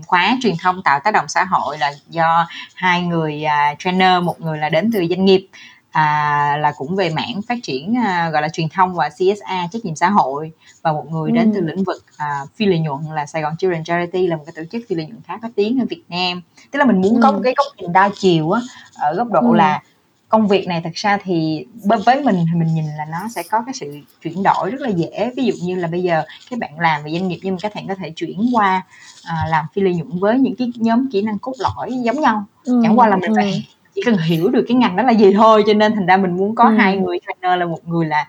khóa 0.07 0.39
truyền 0.43 0.55
thông 0.63 0.83
tạo 0.83 1.01
tác 1.05 1.15
động 1.15 1.29
xã 1.29 1.45
hội 1.45 1.79
là 1.79 1.93
do 2.09 2.49
hai 2.75 3.03
người 3.03 3.45
uh, 3.45 3.79
trainer 3.79 4.23
một 4.23 4.41
người 4.41 4.59
là 4.59 4.69
đến 4.69 4.91
từ 4.93 5.07
doanh 5.09 5.25
nghiệp 5.25 5.49
à, 5.93 6.57
là 6.61 6.73
cũng 6.77 6.97
về 6.97 7.11
mảng 7.11 7.41
phát 7.49 7.59
triển 7.63 7.97
à, 7.97 8.31
gọi 8.31 8.43
là 8.43 8.49
truyền 8.49 8.69
thông 8.69 8.95
và 8.95 9.09
CSA 9.09 9.67
trách 9.73 9.85
nhiệm 9.85 9.95
xã 9.97 10.11
hội 10.11 10.53
và 10.83 10.93
một 10.93 11.05
người 11.11 11.31
đến 11.31 11.53
từ 11.55 11.61
lĩnh 11.61 11.85
vực 11.85 12.05
à, 12.17 12.41
phi 12.57 12.67
lợi 12.67 12.79
nhuận 12.79 13.01
là 13.15 13.27
Sài 13.27 13.43
Gòn 13.43 13.57
Children 13.57 13.85
Charity 13.85 14.27
là 14.27 14.37
một 14.37 14.43
cái 14.47 14.53
tổ 14.57 14.63
chức 14.73 14.83
phi 14.89 14.97
lợi 14.97 15.07
nhuận 15.07 15.21
khá 15.27 15.39
có 15.43 15.49
tiếng 15.57 15.81
ở 15.81 15.87
Việt 15.91 16.03
Nam. 16.09 16.43
Tức 16.71 16.79
là 16.79 16.85
mình 16.85 17.01
muốn 17.01 17.21
có 17.23 17.33
một 17.33 17.41
cái 17.45 17.55
góc 17.57 17.67
nhìn 17.77 17.93
đa 17.93 18.11
chiều 18.15 18.51
á 18.51 18.61
ở 18.95 19.15
góc 19.15 19.29
độ 19.29 19.53
là 19.55 19.83
công 20.33 20.49
việc 20.49 20.69
này 20.69 20.81
thật 20.85 20.91
ra 20.95 21.19
thì 21.25 21.67
với 22.05 22.23
mình 22.25 22.37
thì 22.53 22.59
mình 22.59 22.75
nhìn 22.75 22.85
là 22.85 23.05
nó 23.11 23.29
sẽ 23.35 23.43
có 23.51 23.63
cái 23.67 23.75
sự 23.75 23.97
chuyển 24.23 24.43
đổi 24.43 24.71
rất 24.71 24.81
là 24.81 24.89
dễ 24.89 25.33
ví 25.37 25.45
dụ 25.45 25.53
như 25.63 25.77
là 25.77 25.89
bây 25.89 26.03
giờ 26.03 26.23
các 26.51 26.59
bạn 26.59 26.79
làm 26.79 27.05
về 27.05 27.11
doanh 27.13 27.29
nghiệp 27.29 27.39
nhưng 27.43 27.55
mà 27.55 27.59
các 27.63 27.75
bạn 27.75 27.89
có 27.89 27.95
thể 27.95 28.11
chuyển 28.11 28.51
qua 28.53 28.83
à, 29.25 29.47
làm 29.51 29.67
phi 29.75 29.83
lợi 29.83 29.95
nhuận 29.95 30.09
với 30.21 30.39
những 30.39 30.57
cái 30.57 30.73
nhóm 30.75 31.11
kỹ 31.13 31.23
năng 31.23 31.39
cốt 31.39 31.53
lõi 31.59 31.93
giống 32.05 32.21
nhau 32.21 32.45
ừ, 32.65 32.81
chẳng 32.83 32.99
qua 32.99 33.09
là 33.09 33.17
mình 33.17 33.31
ừ. 33.31 33.35
phải 33.37 33.69
chỉ 33.95 34.03
cần 34.05 34.19
hiểu 34.19 34.49
được 34.49 34.65
cái 34.69 34.77
ngành 34.77 34.97
đó 34.97 35.03
là 35.03 35.13
gì 35.13 35.33
thôi 35.35 35.65
cho 35.67 35.75
nên 35.75 35.95
thành 35.95 36.07
ra 36.07 36.17
mình 36.17 36.37
muốn 36.37 36.55
có 36.55 36.65
ừ. 36.65 36.75
hai 36.79 36.97
người 36.97 37.19
trainer 37.27 37.61
là 37.61 37.67
một 37.67 37.89
người 37.89 38.07
là 38.07 38.27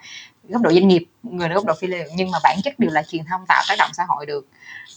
góc 0.50 0.62
độ 0.62 0.72
doanh 0.72 0.88
nghiệp 0.88 1.06
người 1.24 1.50
là 1.50 1.56
góc 1.56 1.66
độ 1.66 1.74
phi 1.80 1.88
lợi 1.88 2.00
nhuận 2.00 2.12
nhưng 2.16 2.32
mà 2.32 2.38
bản 2.44 2.58
chất 2.64 2.80
đều 2.80 2.92
là 2.92 3.04
truyền 3.04 3.24
thông 3.30 3.42
tạo 3.48 3.64
tác 3.70 3.76
động 3.80 3.90
xã 3.94 4.04
hội 4.08 4.26
được 4.26 4.48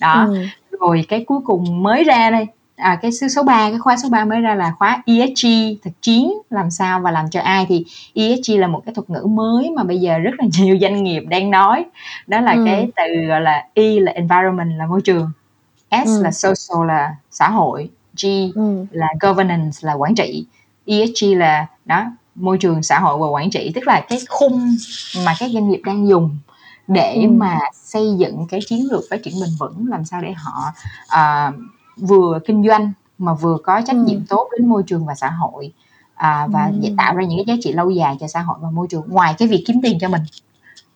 đó 0.00 0.26
ừ. 0.28 0.46
rồi 0.80 1.04
cái 1.08 1.24
cuối 1.24 1.38
cùng 1.44 1.82
mới 1.82 2.04
ra 2.04 2.30
đây 2.30 2.46
à, 2.76 2.98
cái 3.02 3.12
số 3.12 3.42
3 3.42 3.70
cái 3.70 3.78
khóa 3.78 3.96
số 3.96 4.08
3 4.08 4.24
mới 4.24 4.40
ra 4.40 4.54
là 4.54 4.72
khóa 4.78 5.02
ESG 5.06 5.48
thực 5.82 6.02
chiến 6.02 6.32
làm 6.50 6.70
sao 6.70 7.00
và 7.00 7.10
làm 7.10 7.30
cho 7.30 7.40
ai 7.40 7.66
thì 7.68 7.84
ESG 8.14 8.58
là 8.58 8.66
một 8.66 8.82
cái 8.86 8.94
thuật 8.94 9.10
ngữ 9.10 9.26
mới 9.26 9.70
mà 9.70 9.84
bây 9.84 10.00
giờ 10.00 10.18
rất 10.18 10.30
là 10.38 10.44
nhiều 10.58 10.78
doanh 10.80 11.04
nghiệp 11.04 11.24
đang 11.28 11.50
nói 11.50 11.84
đó 12.26 12.40
là 12.40 12.52
ừ. 12.52 12.62
cái 12.66 12.88
từ 12.96 13.26
gọi 13.28 13.40
là 13.40 13.66
E 13.74 14.00
là 14.00 14.12
environment 14.12 14.78
là 14.78 14.86
môi 14.86 15.00
trường 15.02 15.30
S 15.90 16.06
ừ. 16.06 16.22
là 16.22 16.30
social 16.30 16.88
là 16.88 17.16
xã 17.30 17.48
hội 17.48 17.90
G 18.22 18.26
ừ. 18.54 18.86
là 18.90 19.06
governance 19.20 19.78
là 19.80 19.92
quản 19.92 20.14
trị 20.14 20.46
ESG 20.86 21.36
là 21.36 21.66
đó 21.84 22.04
môi 22.34 22.58
trường 22.58 22.82
xã 22.82 22.98
hội 22.98 23.18
và 23.18 23.26
quản 23.26 23.50
trị 23.50 23.72
tức 23.74 23.86
là 23.86 24.04
cái 24.08 24.18
khung 24.28 24.76
mà 25.24 25.34
các 25.38 25.50
doanh 25.50 25.68
nghiệp 25.68 25.80
đang 25.84 26.08
dùng 26.08 26.38
để 26.88 27.14
ừ. 27.14 27.28
mà 27.30 27.60
xây 27.74 28.14
dựng 28.18 28.46
cái 28.50 28.60
chiến 28.66 28.86
lược 28.90 29.04
phát 29.10 29.22
triển 29.22 29.34
bền 29.40 29.50
vững 29.58 29.86
làm 29.88 30.04
sao 30.04 30.20
để 30.22 30.32
họ 30.32 30.62
uh, 31.06 31.54
vừa 31.96 32.38
kinh 32.46 32.68
doanh 32.68 32.92
mà 33.18 33.34
vừa 33.34 33.56
có 33.64 33.80
trách 33.86 33.96
nhiệm 33.96 34.18
ừ. 34.18 34.24
tốt 34.28 34.48
đến 34.58 34.68
môi 34.68 34.82
trường 34.86 35.06
và 35.06 35.14
xã 35.14 35.30
hội 35.30 35.72
à, 36.14 36.46
và 36.50 36.72
ừ. 36.82 36.88
tạo 36.96 37.14
ra 37.14 37.24
những 37.24 37.38
cái 37.38 37.56
giá 37.56 37.60
trị 37.62 37.72
lâu 37.72 37.90
dài 37.90 38.16
cho 38.20 38.28
xã 38.28 38.40
hội 38.40 38.56
và 38.60 38.70
môi 38.70 38.86
trường 38.90 39.02
ngoài 39.08 39.34
cái 39.38 39.48
việc 39.48 39.64
kiếm 39.66 39.80
tiền 39.82 39.98
cho 40.00 40.08
mình 40.08 40.22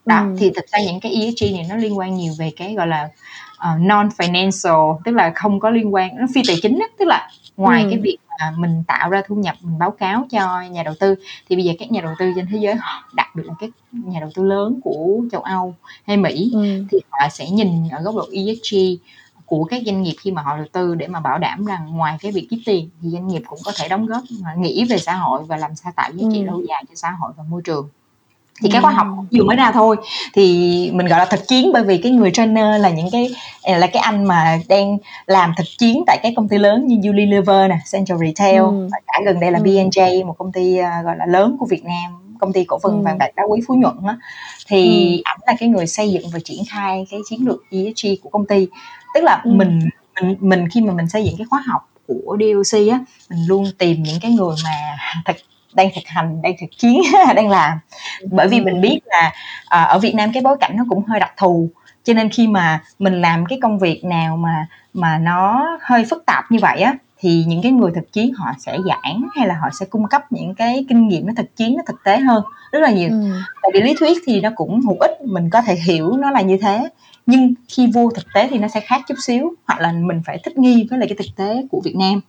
đó 0.06 0.20
ừ. 0.20 0.36
thì 0.38 0.50
thực 0.56 0.66
ra 0.66 0.78
những 0.86 1.00
cái 1.00 1.12
ESG 1.12 1.54
này 1.54 1.66
nó 1.68 1.76
liên 1.76 1.98
quan 1.98 2.14
nhiều 2.16 2.32
về 2.38 2.52
cái 2.56 2.74
gọi 2.74 2.86
là 2.86 3.08
uh, 3.54 3.80
non 3.80 4.08
financial 4.18 4.98
tức 5.04 5.12
là 5.12 5.32
không 5.34 5.60
có 5.60 5.70
liên 5.70 5.94
quan 5.94 6.16
nó 6.16 6.26
phi 6.34 6.42
tài 6.46 6.56
chính 6.62 6.78
đó. 6.78 6.86
tức 6.98 7.04
là 7.08 7.30
ngoài 7.56 7.82
ừ. 7.82 7.88
cái 7.90 7.98
việc 7.98 8.16
mà 8.40 8.50
mình 8.58 8.84
tạo 8.86 9.10
ra 9.10 9.22
thu 9.26 9.34
nhập 9.34 9.56
mình 9.60 9.78
báo 9.78 9.90
cáo 9.90 10.26
cho 10.30 10.62
nhà 10.70 10.82
đầu 10.82 10.94
tư 11.00 11.14
thì 11.48 11.56
bây 11.56 11.64
giờ 11.64 11.72
các 11.78 11.92
nhà 11.92 12.00
đầu 12.00 12.14
tư 12.18 12.32
trên 12.36 12.46
thế 12.52 12.58
giới 12.58 12.74
đặc 13.12 13.26
biệt 13.34 13.42
là 13.46 13.54
các 13.60 13.70
nhà 13.92 14.20
đầu 14.20 14.30
tư 14.34 14.44
lớn 14.44 14.80
của 14.84 15.20
châu 15.32 15.40
Âu 15.40 15.74
hay 16.06 16.16
Mỹ 16.16 16.50
ừ. 16.54 16.84
thì 16.90 16.98
họ 17.10 17.28
sẽ 17.28 17.50
nhìn 17.50 17.88
ở 17.88 18.02
góc 18.02 18.14
độ 18.14 18.26
ESG 18.32 18.76
của 19.50 19.64
các 19.64 19.82
doanh 19.86 20.02
nghiệp 20.02 20.14
khi 20.20 20.30
mà 20.30 20.42
họ 20.42 20.56
đầu 20.56 20.66
tư 20.72 20.94
để 20.94 21.06
mà 21.06 21.20
bảo 21.20 21.38
đảm 21.38 21.64
rằng 21.64 21.96
ngoài 21.96 22.16
cái 22.20 22.32
việc 22.32 22.46
kiếm 22.50 22.60
tiền 22.66 22.90
thì 23.02 23.08
doanh 23.08 23.28
nghiệp 23.28 23.42
cũng 23.46 23.58
có 23.64 23.72
thể 23.76 23.88
đóng 23.88 24.06
góp 24.06 24.22
nghĩ 24.58 24.84
về 24.84 24.98
xã 24.98 25.14
hội 25.14 25.42
và 25.44 25.56
làm 25.56 25.74
sao 25.74 25.92
tạo 25.96 26.10
giá 26.14 26.28
trị 26.32 26.40
ừ. 26.40 26.44
lâu 26.44 26.62
dài 26.68 26.84
cho 26.88 26.94
xã 26.94 27.10
hội 27.10 27.32
và 27.36 27.44
môi 27.48 27.62
trường 27.64 27.88
thì 28.62 28.68
cái 28.72 28.82
khóa 28.82 28.90
học 28.90 29.06
vừa 29.32 29.44
mới 29.44 29.56
ra 29.56 29.72
thôi 29.72 29.96
thì 30.34 30.90
mình 30.94 31.06
gọi 31.06 31.18
là 31.18 31.24
thực 31.24 31.48
chiến 31.48 31.70
bởi 31.72 31.84
vì 31.84 31.98
cái 31.98 32.12
người 32.12 32.30
trainer 32.30 32.80
là 32.80 32.90
những 32.90 33.08
cái 33.12 33.30
là 33.64 33.86
cái 33.86 34.02
anh 34.02 34.24
mà 34.24 34.60
đang 34.68 34.98
làm 35.26 35.52
thực 35.56 35.66
chiến 35.78 36.02
tại 36.06 36.18
các 36.22 36.32
công 36.36 36.48
ty 36.48 36.58
lớn 36.58 36.86
như 36.86 37.10
Unilever 37.10 37.70
nè, 37.70 37.78
Central 37.92 38.18
Retail 38.18 38.60
ừ. 38.60 38.88
và 38.92 38.98
cả 39.06 39.20
gần 39.24 39.40
đây 39.40 39.50
là 39.50 39.58
ừ. 39.58 39.64
B&J 39.64 40.26
một 40.26 40.34
công 40.38 40.52
ty 40.52 40.78
uh, 40.80 41.04
gọi 41.04 41.16
là 41.16 41.26
lớn 41.26 41.56
của 41.60 41.66
Việt 41.66 41.84
Nam 41.84 42.36
công 42.40 42.52
ty 42.52 42.64
cổ 42.64 42.78
phần 42.82 42.92
ừ. 42.92 43.02
vàng 43.02 43.18
bạc 43.18 43.30
đá 43.36 43.42
quý 43.48 43.60
phú 43.68 43.74
nhuận 43.74 43.96
á 44.06 44.16
thì 44.66 45.16
ừ. 45.16 45.22
ảnh 45.24 45.38
là 45.46 45.54
cái 45.58 45.68
người 45.68 45.86
xây 45.86 46.12
dựng 46.12 46.24
và 46.32 46.38
triển 46.44 46.62
khai 46.70 47.06
cái 47.10 47.20
chiến 47.30 47.46
lược 47.46 47.64
ESG 47.70 48.08
của 48.22 48.30
công 48.30 48.46
ty 48.46 48.68
tức 49.14 49.24
là 49.24 49.40
ừ. 49.44 49.50
mình 49.50 49.88
mình 50.20 50.36
mình 50.40 50.68
khi 50.68 50.80
mà 50.80 50.92
mình 50.92 51.08
xây 51.08 51.24
dựng 51.24 51.34
cái 51.38 51.46
khóa 51.50 51.62
học 51.66 51.88
của 52.06 52.36
DLC 52.40 52.90
á 52.92 53.00
mình 53.30 53.46
luôn 53.48 53.64
tìm 53.78 54.02
những 54.02 54.18
cái 54.20 54.30
người 54.30 54.54
mà 54.64 54.96
thật 55.24 55.36
đang 55.74 55.88
thực 55.94 56.06
hành 56.06 56.42
đang 56.42 56.52
thực 56.60 56.66
chiến 56.78 57.02
đang 57.36 57.48
làm 57.48 57.78
bởi 58.30 58.48
vì 58.48 58.60
mình 58.60 58.80
biết 58.80 59.00
là 59.04 59.32
à, 59.68 59.82
ở 59.82 59.98
Việt 59.98 60.14
Nam 60.14 60.32
cái 60.32 60.42
bối 60.42 60.56
cảnh 60.60 60.76
nó 60.76 60.84
cũng 60.88 61.04
hơi 61.04 61.20
đặc 61.20 61.32
thù 61.36 61.70
cho 62.04 62.14
nên 62.14 62.28
khi 62.28 62.48
mà 62.48 62.82
mình 62.98 63.20
làm 63.20 63.46
cái 63.46 63.58
công 63.62 63.78
việc 63.78 64.04
nào 64.04 64.36
mà 64.36 64.66
mà 64.92 65.18
nó 65.18 65.66
hơi 65.82 66.04
phức 66.10 66.26
tạp 66.26 66.44
như 66.50 66.58
vậy 66.62 66.80
á 66.80 66.94
thì 67.18 67.44
những 67.46 67.62
cái 67.62 67.72
người 67.72 67.92
thực 67.94 68.12
chiến 68.12 68.32
họ 68.34 68.52
sẽ 68.58 68.78
giảng 68.86 69.28
hay 69.36 69.48
là 69.48 69.54
họ 69.54 69.68
sẽ 69.72 69.86
cung 69.86 70.08
cấp 70.08 70.32
những 70.32 70.54
cái 70.54 70.84
kinh 70.88 71.08
nghiệm 71.08 71.26
nó 71.26 71.32
thực 71.36 71.56
chiến 71.56 71.76
nó 71.76 71.82
thực 71.86 72.04
tế 72.04 72.16
hơn 72.16 72.42
rất 72.72 72.78
là 72.78 72.90
nhiều 72.90 73.08
ừ. 73.10 73.40
tại 73.62 73.70
vì 73.74 73.80
lý 73.80 73.94
thuyết 73.98 74.18
thì 74.26 74.40
nó 74.40 74.50
cũng 74.54 74.80
hữu 74.80 74.96
ích 75.00 75.20
mình 75.24 75.50
có 75.50 75.62
thể 75.62 75.74
hiểu 75.74 76.16
nó 76.16 76.30
là 76.30 76.40
như 76.40 76.58
thế 76.62 76.88
nhưng 77.30 77.54
khi 77.68 77.86
vô 77.94 78.10
thực 78.14 78.26
tế 78.34 78.48
thì 78.50 78.58
nó 78.58 78.68
sẽ 78.68 78.80
khác 78.80 79.00
chút 79.08 79.14
xíu 79.26 79.54
hoặc 79.66 79.80
là 79.80 79.92
mình 79.92 80.22
phải 80.26 80.38
thích 80.44 80.58
nghi 80.58 80.86
với 80.90 80.98
lại 80.98 81.08
cái 81.08 81.16
thực 81.16 81.36
tế 81.36 81.66
của 81.70 81.80
Việt 81.84 81.96
Nam 81.96 82.20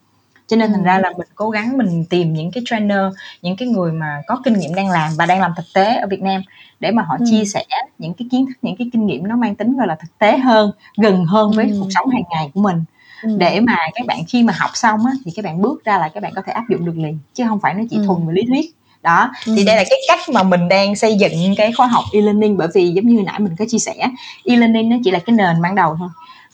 cho 0.47 0.57
nên 0.57 0.71
thành 0.71 0.83
ra 0.83 0.99
là 0.99 1.11
mình 1.17 1.27
cố 1.35 1.49
gắng 1.49 1.77
mình 1.77 2.05
tìm 2.09 2.33
những 2.33 2.51
cái 2.51 2.63
trainer 2.65 2.99
những 3.41 3.55
cái 3.55 3.67
người 3.67 3.91
mà 3.91 4.21
có 4.27 4.41
kinh 4.43 4.53
nghiệm 4.53 4.75
đang 4.75 4.89
làm 4.89 5.11
và 5.17 5.25
đang 5.25 5.39
làm 5.41 5.51
thực 5.57 5.65
tế 5.73 5.95
ở 5.95 6.07
Việt 6.07 6.21
Nam 6.21 6.41
để 6.79 6.91
mà 6.91 7.03
họ 7.03 7.15
ừ. 7.19 7.25
chia 7.29 7.45
sẻ 7.45 7.65
những 7.97 8.13
cái 8.13 8.27
kiến 8.31 8.45
thức 8.45 8.53
những 8.61 8.75
cái 8.75 8.89
kinh 8.93 9.05
nghiệm 9.05 9.27
nó 9.27 9.35
mang 9.35 9.55
tính 9.55 9.77
gọi 9.77 9.87
là 9.87 9.95
thực 9.95 10.17
tế 10.17 10.37
hơn 10.37 10.71
gần 10.97 11.25
hơn 11.25 11.51
với 11.55 11.65
ừ. 11.65 11.77
cuộc 11.79 11.89
sống 11.89 12.09
hàng 12.09 12.23
ngày 12.29 12.49
của 12.53 12.61
mình 12.61 12.83
ừ. 13.23 13.35
để 13.37 13.59
mà 13.59 13.77
các 13.93 14.07
bạn 14.07 14.19
khi 14.27 14.43
mà 14.43 14.53
học 14.59 14.71
xong 14.73 15.05
á, 15.05 15.11
thì 15.25 15.31
các 15.35 15.45
bạn 15.45 15.61
bước 15.61 15.85
ra 15.85 15.97
là 15.97 16.09
các 16.13 16.23
bạn 16.23 16.33
có 16.35 16.41
thể 16.41 16.53
áp 16.53 16.63
dụng 16.69 16.85
được 16.85 16.97
liền 16.97 17.17
chứ 17.33 17.43
không 17.47 17.59
phải 17.59 17.73
nó 17.73 17.83
chỉ 17.89 17.97
ừ. 17.97 18.03
thuần 18.07 18.27
về 18.27 18.33
lý 18.33 18.41
thuyết 18.47 18.75
đó 19.03 19.31
ừ. 19.45 19.53
thì 19.57 19.63
đây 19.63 19.75
là 19.75 19.83
cái 19.89 19.99
cách 20.07 20.19
mà 20.29 20.43
mình 20.43 20.69
đang 20.69 20.95
xây 20.95 21.15
dựng 21.15 21.55
cái 21.57 21.71
khóa 21.71 21.87
học 21.87 22.03
e-learning 22.13 22.57
bởi 22.57 22.67
vì 22.73 22.89
giống 22.89 23.07
như 23.07 23.21
nãy 23.25 23.39
mình 23.39 23.55
có 23.59 23.65
chia 23.69 23.79
sẻ 23.79 23.95
e-learning 24.45 24.89
nó 24.89 24.97
chỉ 25.03 25.11
là 25.11 25.19
cái 25.19 25.35
nền 25.35 25.61
ban 25.61 25.75
đầu 25.75 25.95
thôi 25.99 26.09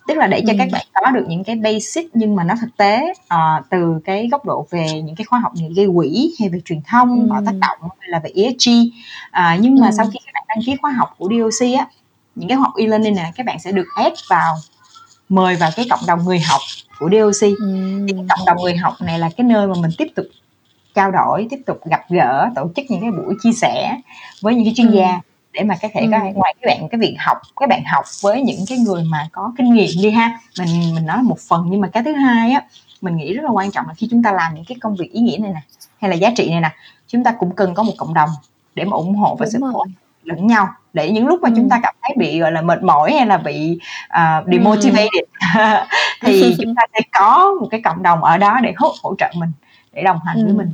tức 0.08 0.18
là 0.18 0.28
để 0.28 0.42
cho 0.48 0.54
ừ. 0.54 0.56
các 0.58 0.68
bạn 0.72 0.86
có 0.94 1.12
được 1.12 1.26
những 1.28 1.44
cái 1.44 1.56
basic 1.56 2.06
nhưng 2.14 2.36
mà 2.36 2.44
nó 2.44 2.54
thực 2.62 2.78
tế 2.78 3.14
uh, 3.34 3.70
từ 3.70 4.00
cái 4.06 4.28
góc 4.32 4.46
độ 4.46 4.68
về 4.70 5.02
những 5.02 5.16
cái 5.16 5.26
khóa 5.26 5.40
học 5.40 5.52
như 5.56 5.70
gây 5.76 5.88
quỹ 5.96 6.36
hay 6.40 6.50
về 6.50 6.60
truyền 6.66 6.82
thông 6.82 7.30
ừ. 7.30 7.44
tác 7.46 7.56
động 7.62 7.90
hay 8.00 8.10
là 8.10 8.20
về 8.20 8.30
ESG 8.36 8.70
uh, 8.70 9.60
nhưng 9.60 9.76
mà 9.76 9.88
ừ. 9.88 9.94
sau 9.98 10.06
khi 10.06 10.20
các 10.26 10.32
bạn 10.34 10.44
đăng 10.48 10.66
ký 10.66 10.76
khóa 10.82 10.92
học 10.92 11.16
của 11.18 11.30
DOC 11.30 11.78
á 11.80 11.88
những 12.36 12.50
cái 12.50 12.58
học 12.58 12.72
e-learning 12.78 13.16
này 13.16 13.32
các 13.36 13.46
bạn 13.46 13.60
sẽ 13.60 13.72
được 13.72 13.88
add 13.96 14.20
vào 14.30 14.56
mời 15.30 15.56
vào 15.56 15.72
cái 15.76 15.86
cộng 15.90 16.00
đồng 16.08 16.26
người 16.26 16.40
học 16.40 16.62
của 17.00 17.10
DOC 17.12 17.42
ừ. 17.42 18.06
thì 18.08 18.14
cái 18.14 18.26
cộng 18.30 18.46
đồng 18.46 18.58
người 18.64 18.76
học 18.76 18.94
này 19.02 19.20
là 19.20 19.30
cái 19.38 19.48
nơi 19.48 19.68
mà 19.68 19.74
mình 19.82 19.92
tiếp 19.98 20.08
tục 20.16 20.26
trao 20.98 21.12
đổi 21.12 21.48
tiếp 21.50 21.60
tục 21.66 21.80
gặp 21.86 22.02
gỡ 22.10 22.50
tổ 22.56 22.70
chức 22.76 22.86
những 22.90 23.02
cái 23.02 23.12
buổi 23.12 23.36
chia 23.44 23.52
sẻ 23.52 23.98
với 24.42 24.56
những 24.56 24.66
cái 24.66 24.74
chuyên 24.76 24.92
gia 24.92 25.10
ừ. 25.10 25.20
để 25.54 25.64
mà 25.64 25.76
có 25.82 25.88
thể 25.94 26.02
ừ. 26.02 26.08
có 26.12 26.18
ngoài 26.18 26.56
các 26.62 26.68
bạn 26.68 26.90
cái 26.90 27.00
việc 27.00 27.16
học 27.20 27.38
các 27.56 27.70
bạn 27.70 27.84
học 27.86 28.06
với 28.22 28.42
những 28.42 28.60
cái 28.68 28.78
người 28.78 29.04
mà 29.04 29.28
có 29.32 29.54
kinh 29.58 29.74
nghiệm 29.74 29.90
đi 30.02 30.12
ha 30.12 30.40
mình 30.60 30.96
mình 30.96 31.06
nói 31.06 31.18
một 31.24 31.40
phần 31.50 31.66
nhưng 31.70 31.82
mà 31.82 31.88
cái 31.88 32.04
thứ 32.04 32.14
hai 32.14 32.52
á 32.52 32.62
mình 33.02 33.18
nghĩ 33.18 33.34
rất 33.34 33.44
là 33.44 33.50
quan 33.50 33.72
trọng 33.72 33.88
là 33.88 33.94
khi 33.94 34.08
chúng 34.12 34.24
ta 34.24 34.32
làm 34.32 34.56
những 34.56 34.66
cái 34.68 34.78
công 34.82 34.96
việc 34.96 35.12
ý 35.12 35.22
nghĩa 35.22 35.38
này 35.38 35.52
nè 35.54 35.62
hay 36.02 36.10
là 36.12 36.16
giá 36.16 36.32
trị 36.36 36.50
này 36.50 36.62
nè 36.62 36.72
chúng 37.08 37.24
ta 37.24 37.32
cũng 37.40 37.56
cần 37.56 37.74
có 37.74 37.84
một 37.84 37.94
cộng 37.98 38.14
đồng 38.14 38.30
để 38.76 38.86
mà 38.86 38.98
ủng 38.98 39.16
hộ 39.16 39.36
và 39.36 39.46
Đúng 39.46 39.62
support 39.62 39.90
lẫn 40.24 40.48
nhau 40.48 40.68
để 40.94 41.12
những 41.12 41.28
lúc 41.28 41.42
mà 41.42 41.50
ừ. 41.50 41.54
chúng 41.58 41.70
ta 41.70 41.80
cảm 41.84 41.96
thấy 42.02 42.16
bị 42.18 42.40
gọi 42.40 42.52
là 42.52 42.62
mệt 42.62 42.84
mỏi 42.84 43.14
hay 43.14 43.26
là 43.26 43.38
bị 43.38 43.80
uh, 44.08 44.48
demotivated 44.52 45.24
ừ. 45.58 45.62
thì 46.22 46.56
chúng 46.62 46.76
ta 46.76 46.82
sẽ 46.94 47.00
có 47.12 47.54
một 47.62 47.68
cái 47.72 47.82
cộng 47.82 48.04
đồng 48.04 48.24
ở 48.24 48.38
đó 48.38 48.60
để 48.64 48.74
hỗ, 48.78 48.94
hỗ 49.04 49.16
trợ 49.18 49.32
mình 49.36 49.52
để 49.98 50.04
đồng 50.04 50.20
hành 50.26 50.38
ừ. 50.38 50.46
với 50.46 50.54
mình 50.54 50.72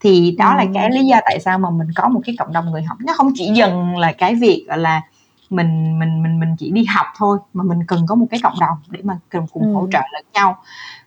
thì 0.00 0.36
đó 0.38 0.50
ừ. 0.50 0.56
là 0.56 0.64
cái 0.74 0.90
lý 0.90 1.04
do 1.04 1.16
tại 1.24 1.40
sao 1.40 1.58
mà 1.58 1.70
mình 1.70 1.88
có 1.96 2.08
một 2.08 2.20
cái 2.24 2.36
cộng 2.38 2.52
đồng 2.52 2.70
người 2.70 2.82
học 2.82 2.98
nó 3.00 3.12
không 3.16 3.32
chỉ 3.34 3.50
dừng 3.54 3.96
là 3.96 4.12
cái 4.12 4.34
việc 4.34 4.64
gọi 4.68 4.78
là 4.78 5.02
mình 5.50 5.98
mình 5.98 6.22
mình 6.22 6.40
mình 6.40 6.56
chỉ 6.58 6.70
đi 6.70 6.84
học 6.84 7.06
thôi 7.16 7.38
mà 7.52 7.64
mình 7.64 7.78
cần 7.86 8.06
có 8.06 8.14
một 8.14 8.26
cái 8.30 8.40
cộng 8.42 8.60
đồng 8.60 8.76
để 8.88 9.00
mà 9.02 9.18
cùng 9.32 9.46
cùng 9.52 9.62
ừ. 9.62 9.72
hỗ 9.72 9.88
trợ 9.92 10.00
lẫn 10.12 10.24
nhau 10.32 10.56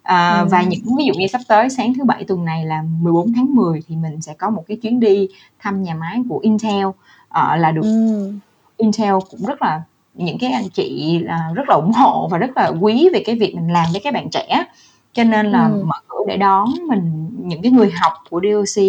à, 0.04 0.40
ừ. 0.40 0.48
và 0.52 0.62
những 0.62 0.96
ví 0.98 1.06
dụ 1.06 1.14
như 1.14 1.28
sắp 1.28 1.42
tới 1.48 1.70
sáng 1.70 1.94
thứ 1.94 2.04
bảy 2.04 2.24
tuần 2.24 2.46
này 2.46 2.66
là 2.66 2.84
14 3.02 3.34
tháng 3.34 3.56
10 3.56 3.80
thì 3.88 3.96
mình 3.96 4.22
sẽ 4.22 4.34
có 4.34 4.50
một 4.50 4.64
cái 4.68 4.78
chuyến 4.78 5.00
đi 5.00 5.28
thăm 5.60 5.84
nhà 5.84 5.94
máy 5.94 6.22
của 6.30 6.40
Intel 6.40 6.86
uh, 6.86 6.96
là 7.32 7.72
được 7.72 7.82
ừ. 7.82 8.34
Intel 8.78 9.14
cũng 9.32 9.46
rất 9.46 9.62
là 9.62 9.82
những 10.14 10.38
cái 10.40 10.52
anh 10.52 10.70
chị 10.70 11.20
là 11.20 11.52
rất 11.56 11.70
là 11.70 11.76
ủng 11.76 11.92
hộ 11.92 12.28
và 12.32 12.38
rất 12.38 12.58
là 12.58 12.72
quý 12.82 13.10
về 13.14 13.24
cái 13.26 13.36
việc 13.36 13.56
mình 13.56 13.74
làm 13.74 13.86
với 13.92 14.02
các 14.04 14.14
bạn 14.14 14.30
trẻ 14.30 14.66
cho 15.16 15.24
nên 15.24 15.46
là 15.46 15.68
ừ. 15.68 15.84
mở 15.86 15.96
cửa 16.08 16.24
để 16.28 16.38
đón 16.38 16.70
mình 16.88 17.30
những 17.38 17.62
cái 17.62 17.72
người 17.72 17.92
học 17.92 18.14
của 18.30 18.42
DOC 18.44 18.84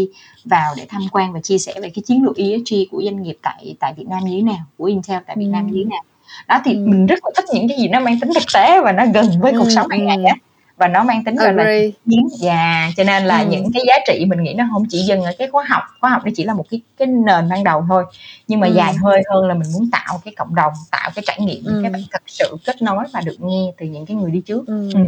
vào 0.44 0.74
để 0.76 0.86
tham 0.88 1.02
quan 1.12 1.32
và 1.32 1.40
chia 1.40 1.58
sẻ 1.58 1.74
về 1.82 1.90
cái 1.94 2.02
chiến 2.06 2.24
lược 2.24 2.36
ESG 2.36 2.74
của 2.90 3.02
doanh 3.04 3.22
nghiệp 3.22 3.38
tại 3.42 3.74
tại 3.80 3.94
Việt 3.96 4.08
Nam 4.08 4.24
như 4.24 4.36
thế 4.36 4.42
nào 4.42 4.64
của 4.78 4.84
Intel 4.84 5.18
tại 5.26 5.36
Việt 5.38 5.46
Nam 5.46 5.66
như 5.66 5.84
thế 5.84 5.90
nào 5.90 6.02
đó 6.48 6.60
thì 6.64 6.72
ừ. 6.72 6.86
mình 6.86 7.06
rất 7.06 7.18
là 7.24 7.30
thích 7.36 7.44
những 7.52 7.68
cái 7.68 7.78
gì 7.78 7.88
nó 7.88 8.00
mang 8.00 8.20
tính 8.20 8.30
thực 8.34 8.44
tế 8.54 8.80
và 8.80 8.92
nó 8.92 9.04
gần 9.14 9.26
với 9.40 9.52
cuộc 9.52 9.64
ừ. 9.64 9.70
sống 9.74 9.88
hàng 9.90 10.06
ngày 10.06 10.24
á 10.24 10.34
và 10.76 10.88
nó 10.88 11.04
mang 11.04 11.24
tính 11.24 11.36
gọi 11.36 11.54
là 11.54 11.64
chiến 12.10 12.28
dạ 12.38 12.90
cho 12.96 13.04
nên 13.04 13.24
là 13.24 13.38
ừ. 13.38 13.46
những 13.50 13.72
cái 13.72 13.82
giá 13.88 13.94
trị 14.06 14.24
mình 14.24 14.42
nghĩ 14.42 14.54
nó 14.54 14.64
không 14.72 14.84
chỉ 14.88 14.98
dừng 14.98 15.22
ở 15.22 15.32
cái 15.38 15.48
khóa 15.48 15.64
học 15.68 15.82
khóa 16.00 16.10
học 16.10 16.22
nó 16.24 16.30
chỉ 16.36 16.44
là 16.44 16.54
một 16.54 16.64
cái 16.70 16.80
cái 16.98 17.08
nền 17.08 17.48
ban 17.48 17.64
đầu 17.64 17.84
thôi 17.88 18.04
nhưng 18.48 18.60
mà 18.60 18.66
ừ. 18.66 18.72
dài 18.72 18.94
hơi 19.02 19.22
hơn 19.30 19.48
là 19.48 19.54
mình 19.54 19.68
muốn 19.74 19.90
tạo 19.90 20.20
cái 20.24 20.34
cộng 20.36 20.54
đồng 20.54 20.72
tạo 20.90 21.10
cái 21.14 21.24
trải 21.26 21.40
nghiệm 21.40 21.64
ừ. 21.64 21.80
các 21.82 21.92
bạn 21.92 22.02
thật 22.12 22.22
sự 22.26 22.56
kết 22.64 22.82
nối 22.82 23.04
và 23.12 23.20
được 23.20 23.36
nghe 23.40 23.72
từ 23.78 23.86
những 23.86 24.06
cái 24.06 24.16
người 24.16 24.30
đi 24.30 24.40
trước 24.40 24.66
ừ. 24.66 24.90
Ừ 24.94 25.00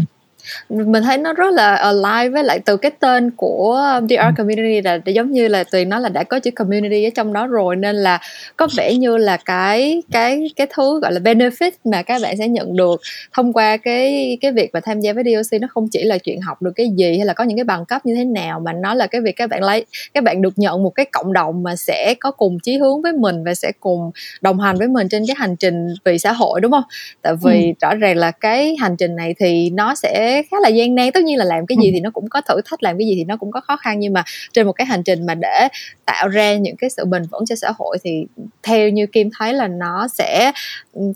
mình 0.68 1.02
thấy 1.02 1.18
nó 1.18 1.32
rất 1.32 1.54
là 1.54 1.74
alive 1.74 2.28
với 2.28 2.44
lại 2.44 2.58
từ 2.64 2.76
cái 2.76 2.90
tên 2.90 3.30
của 3.30 4.00
DR 4.08 4.14
ừ. 4.14 4.30
community 4.36 4.80
là 4.80 4.98
giống 5.06 5.32
như 5.32 5.48
là 5.48 5.64
tùy 5.64 5.84
nó 5.84 5.98
là 5.98 6.08
đã 6.08 6.24
có 6.24 6.38
chữ 6.38 6.50
community 6.50 7.04
ở 7.04 7.10
trong 7.14 7.32
đó 7.32 7.46
rồi 7.46 7.76
nên 7.76 7.96
là 7.96 8.20
có 8.56 8.68
vẻ 8.76 8.94
như 8.94 9.16
là 9.16 9.36
cái 9.36 10.02
cái 10.12 10.50
cái 10.56 10.66
thứ 10.74 11.00
gọi 11.00 11.12
là 11.12 11.20
benefit 11.20 11.70
mà 11.84 12.02
các 12.02 12.22
bạn 12.22 12.36
sẽ 12.36 12.48
nhận 12.48 12.76
được 12.76 13.00
thông 13.32 13.52
qua 13.52 13.76
cái 13.76 14.38
cái 14.40 14.52
việc 14.52 14.70
mà 14.72 14.80
tham 14.80 15.00
gia 15.00 15.12
với 15.12 15.24
DOC 15.24 15.60
nó 15.60 15.68
không 15.70 15.88
chỉ 15.88 16.04
là 16.04 16.18
chuyện 16.18 16.40
học 16.40 16.62
được 16.62 16.72
cái 16.74 16.90
gì 16.96 17.16
hay 17.16 17.26
là 17.26 17.32
có 17.32 17.44
những 17.44 17.56
cái 17.56 17.64
bằng 17.64 17.84
cấp 17.84 18.06
như 18.06 18.14
thế 18.14 18.24
nào 18.24 18.60
mà 18.60 18.72
nó 18.72 18.94
là 18.94 19.06
cái 19.06 19.20
việc 19.20 19.36
các 19.36 19.50
bạn 19.50 19.62
lấy 19.62 19.86
các 20.14 20.24
bạn 20.24 20.42
được 20.42 20.58
nhận 20.58 20.82
một 20.82 20.90
cái 20.90 21.06
cộng 21.12 21.32
đồng 21.32 21.62
mà 21.62 21.76
sẽ 21.76 22.14
có 22.20 22.30
cùng 22.30 22.58
chí 22.62 22.78
hướng 22.78 23.02
với 23.02 23.12
mình 23.12 23.44
và 23.44 23.54
sẽ 23.54 23.72
cùng 23.80 24.10
đồng 24.40 24.60
hành 24.60 24.76
với 24.76 24.88
mình 24.88 25.08
trên 25.08 25.24
cái 25.26 25.36
hành 25.38 25.56
trình 25.56 25.94
vì 26.04 26.18
xã 26.18 26.32
hội 26.32 26.60
đúng 26.60 26.72
không? 26.72 26.84
Tại 27.22 27.34
vì 27.42 27.66
ừ. 27.66 27.72
rõ 27.80 27.94
ràng 27.94 28.16
là 28.16 28.30
cái 28.30 28.76
hành 28.80 28.96
trình 28.96 29.16
này 29.16 29.34
thì 29.38 29.70
nó 29.70 29.94
sẽ 29.94 30.37
khá 30.42 30.56
là 30.62 30.68
gian 30.68 30.94
nan. 30.94 31.12
Tất 31.12 31.24
nhiên 31.24 31.38
là 31.38 31.44
làm 31.44 31.66
cái 31.66 31.78
gì 31.82 31.90
thì 31.92 32.00
nó 32.00 32.10
cũng 32.10 32.28
có 32.28 32.40
thử 32.40 32.60
thách 32.64 32.82
làm 32.82 32.98
cái 32.98 33.06
gì 33.06 33.14
thì 33.16 33.24
nó 33.24 33.36
cũng 33.36 33.50
có 33.50 33.60
khó 33.60 33.76
khăn. 33.76 34.00
Nhưng 34.00 34.12
mà 34.12 34.24
trên 34.52 34.66
một 34.66 34.72
cái 34.72 34.86
hành 34.86 35.02
trình 35.02 35.26
mà 35.26 35.34
để 35.34 35.68
tạo 36.06 36.28
ra 36.28 36.54
những 36.54 36.76
cái 36.76 36.90
sự 36.90 37.04
bền 37.04 37.22
vững 37.30 37.46
cho 37.46 37.56
xã 37.56 37.72
hội 37.78 37.98
thì 38.04 38.26
theo 38.62 38.88
như 38.88 39.06
kim 39.06 39.30
thấy 39.38 39.54
là 39.54 39.68
nó 39.68 40.08
sẽ 40.08 40.52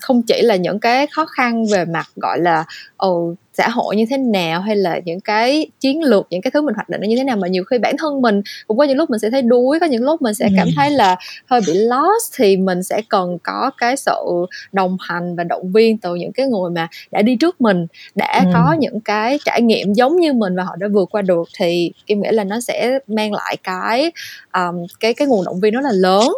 không 0.00 0.22
chỉ 0.22 0.42
là 0.42 0.56
những 0.56 0.80
cái 0.80 1.06
khó 1.06 1.26
khăn 1.26 1.66
về 1.72 1.84
mặt 1.84 2.06
gọi 2.16 2.38
là 2.40 2.64
oh, 3.06 3.36
xã 3.54 3.68
hội 3.68 3.96
như 3.96 4.04
thế 4.10 4.16
nào 4.18 4.60
hay 4.60 4.76
là 4.76 5.00
những 5.04 5.20
cái 5.20 5.66
chiến 5.80 6.02
lược 6.02 6.26
những 6.30 6.42
cái 6.42 6.50
thứ 6.50 6.62
mình 6.62 6.74
hoạch 6.74 6.88
định 6.88 7.00
nó 7.00 7.06
như 7.06 7.16
thế 7.16 7.24
nào. 7.24 7.36
Mà 7.36 7.48
nhiều 7.48 7.64
khi 7.64 7.78
bản 7.78 7.96
thân 7.98 8.22
mình 8.22 8.42
cũng 8.66 8.78
có 8.78 8.84
những 8.84 8.96
lúc 8.96 9.10
mình 9.10 9.20
sẽ 9.20 9.30
thấy 9.30 9.42
đuối 9.42 9.80
có 9.80 9.86
những 9.86 10.04
lúc 10.04 10.22
mình 10.22 10.34
sẽ 10.34 10.48
cảm 10.56 10.68
thấy 10.76 10.90
là 10.90 11.16
hơi 11.46 11.60
bị 11.66 11.72
lost 11.74 12.32
thì 12.36 12.56
mình 12.56 12.82
sẽ 12.82 13.02
cần 13.08 13.38
có 13.42 13.70
cái 13.78 13.96
sự 13.96 14.46
đồng 14.72 14.96
hành 15.00 15.36
và 15.36 15.44
động 15.44 15.72
viên 15.72 15.98
từ 15.98 16.14
những 16.14 16.32
cái 16.32 16.46
người 16.46 16.70
mà 16.70 16.88
đã 17.10 17.22
đi 17.22 17.36
trước 17.36 17.60
mình 17.60 17.86
đã 18.14 18.40
ừ. 18.44 18.50
có 18.54 18.76
những 18.78 19.00
cái 19.00 19.38
trải 19.44 19.62
nghiệm 19.62 19.94
giống 19.94 20.16
như 20.16 20.32
mình 20.32 20.56
và 20.56 20.62
họ 20.62 20.76
đã 20.76 20.88
vượt 20.92 21.08
qua 21.10 21.22
được. 21.22 21.48
Thì 21.58 21.92
kim 22.06 22.22
nghĩ 22.22 22.28
là 22.32 22.44
nó 22.44 22.60
sẽ 22.60 22.98
mang 23.06 23.32
lại 23.32 23.56
cái 23.62 24.12
um, 24.54 24.86
cái 25.00 25.14
cái 25.14 25.28
nguồn 25.28 25.44
động 25.44 25.60
viên 25.60 25.74
rất 25.74 25.80
là 25.80 25.92
lớn. 25.92 26.28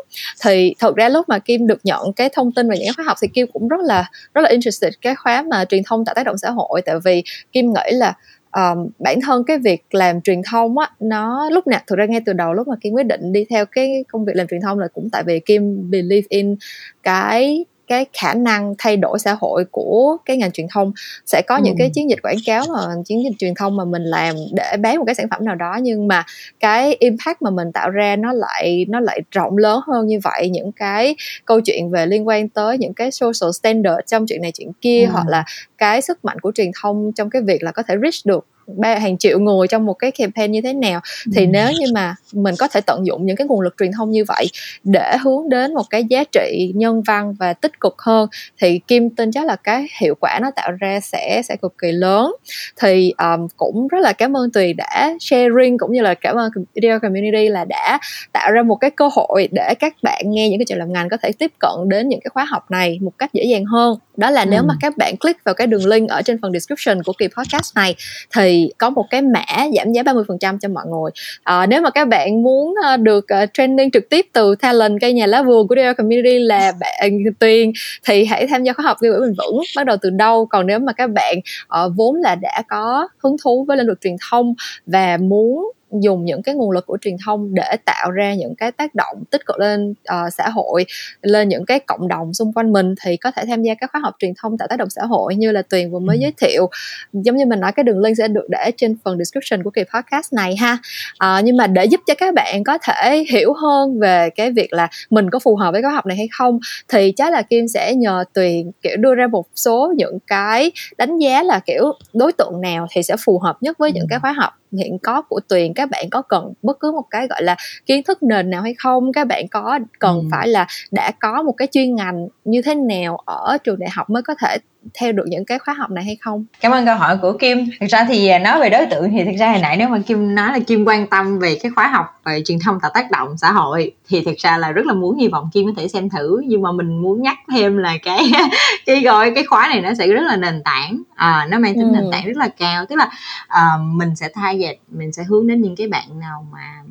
Thì 0.42 0.74
thực 0.78 0.96
ra 0.96 1.08
lúc 1.08 1.28
mà 1.28 1.38
kim 1.38 1.66
được 1.66 1.78
nhận 1.84 2.12
cái 2.12 2.28
thông 2.32 2.52
tin 2.52 2.70
về 2.70 2.78
những 2.78 2.94
khóa 2.96 3.04
học 3.04 3.16
thì 3.22 3.28
kim 3.34 3.46
cũng 3.52 3.68
rất 3.68 3.80
là 3.80 4.10
rất 4.34 4.40
là 4.40 4.50
interested 4.50 4.92
cái 5.00 5.14
khóa 5.14 5.44
mà 5.50 5.64
truyền 5.64 5.82
thông 5.86 6.04
tạo 6.04 6.14
tác 6.14 6.26
động 6.26 6.38
xã 6.38 6.50
hội. 6.50 6.82
Tại 6.82 6.94
vì 7.04 7.13
kim 7.52 7.72
nghĩ 7.72 7.96
là 7.96 8.14
um, 8.52 8.88
bản 8.98 9.20
thân 9.20 9.44
cái 9.44 9.58
việc 9.58 9.82
làm 9.90 10.20
truyền 10.20 10.40
thông 10.50 10.78
á 10.78 10.90
nó 11.00 11.50
lúc 11.50 11.66
nào 11.66 11.80
thực 11.86 11.98
ra 11.98 12.06
ngay 12.06 12.20
từ 12.26 12.32
đầu 12.32 12.52
lúc 12.54 12.68
mà 12.68 12.76
kim 12.80 12.92
quyết 12.92 13.06
định 13.06 13.32
đi 13.32 13.44
theo 13.50 13.66
cái 13.66 14.04
công 14.08 14.24
việc 14.24 14.36
làm 14.36 14.46
truyền 14.46 14.60
thông 14.60 14.78
là 14.78 14.88
cũng 14.88 15.08
tại 15.12 15.22
vì 15.26 15.40
kim 15.40 15.90
believe 15.90 16.26
in 16.28 16.56
cái 17.02 17.64
cái 17.86 18.06
khả 18.12 18.34
năng 18.34 18.74
thay 18.78 18.96
đổi 18.96 19.18
xã 19.18 19.36
hội 19.40 19.64
của 19.70 20.16
cái 20.24 20.36
ngành 20.36 20.52
truyền 20.52 20.66
thông 20.74 20.92
sẽ 21.26 21.42
có 21.46 21.56
ừ. 21.56 21.60
những 21.64 21.74
cái 21.78 21.90
chiến 21.94 22.10
dịch 22.10 22.22
quảng 22.22 22.36
cáo 22.46 22.64
mà 22.74 22.80
chiến 23.04 23.22
dịch 23.22 23.36
truyền 23.38 23.54
thông 23.54 23.76
mà 23.76 23.84
mình 23.84 24.02
làm 24.02 24.36
để 24.52 24.76
bán 24.76 24.98
một 24.98 25.04
cái 25.06 25.14
sản 25.14 25.26
phẩm 25.30 25.44
nào 25.44 25.54
đó 25.54 25.78
nhưng 25.82 26.08
mà 26.08 26.24
cái 26.60 26.96
impact 26.98 27.42
mà 27.42 27.50
mình 27.50 27.72
tạo 27.72 27.90
ra 27.90 28.16
nó 28.16 28.32
lại 28.32 28.86
nó 28.88 29.00
lại 29.00 29.20
rộng 29.30 29.58
lớn 29.58 29.80
hơn 29.86 30.06
như 30.06 30.18
vậy 30.22 30.48
những 30.48 30.72
cái 30.72 31.16
câu 31.44 31.60
chuyện 31.60 31.90
về 31.90 32.06
liên 32.06 32.28
quan 32.28 32.48
tới 32.48 32.78
những 32.78 32.94
cái 32.94 33.10
social 33.10 33.50
standard 33.52 34.00
trong 34.06 34.26
chuyện 34.26 34.42
này 34.42 34.52
chuyện 34.52 34.72
kia 34.80 35.04
ừ. 35.04 35.10
hoặc 35.12 35.26
là 35.28 35.44
cái 35.78 36.02
sức 36.02 36.24
mạnh 36.24 36.40
của 36.40 36.52
truyền 36.54 36.70
thông 36.82 37.12
trong 37.12 37.30
cái 37.30 37.42
việc 37.42 37.62
là 37.62 37.72
có 37.72 37.82
thể 37.82 37.94
reach 38.02 38.26
được 38.26 38.46
ba 38.66 38.98
hàng 38.98 39.18
triệu 39.18 39.38
người 39.38 39.68
trong 39.68 39.86
một 39.86 39.94
cái 39.94 40.10
campaign 40.10 40.52
như 40.52 40.60
thế 40.60 40.72
nào 40.72 41.00
thì 41.34 41.44
ừ. 41.44 41.50
nếu 41.50 41.72
như 41.72 41.86
mà 41.94 42.14
mình 42.32 42.54
có 42.58 42.68
thể 42.68 42.80
tận 42.80 43.06
dụng 43.06 43.26
những 43.26 43.36
cái 43.36 43.46
nguồn 43.46 43.60
lực 43.60 43.74
truyền 43.78 43.92
thông 43.92 44.10
như 44.10 44.24
vậy 44.24 44.46
để 44.84 45.16
hướng 45.22 45.48
đến 45.48 45.74
một 45.74 45.84
cái 45.90 46.04
giá 46.04 46.24
trị 46.32 46.72
nhân 46.74 47.02
văn 47.02 47.34
và 47.38 47.52
tích 47.52 47.80
cực 47.80 47.94
hơn 47.98 48.28
thì 48.60 48.80
kim 48.88 49.10
tin 49.10 49.32
chắc 49.32 49.44
là 49.44 49.56
cái 49.56 49.86
hiệu 50.00 50.14
quả 50.20 50.38
nó 50.42 50.50
tạo 50.56 50.72
ra 50.80 51.00
sẽ 51.00 51.42
sẽ 51.44 51.56
cực 51.56 51.78
kỳ 51.78 51.92
lớn 51.92 52.34
thì 52.80 53.12
um, 53.18 53.48
cũng 53.56 53.88
rất 53.88 53.98
là 54.00 54.12
cảm 54.12 54.36
ơn 54.36 54.50
tùy 54.50 54.72
đã 54.72 55.14
sharing 55.20 55.78
cũng 55.78 55.92
như 55.92 56.02
là 56.02 56.14
cảm 56.14 56.36
ơn 56.36 56.50
video 56.74 57.00
community 57.00 57.48
là 57.48 57.64
đã 57.64 57.98
tạo 58.32 58.52
ra 58.52 58.62
một 58.62 58.76
cái 58.76 58.90
cơ 58.90 59.08
hội 59.12 59.48
để 59.52 59.74
các 59.80 59.94
bạn 60.02 60.22
nghe 60.26 60.48
những 60.48 60.58
cái 60.58 60.66
chuyện 60.68 60.78
làm 60.78 60.92
ngành 60.92 61.08
có 61.08 61.16
thể 61.22 61.30
tiếp 61.38 61.52
cận 61.58 61.88
đến 61.88 62.08
những 62.08 62.20
cái 62.24 62.30
khóa 62.34 62.44
học 62.44 62.70
này 62.70 62.98
một 63.02 63.12
cách 63.18 63.32
dễ 63.32 63.44
dàng 63.44 63.64
hơn 63.64 63.98
đó 64.16 64.30
là 64.30 64.42
ừ. 64.42 64.48
nếu 64.50 64.62
mà 64.62 64.74
các 64.80 64.96
bạn 64.96 65.16
click 65.16 65.44
vào 65.44 65.54
cái 65.54 65.66
đường 65.66 65.86
link 65.86 66.10
ở 66.10 66.22
trên 66.22 66.38
phần 66.42 66.52
description 66.52 67.02
của 67.02 67.12
kỳ 67.18 67.28
podcast 67.36 67.76
này 67.76 67.94
thì 68.34 68.53
có 68.78 68.90
một 68.90 69.06
cái 69.10 69.22
mã 69.22 69.44
giảm 69.76 69.92
giá 69.92 70.02
30% 70.02 70.58
cho 70.58 70.68
mọi 70.68 70.84
người. 70.86 71.10
À, 71.42 71.66
nếu 71.66 71.82
mà 71.82 71.90
các 71.90 72.08
bạn 72.08 72.42
muốn 72.42 72.74
ờ, 72.82 72.96
được 72.96 73.28
ờ, 73.28 73.46
training 73.54 73.90
trực 73.90 74.08
tiếp 74.10 74.26
từ 74.32 74.54
talent 74.54 75.00
cây 75.00 75.12
nhà 75.12 75.26
lá 75.26 75.42
vườn 75.42 75.68
của 75.68 75.74
DL 75.74 75.92
Community 75.96 76.38
là 76.38 76.72
bạn 76.80 77.18
Tuyền 77.38 77.72
thì 78.06 78.24
hãy 78.24 78.46
tham 78.46 78.64
gia 78.64 78.72
khóa 78.72 78.84
học 78.84 78.96
gây 79.00 79.12
quỹ 79.12 79.20
bền 79.20 79.34
vững 79.38 79.60
bắt 79.76 79.86
đầu 79.86 79.96
từ 80.02 80.10
đâu. 80.10 80.46
Còn 80.46 80.66
nếu 80.66 80.78
mà 80.78 80.92
các 80.92 81.10
bạn 81.10 81.36
uh, 81.64 81.92
vốn 81.96 82.14
là 82.14 82.34
đã 82.34 82.62
có 82.68 83.08
hứng 83.18 83.36
thú 83.44 83.64
với 83.68 83.76
lĩnh 83.76 83.86
vực 83.86 83.98
truyền 84.00 84.16
thông 84.30 84.54
và 84.86 85.16
muốn 85.16 85.72
dùng 86.02 86.24
những 86.24 86.42
cái 86.42 86.54
nguồn 86.54 86.70
lực 86.70 86.86
của 86.86 86.98
truyền 87.00 87.16
thông 87.26 87.54
để 87.54 87.76
tạo 87.84 88.10
ra 88.10 88.34
những 88.34 88.54
cái 88.54 88.72
tác 88.72 88.94
động 88.94 89.24
tích 89.30 89.46
cực 89.46 89.58
lên 89.58 89.90
uh, 89.90 90.32
xã 90.32 90.48
hội 90.48 90.86
lên 91.22 91.48
những 91.48 91.66
cái 91.66 91.80
cộng 91.80 92.08
đồng 92.08 92.34
xung 92.34 92.52
quanh 92.52 92.72
mình 92.72 92.94
thì 93.04 93.16
có 93.16 93.30
thể 93.30 93.42
tham 93.48 93.62
gia 93.62 93.74
các 93.74 93.90
khóa 93.92 94.00
học 94.04 94.14
truyền 94.18 94.32
thông 94.42 94.58
tạo 94.58 94.68
tác 94.68 94.78
động 94.78 94.90
xã 94.90 95.02
hội 95.04 95.34
như 95.34 95.52
là 95.52 95.62
tuyền 95.62 95.90
vừa 95.90 95.98
mới 95.98 96.16
ừ. 96.16 96.20
giới 96.20 96.32
thiệu. 96.40 96.68
Giống 97.12 97.36
như 97.36 97.46
mình 97.46 97.60
nói 97.60 97.72
cái 97.72 97.84
đường 97.84 97.98
link 97.98 98.16
sẽ 98.18 98.28
được 98.28 98.46
để 98.48 98.70
trên 98.76 98.96
phần 99.04 99.18
description 99.18 99.62
của 99.62 99.70
kỳ 99.70 99.82
podcast 99.94 100.32
này 100.32 100.56
ha. 100.56 100.78
Uh, 101.24 101.44
nhưng 101.44 101.56
mà 101.56 101.66
để 101.66 101.84
giúp 101.84 102.00
cho 102.06 102.14
các 102.14 102.34
bạn 102.34 102.64
có 102.64 102.78
thể 102.78 103.24
hiểu 103.30 103.52
hơn 103.52 104.00
về 104.00 104.30
cái 104.30 104.50
việc 104.50 104.72
là 104.72 104.88
mình 105.10 105.30
có 105.30 105.38
phù 105.38 105.56
hợp 105.56 105.72
với 105.72 105.82
khóa 105.82 105.90
học 105.90 106.06
này 106.06 106.16
hay 106.16 106.28
không 106.32 106.58
thì 106.88 107.12
chắc 107.12 107.32
là 107.32 107.42
kim 107.42 107.68
sẽ 107.68 107.94
nhờ 107.94 108.24
tuyền 108.32 108.70
kiểu 108.82 108.96
đưa 108.96 109.14
ra 109.14 109.26
một 109.26 109.46
số 109.56 109.92
những 109.96 110.18
cái 110.26 110.70
đánh 110.98 111.18
giá 111.18 111.42
là 111.42 111.60
kiểu 111.66 111.92
đối 112.12 112.32
tượng 112.32 112.60
nào 112.60 112.86
thì 112.90 113.02
sẽ 113.02 113.16
phù 113.24 113.38
hợp 113.38 113.56
nhất 113.60 113.78
với 113.78 113.92
những 113.92 114.06
cái 114.10 114.18
khóa 114.18 114.32
học 114.32 114.52
hiện 114.76 114.98
có 115.02 115.22
của 115.22 115.40
tuyền 115.48 115.74
các 115.74 115.90
bạn 115.90 116.10
có 116.10 116.22
cần 116.22 116.52
bất 116.62 116.80
cứ 116.80 116.92
một 116.92 117.04
cái 117.10 117.26
gọi 117.26 117.42
là 117.42 117.56
kiến 117.86 118.02
thức 118.02 118.22
nền 118.22 118.50
nào 118.50 118.62
hay 118.62 118.74
không 118.74 119.12
các 119.12 119.26
bạn 119.26 119.48
có 119.48 119.78
cần 119.98 120.20
ừ. 120.20 120.28
phải 120.30 120.48
là 120.48 120.66
đã 120.90 121.10
có 121.20 121.42
một 121.42 121.52
cái 121.52 121.68
chuyên 121.72 121.94
ngành 121.94 122.28
như 122.44 122.62
thế 122.62 122.74
nào 122.74 123.16
ở 123.24 123.58
trường 123.64 123.78
đại 123.78 123.90
học 123.92 124.10
mới 124.10 124.22
có 124.22 124.34
thể 124.42 124.56
theo 125.00 125.12
được 125.12 125.24
những 125.26 125.44
cái 125.44 125.58
khóa 125.58 125.74
học 125.74 125.90
này 125.90 126.04
hay 126.04 126.16
không? 126.20 126.44
Cảm 126.60 126.72
ơn 126.72 126.86
câu 126.86 126.96
hỏi 126.96 127.18
của 127.22 127.32
kim. 127.32 127.58
Thực 127.80 127.86
ra 127.86 128.04
thì 128.08 128.28
à, 128.28 128.38
nói 128.38 128.60
về 128.60 128.70
đối 128.70 128.86
tượng 128.86 129.10
thì 129.10 129.24
thực 129.24 129.36
ra 129.38 129.50
hồi 129.50 129.60
nãy 129.62 129.76
nếu 129.76 129.88
mà 129.88 129.98
kim 130.06 130.34
nói 130.34 130.52
là 130.52 130.58
kim 130.58 130.84
quan 130.84 131.06
tâm 131.06 131.38
về 131.38 131.58
cái 131.62 131.72
khóa 131.74 131.86
học 131.88 132.20
về 132.24 132.42
truyền 132.44 132.58
thông 132.58 132.80
tạo 132.80 132.90
tác 132.94 133.10
động 133.10 133.38
xã 133.38 133.52
hội 133.52 133.92
thì 134.08 134.22
thực 134.24 134.36
ra 134.38 134.58
là 134.58 134.72
rất 134.72 134.86
là 134.86 134.94
muốn 134.94 135.18
hy 135.18 135.28
vọng 135.28 135.50
kim 135.52 135.66
có 135.66 135.72
thể 135.76 135.88
xem 135.88 136.10
thử. 136.10 136.40
Nhưng 136.46 136.62
mà 136.62 136.72
mình 136.72 137.02
muốn 137.02 137.22
nhắc 137.22 137.38
thêm 137.52 137.76
là 137.76 137.94
cái 138.02 138.32
cái 138.86 139.02
gọi 139.02 139.32
cái 139.34 139.44
khóa 139.44 139.68
này 139.68 139.80
nó 139.80 139.94
sẽ 139.94 140.06
rất 140.06 140.22
là 140.22 140.36
nền 140.36 140.62
tảng. 140.64 141.02
À, 141.14 141.46
nó 141.50 141.58
mang 141.58 141.74
tính 141.74 141.88
ừ. 141.88 141.94
nền 141.94 142.04
tảng 142.12 142.26
rất 142.26 142.36
là 142.36 142.48
cao. 142.48 142.86
Tức 142.86 142.96
là 142.96 143.08
à, 143.46 143.68
mình 143.80 144.16
sẽ 144.16 144.28
thay 144.34 144.58
về 144.60 144.76
mình 144.88 145.12
sẽ 145.12 145.22
hướng 145.28 145.46
đến 145.46 145.62
những 145.62 145.76
cái 145.76 145.88
bạn 145.88 146.20
nào 146.20 146.46
mà 146.52 146.82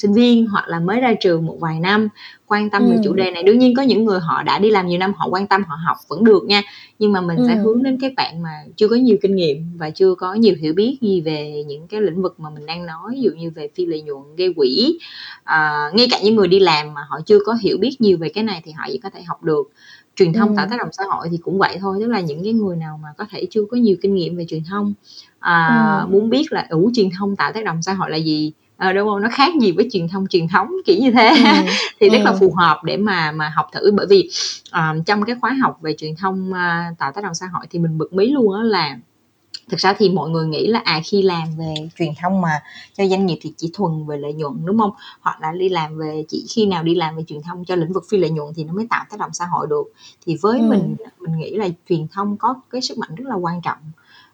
sinh 0.00 0.12
viên 0.12 0.46
hoặc 0.46 0.68
là 0.68 0.80
mới 0.80 1.00
ra 1.00 1.14
trường 1.20 1.46
một 1.46 1.56
vài 1.60 1.80
năm 1.80 2.08
quan 2.46 2.70
tâm 2.70 2.84
ừ. 2.84 2.90
về 2.90 2.96
chủ 3.04 3.12
đề 3.12 3.30
này 3.30 3.42
đương 3.42 3.58
nhiên 3.58 3.74
có 3.74 3.82
những 3.82 4.04
người 4.04 4.20
họ 4.20 4.42
đã 4.42 4.58
đi 4.58 4.70
làm 4.70 4.86
nhiều 4.86 4.98
năm 4.98 5.12
họ 5.16 5.28
quan 5.30 5.46
tâm 5.46 5.64
họ 5.64 5.76
học 5.84 5.96
vẫn 6.08 6.24
được 6.24 6.44
nha 6.44 6.62
nhưng 6.98 7.12
mà 7.12 7.20
mình 7.20 7.36
ừ. 7.36 7.44
sẽ 7.48 7.56
hướng 7.56 7.82
đến 7.82 7.98
các 8.00 8.12
bạn 8.16 8.42
mà 8.42 8.50
chưa 8.76 8.88
có 8.88 8.96
nhiều 8.96 9.16
kinh 9.22 9.36
nghiệm 9.36 9.78
và 9.78 9.90
chưa 9.90 10.14
có 10.14 10.34
nhiều 10.34 10.54
hiểu 10.60 10.74
biết 10.74 10.98
gì 11.00 11.20
về 11.20 11.64
những 11.66 11.88
cái 11.88 12.00
lĩnh 12.00 12.22
vực 12.22 12.40
mà 12.40 12.50
mình 12.50 12.66
đang 12.66 12.86
nói 12.86 13.12
ví 13.12 13.20
dụ 13.20 13.30
như 13.30 13.50
về 13.50 13.68
phi 13.74 13.86
lợi 13.86 14.02
nhuận 14.02 14.36
gây 14.36 14.54
quỹ 14.56 14.98
à, 15.44 15.90
ngay 15.94 16.08
cả 16.10 16.18
những 16.22 16.36
người 16.36 16.48
đi 16.48 16.60
làm 16.60 16.94
mà 16.94 17.00
họ 17.08 17.20
chưa 17.26 17.38
có 17.46 17.54
hiểu 17.62 17.78
biết 17.78 18.00
nhiều 18.00 18.18
về 18.18 18.28
cái 18.28 18.44
này 18.44 18.62
thì 18.64 18.72
họ 18.72 18.84
chỉ 18.88 18.98
có 18.98 19.10
thể 19.10 19.22
học 19.22 19.42
được 19.42 19.72
truyền 20.16 20.32
thông 20.32 20.48
ừ. 20.48 20.54
tạo 20.56 20.66
tác 20.70 20.76
động 20.78 20.88
xã 20.92 21.04
hội 21.10 21.28
thì 21.30 21.36
cũng 21.36 21.58
vậy 21.58 21.76
thôi 21.80 21.96
tức 22.00 22.06
là 22.06 22.20
những 22.20 22.44
cái 22.44 22.52
người 22.52 22.76
nào 22.76 23.00
mà 23.02 23.08
có 23.18 23.24
thể 23.30 23.46
chưa 23.50 23.64
có 23.70 23.76
nhiều 23.76 23.96
kinh 24.02 24.14
nghiệm 24.14 24.36
về 24.36 24.46
truyền 24.48 24.64
thông 24.64 24.94
à, 25.38 25.98
ừ. 26.00 26.12
muốn 26.12 26.30
biết 26.30 26.52
là 26.52 26.66
ủ 26.70 26.90
truyền 26.94 27.08
thông 27.18 27.36
tạo 27.36 27.52
tác 27.52 27.64
động 27.64 27.82
xã 27.82 27.92
hội 27.92 28.10
là 28.10 28.16
gì 28.16 28.52
à, 28.80 28.92
đúng 28.92 29.08
không 29.08 29.20
nó 29.20 29.28
khác 29.32 29.54
gì 29.60 29.72
với 29.72 29.88
truyền 29.92 30.08
thông 30.08 30.26
truyền 30.26 30.48
thống 30.48 30.68
kiểu 30.84 30.96
như 31.00 31.10
thế 31.10 31.28
ừ. 31.28 31.70
thì 32.00 32.08
rất 32.08 32.18
ừ. 32.18 32.24
là 32.24 32.32
phù 32.40 32.54
hợp 32.56 32.80
để 32.84 32.96
mà 32.96 33.32
mà 33.32 33.52
học 33.54 33.66
thử 33.72 33.92
bởi 33.94 34.06
vì 34.10 34.30
uh, 34.68 35.06
trong 35.06 35.24
cái 35.24 35.36
khóa 35.40 35.56
học 35.62 35.78
về 35.82 35.94
truyền 35.98 36.16
thông 36.16 36.50
uh, 36.50 36.98
tạo 36.98 37.12
tác 37.12 37.24
động 37.24 37.34
xã 37.34 37.46
hội 37.46 37.66
thì 37.70 37.78
mình 37.78 37.98
bật 37.98 38.12
mí 38.12 38.30
luôn 38.30 38.54
á 38.54 38.62
là 38.62 38.98
thực 39.70 39.80
ra 39.80 39.94
thì 39.98 40.08
mọi 40.08 40.30
người 40.30 40.46
nghĩ 40.46 40.66
là 40.66 40.80
à 40.84 41.00
khi 41.04 41.22
làm 41.22 41.48
về 41.58 41.74
truyền 41.98 42.12
thông 42.22 42.40
mà 42.40 42.50
cho 42.96 43.06
doanh 43.06 43.26
nghiệp 43.26 43.38
thì 43.42 43.52
chỉ 43.56 43.70
thuần 43.74 44.06
về 44.06 44.16
lợi 44.16 44.32
nhuận 44.32 44.52
đúng 44.64 44.78
không 44.78 44.90
hoặc 45.20 45.40
là 45.40 45.52
đi 45.52 45.68
làm 45.68 45.98
về 45.98 46.24
chỉ 46.28 46.46
khi 46.50 46.66
nào 46.66 46.82
đi 46.82 46.94
làm 46.94 47.16
về 47.16 47.22
truyền 47.26 47.42
thông 47.42 47.64
cho 47.64 47.74
lĩnh 47.74 47.92
vực 47.92 48.04
phi 48.10 48.18
lợi 48.18 48.30
nhuận 48.30 48.54
thì 48.56 48.64
nó 48.64 48.72
mới 48.72 48.86
tạo 48.90 49.04
tác 49.10 49.20
động 49.20 49.30
xã 49.32 49.46
hội 49.46 49.66
được 49.70 49.92
thì 50.26 50.36
với 50.42 50.58
ừ. 50.58 50.66
mình 50.66 50.96
mình 51.20 51.38
nghĩ 51.38 51.54
là 51.54 51.68
truyền 51.88 52.08
thông 52.08 52.36
có 52.36 52.54
cái 52.70 52.80
sức 52.80 52.98
mạnh 52.98 53.14
rất 53.14 53.24
là 53.28 53.34
quan 53.34 53.60
trọng 53.62 53.78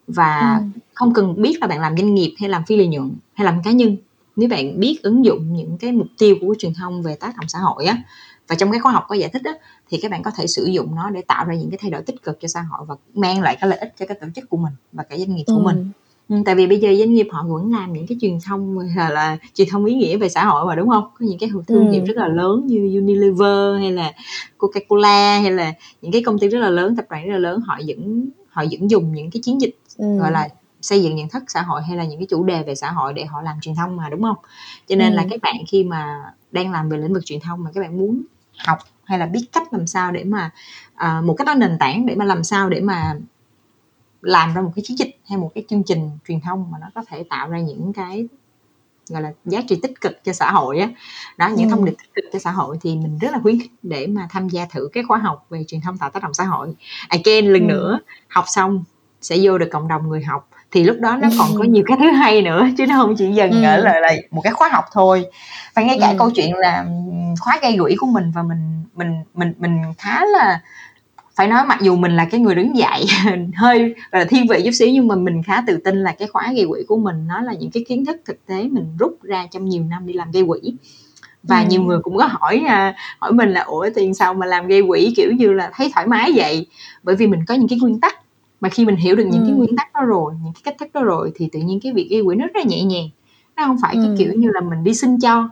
và 0.06 0.60
ừ. 0.74 0.80
không 0.94 1.14
cần 1.14 1.42
biết 1.42 1.58
là 1.60 1.66
bạn 1.66 1.80
làm 1.80 1.96
doanh 1.96 2.14
nghiệp 2.14 2.34
hay 2.38 2.48
làm 2.48 2.64
phi 2.64 2.76
lợi 2.76 2.86
nhuận 2.86 3.12
hay 3.34 3.44
làm 3.44 3.62
cá 3.62 3.70
nhân 3.70 3.96
nếu 4.36 4.48
bạn 4.48 4.80
biết 4.80 5.02
ứng 5.02 5.24
dụng 5.24 5.52
những 5.52 5.78
cái 5.78 5.92
mục 5.92 6.06
tiêu 6.18 6.36
của 6.40 6.54
truyền 6.58 6.74
thông 6.74 7.02
về 7.02 7.14
tác 7.14 7.36
động 7.36 7.48
xã 7.48 7.58
hội 7.58 7.84
á 7.84 7.96
và 8.48 8.54
trong 8.54 8.70
cái 8.70 8.80
khóa 8.80 8.92
học 8.92 9.04
có 9.08 9.14
giải 9.14 9.30
thích 9.32 9.42
á 9.44 9.52
thì 9.90 9.98
các 10.02 10.10
bạn 10.10 10.22
có 10.22 10.30
thể 10.36 10.46
sử 10.46 10.64
dụng 10.64 10.94
nó 10.94 11.10
để 11.10 11.22
tạo 11.22 11.44
ra 11.44 11.54
những 11.54 11.70
cái 11.70 11.78
thay 11.82 11.90
đổi 11.90 12.02
tích 12.02 12.22
cực 12.22 12.40
cho 12.40 12.48
xã 12.48 12.60
hội 12.60 12.86
và 12.88 12.94
mang 13.14 13.42
lại 13.42 13.56
cái 13.60 13.70
lợi 13.70 13.78
ích 13.78 13.94
cho 13.98 14.06
cái 14.06 14.18
tổ 14.20 14.26
chức 14.34 14.48
của 14.50 14.56
mình 14.56 14.72
và 14.92 15.02
cả 15.02 15.16
doanh 15.16 15.34
nghiệp 15.34 15.44
của 15.46 15.52
ừ. 15.52 15.62
mình 15.64 15.90
ừ, 16.28 16.36
tại 16.46 16.54
vì 16.54 16.66
bây 16.66 16.78
giờ 16.78 16.94
doanh 16.98 17.14
nghiệp 17.14 17.28
họ 17.30 17.44
vẫn 17.48 17.72
làm 17.72 17.92
những 17.92 18.06
cái 18.06 18.18
truyền 18.20 18.38
thông 18.46 18.78
là, 18.78 19.10
là 19.10 19.38
truyền 19.54 19.68
thông 19.70 19.84
ý 19.84 19.94
nghĩa 19.94 20.16
về 20.16 20.28
xã 20.28 20.44
hội 20.44 20.66
mà 20.66 20.74
đúng 20.74 20.88
không 20.88 21.04
có 21.18 21.26
những 21.26 21.38
cái 21.38 21.50
thương 21.66 21.90
hiệu 21.90 22.02
ừ. 22.02 22.06
rất 22.06 22.16
là 22.16 22.28
lớn 22.28 22.66
như 22.66 22.78
Unilever 22.78 23.80
hay 23.80 23.92
là 23.92 24.12
Coca-Cola 24.58 25.42
hay 25.42 25.50
là 25.50 25.72
những 26.02 26.12
cái 26.12 26.22
công 26.22 26.38
ty 26.38 26.48
rất 26.48 26.58
là 26.58 26.70
lớn 26.70 26.96
tập 26.96 27.06
đoàn 27.10 27.26
rất 27.26 27.32
là 27.32 27.38
lớn 27.38 27.60
họ 27.60 27.78
vẫn 27.86 28.26
họ 28.48 28.64
vẫn 28.70 28.90
dùng 28.90 29.12
những 29.12 29.30
cái 29.30 29.42
chiến 29.42 29.60
dịch 29.60 29.76
ừ. 29.96 30.18
gọi 30.18 30.32
là 30.32 30.48
xây 30.80 31.02
dựng 31.02 31.16
nhận 31.16 31.28
thức 31.28 31.42
xã 31.48 31.62
hội 31.62 31.82
hay 31.82 31.96
là 31.96 32.04
những 32.04 32.20
cái 32.20 32.26
chủ 32.30 32.44
đề 32.44 32.62
về 32.62 32.74
xã 32.74 32.90
hội 32.90 33.12
để 33.12 33.24
họ 33.24 33.42
làm 33.42 33.60
truyền 33.60 33.74
thông 33.74 33.96
mà 33.96 34.10
đúng 34.10 34.22
không 34.22 34.36
cho 34.86 34.96
nên 34.96 35.12
ừ. 35.12 35.16
là 35.16 35.24
các 35.30 35.40
bạn 35.42 35.54
khi 35.68 35.84
mà 35.84 36.32
đang 36.52 36.72
làm 36.72 36.88
về 36.88 36.98
lĩnh 36.98 37.14
vực 37.14 37.24
truyền 37.26 37.40
thông 37.40 37.64
mà 37.64 37.70
các 37.74 37.80
bạn 37.80 37.98
muốn 37.98 38.22
học 38.66 38.78
hay 39.04 39.18
là 39.18 39.26
biết 39.26 39.46
cách 39.52 39.72
làm 39.72 39.86
sao 39.86 40.12
để 40.12 40.24
mà 40.24 40.50
uh, 40.94 41.24
một 41.24 41.34
cách 41.38 41.46
đó 41.46 41.54
nền 41.54 41.76
tảng 41.80 42.06
để 42.06 42.14
mà 42.14 42.24
làm 42.24 42.44
sao 42.44 42.68
để 42.68 42.80
mà 42.80 43.16
làm 44.22 44.54
ra 44.54 44.62
một 44.62 44.72
cái 44.76 44.82
chiến 44.86 44.98
dịch 44.98 45.18
hay 45.28 45.38
một 45.38 45.50
cái 45.54 45.64
chương 45.68 45.82
trình 45.82 46.10
truyền 46.28 46.40
thông 46.40 46.70
mà 46.70 46.78
nó 46.80 46.86
có 46.94 47.04
thể 47.08 47.24
tạo 47.30 47.48
ra 47.48 47.58
những 47.58 47.92
cái 47.92 48.28
gọi 49.08 49.22
là 49.22 49.32
giá 49.44 49.62
trị 49.68 49.78
tích 49.82 50.00
cực 50.00 50.24
cho 50.24 50.32
xã 50.32 50.50
hội 50.50 50.78
á 50.78 50.90
đó 51.36 51.48
những 51.48 51.68
ừ. 51.68 51.70
thông 51.70 51.84
điệp 51.84 51.94
tích 51.98 52.14
cực 52.14 52.24
cho 52.32 52.38
xã 52.38 52.50
hội 52.50 52.78
thì 52.80 52.96
mình 52.96 53.18
rất 53.18 53.32
là 53.32 53.38
khuyến 53.42 53.60
khích 53.60 53.72
để 53.82 54.06
mà 54.06 54.28
tham 54.30 54.48
gia 54.48 54.66
thử 54.66 54.88
cái 54.92 55.04
khóa 55.08 55.18
học 55.18 55.46
về 55.50 55.64
truyền 55.68 55.80
thông 55.80 55.98
tạo 55.98 56.10
tác 56.10 56.22
động 56.22 56.34
xã 56.34 56.44
hội 56.44 56.74
again 57.08 57.46
lần 57.46 57.62
ừ. 57.62 57.72
nữa 57.72 57.98
học 58.28 58.44
xong 58.48 58.84
sẽ 59.20 59.36
vô 59.42 59.58
được 59.58 59.68
cộng 59.72 59.88
đồng 59.88 60.08
người 60.08 60.24
học 60.24 60.48
thì 60.72 60.84
lúc 60.84 60.96
đó 61.00 61.16
nó 61.16 61.28
còn 61.38 61.48
có 61.58 61.64
nhiều 61.64 61.84
cái 61.86 61.96
thứ 62.00 62.10
hay 62.10 62.42
nữa 62.42 62.68
chứ 62.78 62.86
nó 62.86 62.96
không 62.96 63.16
chỉ 63.16 63.32
dừng 63.32 63.64
ở 63.64 63.76
là, 63.76 64.00
là 64.00 64.16
một 64.30 64.40
cái 64.40 64.52
khóa 64.52 64.68
học 64.72 64.84
thôi. 64.92 65.24
Và 65.74 65.82
ngay 65.82 65.98
cả 66.00 66.14
câu 66.18 66.30
chuyện 66.30 66.54
là 66.54 66.86
khóa 67.40 67.58
gây 67.62 67.76
quỹ 67.82 67.96
của 67.98 68.06
mình 68.06 68.32
và 68.34 68.42
mình 68.42 68.84
mình 68.94 69.24
mình 69.34 69.52
mình 69.58 69.82
khá 69.98 70.24
là 70.24 70.60
phải 71.36 71.48
nói 71.48 71.66
mặc 71.66 71.78
dù 71.82 71.96
mình 71.96 72.16
là 72.16 72.24
cái 72.24 72.40
người 72.40 72.54
đứng 72.54 72.76
dạy 72.76 73.04
hơi 73.56 73.94
là 74.12 74.24
thiên 74.24 74.46
vị 74.46 74.62
chút 74.64 74.70
xíu 74.70 74.88
nhưng 74.92 75.08
mà 75.08 75.14
mình 75.14 75.42
khá 75.42 75.62
tự 75.66 75.76
tin 75.76 75.96
là 75.96 76.14
cái 76.18 76.28
khóa 76.28 76.52
gây 76.56 76.66
quỹ 76.68 76.84
của 76.88 76.96
mình 76.96 77.26
nó 77.26 77.40
là 77.40 77.52
những 77.52 77.70
cái 77.70 77.84
kiến 77.88 78.04
thức 78.04 78.16
thực 78.24 78.46
tế 78.46 78.62
mình 78.62 78.96
rút 78.98 79.22
ra 79.22 79.46
trong 79.50 79.64
nhiều 79.64 79.82
năm 79.82 80.06
đi 80.06 80.12
làm 80.12 80.30
gây 80.30 80.44
quỹ 80.46 80.60
và 81.42 81.60
ừ. 81.60 81.66
nhiều 81.68 81.82
người 81.82 81.98
cũng 82.02 82.16
có 82.16 82.28
hỏi 82.30 82.62
à, 82.68 82.94
hỏi 83.18 83.32
mình 83.32 83.50
là 83.50 83.60
ủa 83.60 83.88
tiền 83.94 84.14
sao 84.14 84.34
mà 84.34 84.46
làm 84.46 84.66
gây 84.66 84.82
quỹ 84.88 85.12
kiểu 85.16 85.32
như 85.32 85.52
là 85.52 85.70
thấy 85.74 85.90
thoải 85.94 86.06
mái 86.06 86.32
vậy. 86.36 86.66
Bởi 87.02 87.16
vì 87.16 87.26
mình 87.26 87.40
có 87.46 87.54
những 87.54 87.68
cái 87.68 87.78
nguyên 87.78 88.00
tắc 88.00 88.14
mà 88.60 88.68
khi 88.68 88.84
mình 88.84 88.96
hiểu 88.96 89.16
được 89.16 89.24
những 89.24 89.42
ừ. 89.42 89.46
cái 89.46 89.56
nguyên 89.56 89.76
tắc 89.76 89.92
đó 89.94 90.00
rồi 90.04 90.34
những 90.44 90.52
cái 90.52 90.62
cách 90.64 90.74
thức 90.78 90.88
đó 90.94 91.02
rồi 91.02 91.32
thì 91.34 91.48
tự 91.52 91.60
nhiên 91.60 91.80
cái 91.82 91.92
việc 91.92 92.08
gây 92.10 92.22
quỹ 92.24 92.36
nó 92.36 92.46
rất 92.46 92.56
là 92.56 92.62
nhẹ 92.62 92.82
nhàng 92.82 93.08
nó 93.56 93.66
không 93.66 93.76
phải 93.82 93.94
ừ. 93.94 94.02
cái 94.02 94.14
kiểu 94.18 94.32
như 94.36 94.50
là 94.54 94.60
mình 94.60 94.84
đi 94.84 94.94
xin 94.94 95.20
cho 95.20 95.48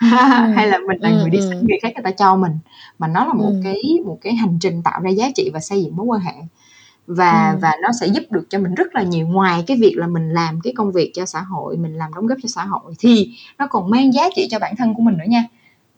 ừ. 0.00 0.06
hay 0.54 0.66
là 0.66 0.78
mình 0.78 0.98
là 1.00 1.08
ừ, 1.08 1.14
người 1.14 1.30
đi 1.30 1.38
xin 1.40 1.66
người 1.66 1.78
khác 1.82 1.92
người 1.94 2.02
ta 2.04 2.10
cho 2.10 2.36
mình 2.36 2.52
mà 2.98 3.08
nó 3.08 3.26
là 3.26 3.32
một 3.32 3.50
ừ. 3.50 3.60
cái 3.64 3.82
một 4.06 4.18
cái 4.20 4.34
hành 4.34 4.58
trình 4.60 4.82
tạo 4.82 5.00
ra 5.02 5.10
giá 5.10 5.30
trị 5.34 5.50
và 5.54 5.60
xây 5.60 5.82
dựng 5.82 5.96
mối 5.96 6.06
quan 6.06 6.20
hệ 6.20 6.34
và 7.06 7.50
ừ. 7.50 7.58
và 7.62 7.72
nó 7.82 7.88
sẽ 8.00 8.06
giúp 8.06 8.22
được 8.30 8.46
cho 8.48 8.58
mình 8.58 8.74
rất 8.74 8.94
là 8.94 9.02
nhiều 9.02 9.26
ngoài 9.26 9.64
cái 9.66 9.76
việc 9.80 9.94
là 9.96 10.06
mình 10.06 10.30
làm 10.30 10.60
cái 10.60 10.72
công 10.76 10.92
việc 10.92 11.10
cho 11.14 11.26
xã 11.26 11.40
hội 11.40 11.76
mình 11.76 11.94
làm 11.94 12.14
đóng 12.14 12.26
góp 12.26 12.38
cho 12.42 12.48
xã 12.48 12.64
hội 12.64 12.94
thì 12.98 13.30
nó 13.58 13.66
còn 13.66 13.90
mang 13.90 14.12
giá 14.12 14.28
trị 14.36 14.48
cho 14.50 14.58
bản 14.58 14.76
thân 14.76 14.94
của 14.94 15.02
mình 15.02 15.16
nữa 15.16 15.24
nha 15.28 15.44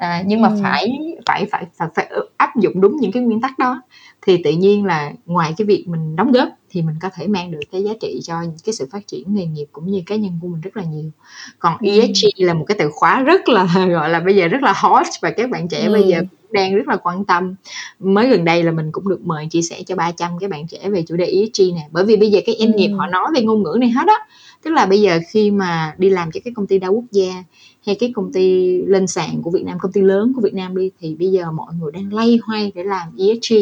à, 0.01 0.23
nhưng 0.27 0.43
mà 0.43 0.49
ừ. 0.49 0.59
phải 0.63 0.99
phải 1.27 1.47
phải 1.51 1.67
phải 1.77 1.89
phải 1.95 2.11
áp 2.37 2.57
dụng 2.57 2.81
đúng 2.81 2.97
những 3.01 3.13
cái 3.13 3.23
nguyên 3.23 3.41
tắc 3.41 3.59
đó 3.59 3.83
thì 4.23 4.43
tự 4.45 4.51
nhiên 4.51 4.85
là 4.85 5.13
ngoài 5.27 5.55
cái 5.57 5.67
việc 5.67 5.85
mình 5.89 6.17
đóng 6.17 6.33
góp 6.33 6.49
thì 6.71 6.83
mình 6.83 6.95
có 7.03 7.09
thể 7.15 7.27
mang 7.27 7.51
được 7.51 7.61
cái 7.73 7.85
giá 7.85 7.93
trị 8.01 8.21
cho 8.25 8.35
cái 8.65 8.73
sự 8.73 8.89
phát 8.93 9.07
triển 9.07 9.35
nghề 9.35 9.47
nghiệp 9.47 9.67
cũng 9.73 9.91
như 9.91 10.03
cá 10.07 10.17
nhân 10.17 10.39
của 10.43 10.49
mình 10.49 10.61
rất 10.61 10.77
là 10.77 10.85
nhiều 10.85 11.11
còn 11.59 11.79
ừ. 11.81 12.01
ESG 12.01 12.27
là 12.37 12.55
một 12.55 12.65
cái 12.65 12.77
từ 12.79 12.91
khóa 12.93 13.23
rất 13.23 13.49
là 13.49 13.87
gọi 13.91 14.11
là 14.11 14.21
bây 14.21 14.37
giờ 14.37 14.49
rất 14.49 14.63
là 14.63 14.73
hot 14.77 15.07
và 15.23 15.31
các 15.31 15.51
bạn 15.51 15.69
trẻ 15.69 15.87
ừ. 15.87 15.93
bây 15.93 16.03
giờ 16.03 16.23
đang 16.51 16.75
rất 16.75 16.89
là 16.89 16.97
quan 16.97 17.25
tâm 17.25 17.55
mới 17.99 18.29
gần 18.29 18.45
đây 18.45 18.63
là 18.63 18.73
mình 18.73 18.93
cũng 18.93 19.09
được 19.09 19.21
mời 19.25 19.47
chia 19.51 19.63
sẻ 19.63 19.83
cho 19.87 19.97
300 19.97 20.39
cái 20.39 20.49
bạn 20.49 20.67
trẻ 20.67 20.91
về 20.91 21.05
chủ 21.09 21.17
đề 21.17 21.25
ESG 21.25 21.75
nè 21.75 21.89
bởi 21.91 22.05
vì 22.05 22.17
bây 22.17 22.31
giờ 22.31 22.41
cái 22.47 22.57
doanh 22.59 22.77
nghiệp 22.77 22.89
ừ. 22.89 22.97
họ 22.97 23.07
nói 23.07 23.27
về 23.35 23.43
ngôn 23.43 23.63
ngữ 23.63 23.77
này 23.81 23.91
hết 23.91 24.09
á 24.09 24.27
tức 24.63 24.71
là 24.71 24.87
bây 24.87 25.01
giờ 25.01 25.19
khi 25.31 25.51
mà 25.51 25.95
đi 25.99 26.11
làm 26.11 26.31
cho 26.33 26.41
cái 26.45 26.53
công 26.57 26.67
ty 26.67 26.79
đa 26.79 26.89
quốc 26.89 27.05
gia 27.11 27.45
hay 27.87 27.97
cái 28.01 28.13
công 28.15 28.33
ty 28.33 28.79
lên 28.83 29.07
sàn 29.07 29.43
của 29.43 29.51
Việt 29.51 29.65
Nam 29.65 29.79
công 29.79 29.93
ty 29.93 30.01
lớn 30.01 30.33
của 30.37 30.41
Việt 30.41 30.55
Nam 30.55 30.77
đi 30.77 30.91
thì 31.01 31.15
bây 31.15 31.31
giờ 31.31 31.53
mọi 31.53 31.75
người 31.75 31.93
đang 31.93 32.13
lay 32.13 32.39
hoay 32.43 32.73
để 32.75 32.85
làm 32.85 33.09
ESG 33.19 33.55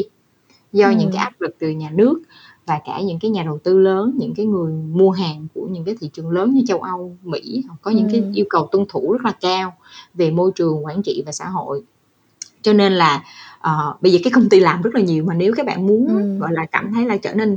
do 0.72 0.88
ừ. 0.88 0.94
những 0.98 1.10
cái 1.12 1.24
áp 1.24 1.40
lực 1.40 1.56
từ 1.58 1.70
nhà 1.70 1.90
nước 1.90 2.22
và 2.66 2.80
cả 2.86 3.00
những 3.00 3.18
cái 3.18 3.30
nhà 3.30 3.42
đầu 3.42 3.58
tư 3.58 3.78
lớn 3.78 4.14
những 4.18 4.34
cái 4.34 4.46
người 4.46 4.72
mua 4.72 5.10
hàng 5.10 5.46
của 5.54 5.66
những 5.70 5.84
cái 5.84 5.96
thị 6.00 6.10
trường 6.12 6.30
lớn 6.30 6.54
như 6.54 6.62
châu 6.68 6.78
Âu 6.78 7.16
Mỹ 7.22 7.64
họ 7.68 7.76
có 7.82 7.90
những 7.90 8.06
ừ. 8.06 8.12
cái 8.12 8.24
yêu 8.34 8.46
cầu 8.50 8.68
tuân 8.72 8.84
thủ 8.88 9.12
rất 9.12 9.24
là 9.24 9.32
cao 9.40 9.74
về 10.14 10.30
môi 10.30 10.50
trường 10.54 10.84
quản 10.84 11.02
trị 11.02 11.22
và 11.26 11.32
xã 11.32 11.48
hội 11.48 11.82
cho 12.62 12.72
nên 12.72 12.92
là 12.92 13.24
uh, 13.58 14.02
bây 14.02 14.12
giờ 14.12 14.18
cái 14.24 14.32
công 14.32 14.48
ty 14.48 14.60
làm 14.60 14.82
rất 14.82 14.94
là 14.94 15.00
nhiều 15.00 15.24
mà 15.24 15.34
nếu 15.34 15.52
các 15.56 15.66
bạn 15.66 15.86
muốn 15.86 16.06
ừ. 16.08 16.38
gọi 16.38 16.52
là 16.52 16.66
cảm 16.66 16.92
thấy 16.94 17.04
là 17.04 17.16
trở 17.16 17.34
nên 17.34 17.56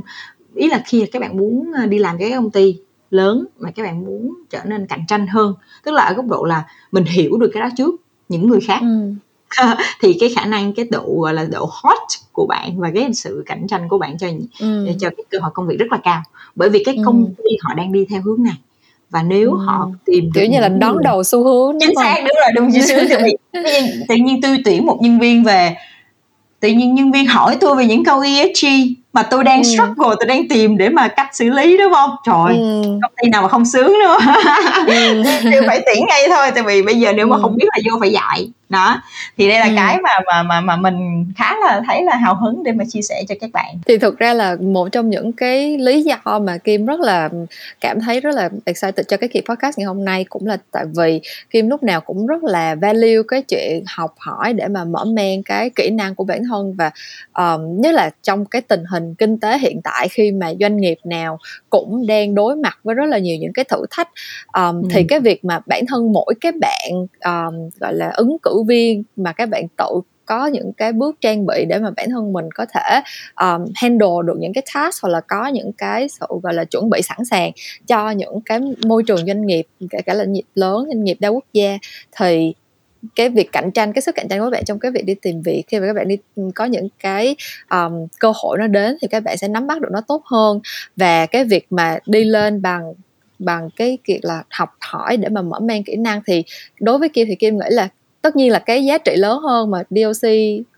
ý 0.54 0.68
là 0.68 0.82
khi 0.86 1.06
các 1.12 1.22
bạn 1.22 1.36
muốn 1.36 1.72
ờ, 1.72 1.86
đi 1.86 1.98
làm 1.98 2.18
cái 2.18 2.30
công 2.30 2.50
ty 2.50 2.78
lớn 3.12 3.44
mà 3.58 3.70
các 3.70 3.82
bạn 3.82 4.04
muốn 4.04 4.34
trở 4.50 4.60
nên 4.64 4.86
cạnh 4.86 5.04
tranh 5.08 5.26
hơn. 5.26 5.54
Tức 5.84 5.92
là 5.92 6.02
ở 6.02 6.14
góc 6.14 6.26
độ 6.26 6.44
là 6.44 6.64
mình 6.92 7.04
hiểu 7.04 7.36
được 7.36 7.50
cái 7.54 7.60
đó 7.60 7.68
trước 7.76 7.94
những 8.28 8.48
người 8.48 8.60
khác. 8.60 8.78
Ừ. 8.80 9.12
thì 10.00 10.16
cái 10.20 10.32
khả 10.36 10.44
năng 10.44 10.72
cái 10.72 10.86
độ 10.90 11.04
gọi 11.20 11.34
là 11.34 11.44
độ 11.44 11.68
hot 11.70 11.98
của 12.32 12.46
bạn 12.46 12.80
và 12.80 12.90
cái 12.94 13.14
sự 13.14 13.42
cạnh 13.46 13.66
tranh 13.68 13.88
của 13.88 13.98
bạn 13.98 14.18
cho 14.18 14.26
ừ. 14.60 14.88
cho 15.00 15.10
cái 15.16 15.24
cơ 15.30 15.38
hội 15.38 15.50
công 15.54 15.66
việc 15.66 15.78
rất 15.78 15.86
là 15.90 15.98
cao. 16.02 16.22
Bởi 16.54 16.70
vì 16.70 16.84
cái 16.84 16.96
công 17.04 17.34
ty 17.36 17.56
họ 17.62 17.74
đang 17.74 17.92
đi 17.92 18.06
theo 18.10 18.22
hướng 18.22 18.42
này. 18.42 18.56
Và 19.10 19.22
nếu 19.22 19.50
ừ. 19.50 19.56
họ 19.66 19.90
tìm 20.04 20.30
kiểu 20.34 20.46
như 20.46 20.60
là 20.60 20.68
đón 20.68 20.94
người... 20.94 21.04
đầu 21.04 21.24
xu 21.24 21.44
hướng 21.44 21.78
chính 21.80 21.94
xác 21.96 22.14
đúng 22.18 22.36
rồi 22.40 22.52
đúng 22.54 22.82
xu 22.82 22.94
hướng 22.94 23.08
tự 24.08 24.14
nhiên. 24.14 24.40
Tôi 24.42 24.58
tuyển 24.64 24.86
một 24.86 24.98
nhân 25.02 25.18
viên 25.18 25.44
về. 25.44 25.76
Tự 26.60 26.68
nhiên 26.68 26.94
nhân 26.94 27.12
viên 27.12 27.26
hỏi 27.26 27.56
tôi 27.60 27.76
về 27.76 27.86
những 27.86 28.04
câu 28.04 28.20
ESG 28.20 28.66
mà 29.12 29.22
tôi 29.22 29.44
đang 29.44 29.58
ừ. 29.58 29.62
struggle 29.62 30.14
tôi 30.20 30.26
đang 30.26 30.48
tìm 30.48 30.78
để 30.78 30.88
mà 30.88 31.08
cách 31.08 31.28
xử 31.32 31.50
lý 31.50 31.78
đúng 31.78 31.92
không 31.92 32.10
trời 32.26 32.56
ừ. 32.56 32.82
công 33.02 33.12
ty 33.22 33.28
nào 33.28 33.42
mà 33.42 33.48
không 33.48 33.64
sướng 33.64 33.92
nữa 33.98 34.16
ừ. 34.86 35.22
phải 35.66 35.82
tuyển 35.86 36.04
ngay 36.08 36.28
thôi 36.28 36.50
tại 36.54 36.62
vì 36.62 36.82
bây 36.82 36.94
giờ 36.94 37.12
nếu 37.12 37.26
mà 37.26 37.36
ừ. 37.36 37.40
không 37.42 37.56
biết 37.56 37.66
là 37.72 37.78
vô 37.90 38.00
phải 38.00 38.12
dạy 38.12 38.48
đó 38.72 39.02
thì 39.38 39.48
đây 39.48 39.58
là 39.58 39.66
ừ. 39.66 39.72
cái 39.76 39.98
mà 40.02 40.10
mà 40.26 40.42
mà 40.42 40.60
mà 40.60 40.76
mình 40.76 41.26
khá 41.36 41.56
là 41.56 41.82
thấy 41.86 42.02
là 42.02 42.16
hào 42.16 42.34
hứng 42.34 42.62
để 42.64 42.72
mà 42.72 42.84
chia 42.88 43.02
sẻ 43.02 43.22
cho 43.28 43.34
các 43.40 43.50
bạn 43.52 43.74
thì 43.86 43.98
thực 43.98 44.18
ra 44.18 44.34
là 44.34 44.56
một 44.60 44.88
trong 44.92 45.10
những 45.10 45.32
cái 45.32 45.78
lý 45.78 46.02
do 46.02 46.38
mà 46.38 46.58
Kim 46.58 46.86
rất 46.86 47.00
là 47.00 47.28
cảm 47.80 48.00
thấy 48.00 48.20
rất 48.20 48.34
là 48.34 48.48
excited 48.64 49.06
cho 49.08 49.16
cái 49.16 49.28
kỳ 49.28 49.40
podcast 49.48 49.78
ngày 49.78 49.86
hôm 49.86 50.04
nay 50.04 50.24
cũng 50.28 50.46
là 50.46 50.56
tại 50.72 50.84
vì 50.96 51.20
Kim 51.50 51.68
lúc 51.68 51.82
nào 51.82 52.00
cũng 52.00 52.26
rất 52.26 52.44
là 52.44 52.74
value 52.74 53.22
cái 53.28 53.42
chuyện 53.42 53.84
học 53.86 54.14
hỏi 54.18 54.52
để 54.52 54.68
mà 54.68 54.84
mở 54.84 55.04
men 55.04 55.42
cái 55.42 55.70
kỹ 55.70 55.90
năng 55.90 56.14
của 56.14 56.24
bản 56.24 56.42
thân 56.44 56.74
và 56.74 56.90
um, 57.34 57.80
nhất 57.80 57.94
là 57.94 58.10
trong 58.22 58.44
cái 58.44 58.62
tình 58.62 58.84
hình 58.90 59.14
kinh 59.14 59.40
tế 59.40 59.58
hiện 59.58 59.80
tại 59.84 60.08
khi 60.08 60.32
mà 60.32 60.52
doanh 60.60 60.76
nghiệp 60.76 60.98
nào 61.04 61.38
cũng 61.70 62.06
đang 62.06 62.34
đối 62.34 62.56
mặt 62.56 62.78
với 62.84 62.94
rất 62.94 63.06
là 63.06 63.18
nhiều 63.18 63.36
những 63.40 63.52
cái 63.52 63.64
thử 63.64 63.86
thách 63.90 64.08
um, 64.52 64.82
ừ. 64.82 64.88
thì 64.90 65.04
cái 65.08 65.20
việc 65.20 65.44
mà 65.44 65.60
bản 65.66 65.86
thân 65.86 66.12
mỗi 66.12 66.34
cái 66.40 66.52
bạn 66.52 66.90
um, 67.24 67.68
gọi 67.80 67.94
là 67.94 68.10
ứng 68.16 68.36
cử 68.42 68.61
viên 68.64 69.02
mà 69.16 69.32
các 69.32 69.48
bạn 69.48 69.66
tự 69.76 70.00
có 70.26 70.46
những 70.46 70.72
cái 70.72 70.92
bước 70.92 71.16
trang 71.20 71.46
bị 71.46 71.64
để 71.68 71.78
mà 71.78 71.90
bản 71.96 72.10
thân 72.10 72.32
mình 72.32 72.44
có 72.54 72.66
thể 72.74 73.00
um, 73.40 73.64
handle 73.74 74.08
được 74.26 74.36
những 74.38 74.52
cái 74.52 74.64
task 74.74 75.02
hoặc 75.02 75.08
là 75.08 75.20
có 75.20 75.46
những 75.46 75.72
cái 75.72 76.08
sự 76.08 76.26
gọi 76.42 76.54
là 76.54 76.64
chuẩn 76.64 76.90
bị 76.90 77.02
sẵn 77.02 77.24
sàng 77.24 77.52
cho 77.86 78.10
những 78.10 78.40
cái 78.40 78.60
môi 78.86 79.02
trường 79.02 79.26
doanh 79.26 79.46
nghiệp 79.46 79.66
kể 79.90 79.98
cả 80.06 80.14
là 80.14 80.24
nghiệp 80.24 80.44
lớn 80.54 80.84
doanh 80.86 81.04
nghiệp 81.04 81.16
đa 81.20 81.28
quốc 81.28 81.44
gia. 81.52 81.78
Thì 82.16 82.54
cái 83.14 83.28
việc 83.28 83.52
cạnh 83.52 83.70
tranh 83.70 83.92
cái 83.92 84.02
sức 84.02 84.14
cạnh 84.14 84.28
tranh 84.28 84.38
của 84.38 84.46
các 84.46 84.50
bạn 84.50 84.64
trong 84.64 84.78
cái 84.78 84.90
việc 84.90 85.04
đi 85.04 85.14
tìm 85.14 85.42
việc 85.42 85.64
khi 85.68 85.80
mà 85.80 85.86
các 85.86 85.92
bạn 85.92 86.08
đi 86.08 86.18
ừ, 86.36 86.42
có 86.54 86.64
những 86.64 86.88
cái 86.98 87.36
um, 87.70 88.06
cơ 88.18 88.32
hội 88.34 88.58
nó 88.58 88.66
đến 88.66 88.96
thì 89.02 89.08
các 89.08 89.22
bạn 89.22 89.36
sẽ 89.36 89.48
nắm 89.48 89.66
bắt 89.66 89.80
được 89.80 89.88
nó 89.92 90.00
tốt 90.00 90.22
hơn. 90.24 90.60
Và 90.96 91.26
cái 91.26 91.44
việc 91.44 91.66
mà 91.70 91.98
đi 92.06 92.24
lên 92.24 92.62
bằng 92.62 92.92
bằng 93.38 93.68
cái 93.76 93.98
việc 94.06 94.20
là 94.22 94.42
học 94.50 94.68
hỏi 94.80 95.16
để 95.16 95.28
mà 95.28 95.42
mở 95.42 95.60
mang 95.60 95.84
kỹ 95.84 95.96
năng 95.96 96.20
thì 96.26 96.44
đối 96.80 96.98
với 96.98 97.08
kim 97.08 97.28
thì 97.28 97.34
kim 97.34 97.58
nghĩ 97.58 97.66
là 97.68 97.88
tất 98.22 98.36
nhiên 98.36 98.52
là 98.52 98.58
cái 98.58 98.84
giá 98.84 98.98
trị 98.98 99.16
lớn 99.16 99.38
hơn 99.38 99.70
mà 99.70 99.82
DLC 99.90 100.28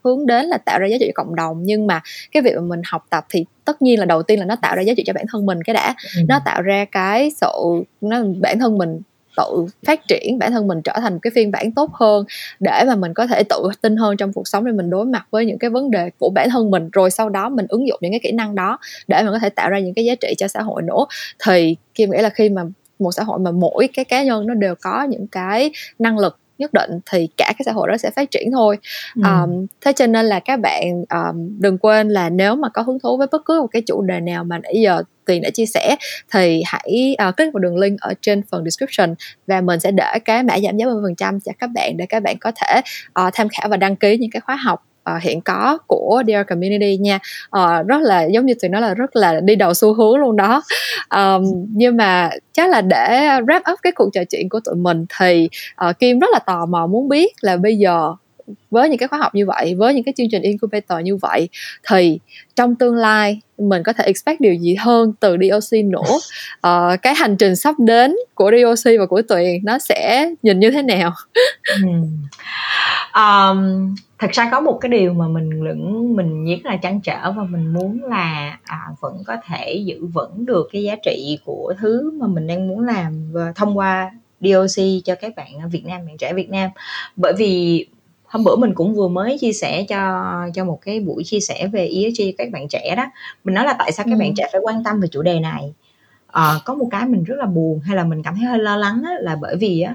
hướng 0.05 0.27
đến 0.27 0.47
là 0.47 0.59
tạo 0.59 0.79
ra 0.79 0.87
giá 0.87 0.97
trị 1.01 1.07
cho 1.07 1.25
cộng 1.25 1.35
đồng 1.35 1.61
nhưng 1.63 1.87
mà 1.87 2.03
cái 2.33 2.43
việc 2.43 2.55
mà 2.55 2.61
mình 2.61 2.81
học 2.85 3.07
tập 3.11 3.27
thì 3.31 3.45
tất 3.65 3.83
nhiên 3.83 3.99
là 3.99 4.05
đầu 4.05 4.23
tiên 4.23 4.39
là 4.39 4.45
nó 4.45 4.57
tạo 4.57 4.77
ra 4.77 4.83
giá 4.83 4.93
trị 4.97 5.03
cho 5.07 5.13
bản 5.13 5.25
thân 5.33 5.47
mình 5.47 5.63
cái 5.63 5.75
đã 5.75 5.95
ừ. 6.17 6.23
nó 6.29 6.41
tạo 6.45 6.63
ra 6.63 6.85
cái 6.85 7.31
sự 7.41 7.53
nó 8.01 8.23
bản 8.41 8.59
thân 8.59 8.79
mình 8.79 9.01
tự 9.37 9.67
phát 9.87 10.01
triển 10.09 10.39
bản 10.39 10.53
thân 10.53 10.67
mình 10.69 10.83
trở 10.83 10.93
thành 11.01 11.13
một 11.13 11.19
cái 11.23 11.31
phiên 11.35 11.51
bản 11.51 11.73
tốt 11.73 11.91
hơn 11.93 12.25
để 12.61 12.85
mà 12.87 12.95
mình 12.97 13.15
có 13.15 13.27
thể 13.27 13.43
tự 13.43 13.69
tin 13.83 13.97
hơn 13.97 14.17
trong 14.17 14.33
cuộc 14.33 14.49
sống 14.49 14.65
để 14.65 14.73
mình 14.73 14.91
đối 14.91 15.05
mặt 15.05 15.27
với 15.31 15.47
những 15.47 15.59
cái 15.59 15.71
vấn 15.71 15.91
đề 15.91 16.11
của 16.19 16.31
bản 16.35 16.51
thân 16.51 16.71
mình 16.71 16.89
rồi 16.93 17.11
sau 17.11 17.29
đó 17.29 17.49
mình 17.49 17.67
ứng 17.69 17.89
dụng 17.89 17.99
những 18.01 18.13
cái 18.13 18.21
kỹ 18.23 18.33
năng 18.33 18.55
đó 18.55 18.79
để 19.09 19.23
mình 19.23 19.33
có 19.33 19.39
thể 19.39 19.49
tạo 19.49 19.71
ra 19.71 19.79
những 19.79 19.95
cái 19.95 20.05
giá 20.05 20.15
trị 20.15 20.35
cho 20.39 20.49
xã 20.49 20.63
hội 20.63 20.83
nữa 20.83 21.05
thì 21.47 21.77
kim 21.95 22.11
nghĩ 22.11 22.19
là 22.19 22.29
khi 22.29 22.49
mà 22.49 22.63
một 22.99 23.13
xã 23.13 23.23
hội 23.23 23.39
mà 23.39 23.51
mỗi 23.51 23.89
cái 23.93 24.05
cá 24.05 24.23
nhân 24.23 24.47
nó 24.47 24.55
đều 24.55 24.75
có 24.81 25.03
những 25.03 25.27
cái 25.27 25.73
năng 25.99 26.19
lực 26.19 26.39
nhất 26.59 26.73
định 26.73 26.91
thì 27.11 27.29
cả 27.37 27.45
cái 27.59 27.63
xã 27.65 27.73
hội 27.73 27.89
đó 27.89 27.97
sẽ 27.97 28.11
phát 28.11 28.31
triển 28.31 28.53
thôi 28.53 28.79
ừ. 29.17 29.23
um, 29.25 29.67
thế 29.81 29.93
cho 29.93 30.07
nên 30.07 30.27
là 30.27 30.41
các 30.41 30.61
bạn 30.61 31.05
um, 31.11 31.61
đừng 31.61 31.79
quên 31.79 32.09
là 32.09 32.31
nếu 32.31 32.55
mà 32.55 32.69
có 32.69 32.83
hứng 32.83 32.99
thú 33.01 33.17
với 33.17 33.27
bất 33.33 33.43
cứ 33.45 33.61
một 33.61 33.67
cái 33.67 33.83
chủ 33.87 34.03
đề 34.03 34.21
nào 34.21 34.45
mà 34.45 34.59
nãy 34.59 34.75
giờ 34.83 35.03
tuyền 35.27 35.43
đã 35.43 35.51
chia 35.51 35.67
sẻ 35.67 35.97
thì 36.33 36.63
hãy 36.67 37.17
uh, 37.29 37.37
click 37.37 37.55
vào 37.55 37.61
đường 37.61 37.79
link 37.79 38.01
ở 38.01 38.15
trên 38.21 38.43
phần 38.51 38.65
description 38.65 39.15
và 39.47 39.61
mình 39.61 39.81
sẽ 39.81 39.91
để 39.91 40.19
cái 40.25 40.43
mã 40.43 40.59
giảm 40.61 40.77
giá 40.77 40.87
10% 40.87 41.39
cho 41.45 41.53
các 41.59 41.71
bạn 41.75 41.97
để 41.97 42.07
các 42.07 42.23
bạn 42.23 42.37
có 42.41 42.53
thể 42.57 42.81
uh, 43.27 43.35
tham 43.35 43.49
khảo 43.49 43.69
và 43.69 43.77
đăng 43.77 43.97
ký 43.97 44.19
những 44.19 44.31
cái 44.31 44.41
khóa 44.41 44.57
học 44.57 44.85
uh, 45.11 45.23
hiện 45.23 45.41
có 45.41 45.79
của 45.87 46.23
Dear 46.27 46.47
Community 46.47 46.97
nha. 46.97 47.19
Uh, 47.59 47.87
rất 47.87 48.03
là 48.03 48.23
giống 48.23 48.47
như 48.47 48.55
tụi 48.63 48.69
nó 48.69 48.81
là 48.81 48.95
rất 48.95 49.17
là 49.17 49.41
đi 49.41 49.57
đầu 49.57 49.75
xu 49.75 49.95
hướng 49.95 50.17
luôn 50.17 50.37
đó. 50.37 50.63
Um, 51.17 51.67
nhưng 51.71 51.97
mà 51.97 52.31
chắc 52.53 52.71
là 52.71 52.81
để 52.81 53.29
wrap 53.47 53.73
up 53.73 53.79
cái 53.83 53.93
cuộc 53.93 54.11
trò 54.13 54.25
chuyện 54.31 54.49
của 54.49 54.61
tụi 54.65 54.75
mình 54.75 55.07
thì 55.19 55.49
uh, 55.89 55.99
Kim 55.99 56.19
rất 56.19 56.31
là 56.33 56.39
tò 56.39 56.67
mò 56.67 56.87
muốn 56.87 57.09
biết 57.09 57.33
là 57.41 57.57
bây 57.57 57.77
giờ 57.77 58.15
với 58.71 58.89
những 58.89 58.99
cái 58.99 59.09
khóa 59.09 59.19
học 59.19 59.35
như 59.35 59.47
vậy 59.47 59.75
với 59.75 59.95
những 59.95 60.05
cái 60.05 60.15
chương 60.17 60.31
trình 60.31 60.43
incubator 60.43 60.99
như 61.03 61.17
vậy 61.17 61.49
thì 61.89 62.19
trong 62.57 62.75
tương 62.75 62.97
lai 62.97 63.41
mình 63.59 63.83
có 63.83 63.93
thể 63.93 64.05
expect 64.05 64.41
điều 64.41 64.55
gì 64.55 64.75
hơn 64.75 65.13
từ 65.21 65.37
DOC 65.37 65.85
nữa? 65.85 66.19
Uh, 66.67 67.01
cái 67.03 67.15
hành 67.15 67.37
trình 67.37 67.57
sắp 67.57 67.75
đến 67.79 68.17
của 68.35 68.51
DOC 68.51 68.93
và 68.99 69.07
của 69.07 69.23
Tuyền 69.23 69.65
nó 69.65 69.79
sẽ 69.79 70.31
nhìn 70.43 70.61
như 70.61 70.71
thế 70.71 70.83
nào? 70.83 71.13
Um, 73.15 73.95
thật 74.19 74.31
ra 74.33 74.49
có 74.51 74.61
một 74.61 74.79
cái 74.81 74.89
điều 74.89 75.13
mà 75.13 75.29
mình 75.29 75.51
lẫn 75.51 76.13
mình 76.17 76.45
rất 76.45 76.71
là 76.71 76.77
trăn 76.77 77.01
trở 77.01 77.33
và 77.33 77.43
mình 77.43 77.73
muốn 77.73 78.05
là 78.05 78.59
à, 78.65 78.79
vẫn 79.01 79.23
có 79.27 79.37
thể 79.47 79.75
giữ 79.75 80.07
vững 80.07 80.47
được 80.47 80.69
cái 80.73 80.83
giá 80.83 80.97
trị 81.05 81.39
của 81.45 81.75
thứ 81.79 82.11
mà 82.21 82.27
mình 82.27 82.47
đang 82.47 82.69
muốn 82.69 82.85
làm 82.85 83.33
và 83.33 83.53
thông 83.57 83.79
qua 83.79 84.11
DOC 84.41 84.85
cho 85.05 85.15
các 85.15 85.37
bạn 85.37 85.61
ở 85.63 85.69
Việt 85.69 85.87
Nam 85.87 86.07
bạn 86.07 86.17
trẻ 86.19 86.33
Việt 86.33 86.51
Nam. 86.51 86.71
Bởi 87.17 87.33
vì 87.33 87.87
hôm 88.35 88.45
bữa 88.45 88.57
mình 88.57 88.75
cũng 88.75 88.95
vừa 88.95 89.09
mới 89.09 89.39
chia 89.39 89.53
sẻ 89.53 89.85
cho 89.89 90.25
cho 90.55 90.65
một 90.65 90.79
cái 90.83 91.01
buổi 91.01 91.25
chia 91.25 91.41
sẻ 91.41 91.67
về 91.67 91.89
ESG 91.89 92.23
các 92.39 92.51
bạn 92.53 92.69
trẻ 92.69 92.95
đó 92.97 93.07
mình 93.45 93.55
nói 93.55 93.65
là 93.65 93.77
tại 93.79 93.93
sao 93.93 94.07
các 94.07 94.13
ừ. 94.13 94.19
bạn 94.19 94.35
trẻ 94.37 94.49
phải 94.53 94.61
quan 94.65 94.85
tâm 94.85 95.01
về 95.01 95.09
chủ 95.09 95.23
đề 95.23 95.41
này 95.41 95.75
à, 96.27 96.55
có 96.65 96.75
một 96.75 96.89
cái 96.91 97.07
mình 97.07 97.25
rất 97.25 97.35
là 97.39 97.47
buồn 97.47 97.81
hay 97.81 97.97
là 97.97 98.05
mình 98.05 98.23
cảm 98.23 98.35
thấy 98.35 98.45
hơi 98.45 98.59
lo 98.59 98.77
lắng 98.77 99.03
á, 99.07 99.13
là 99.21 99.37
bởi 99.41 99.57
vì 99.57 99.81
á 99.81 99.95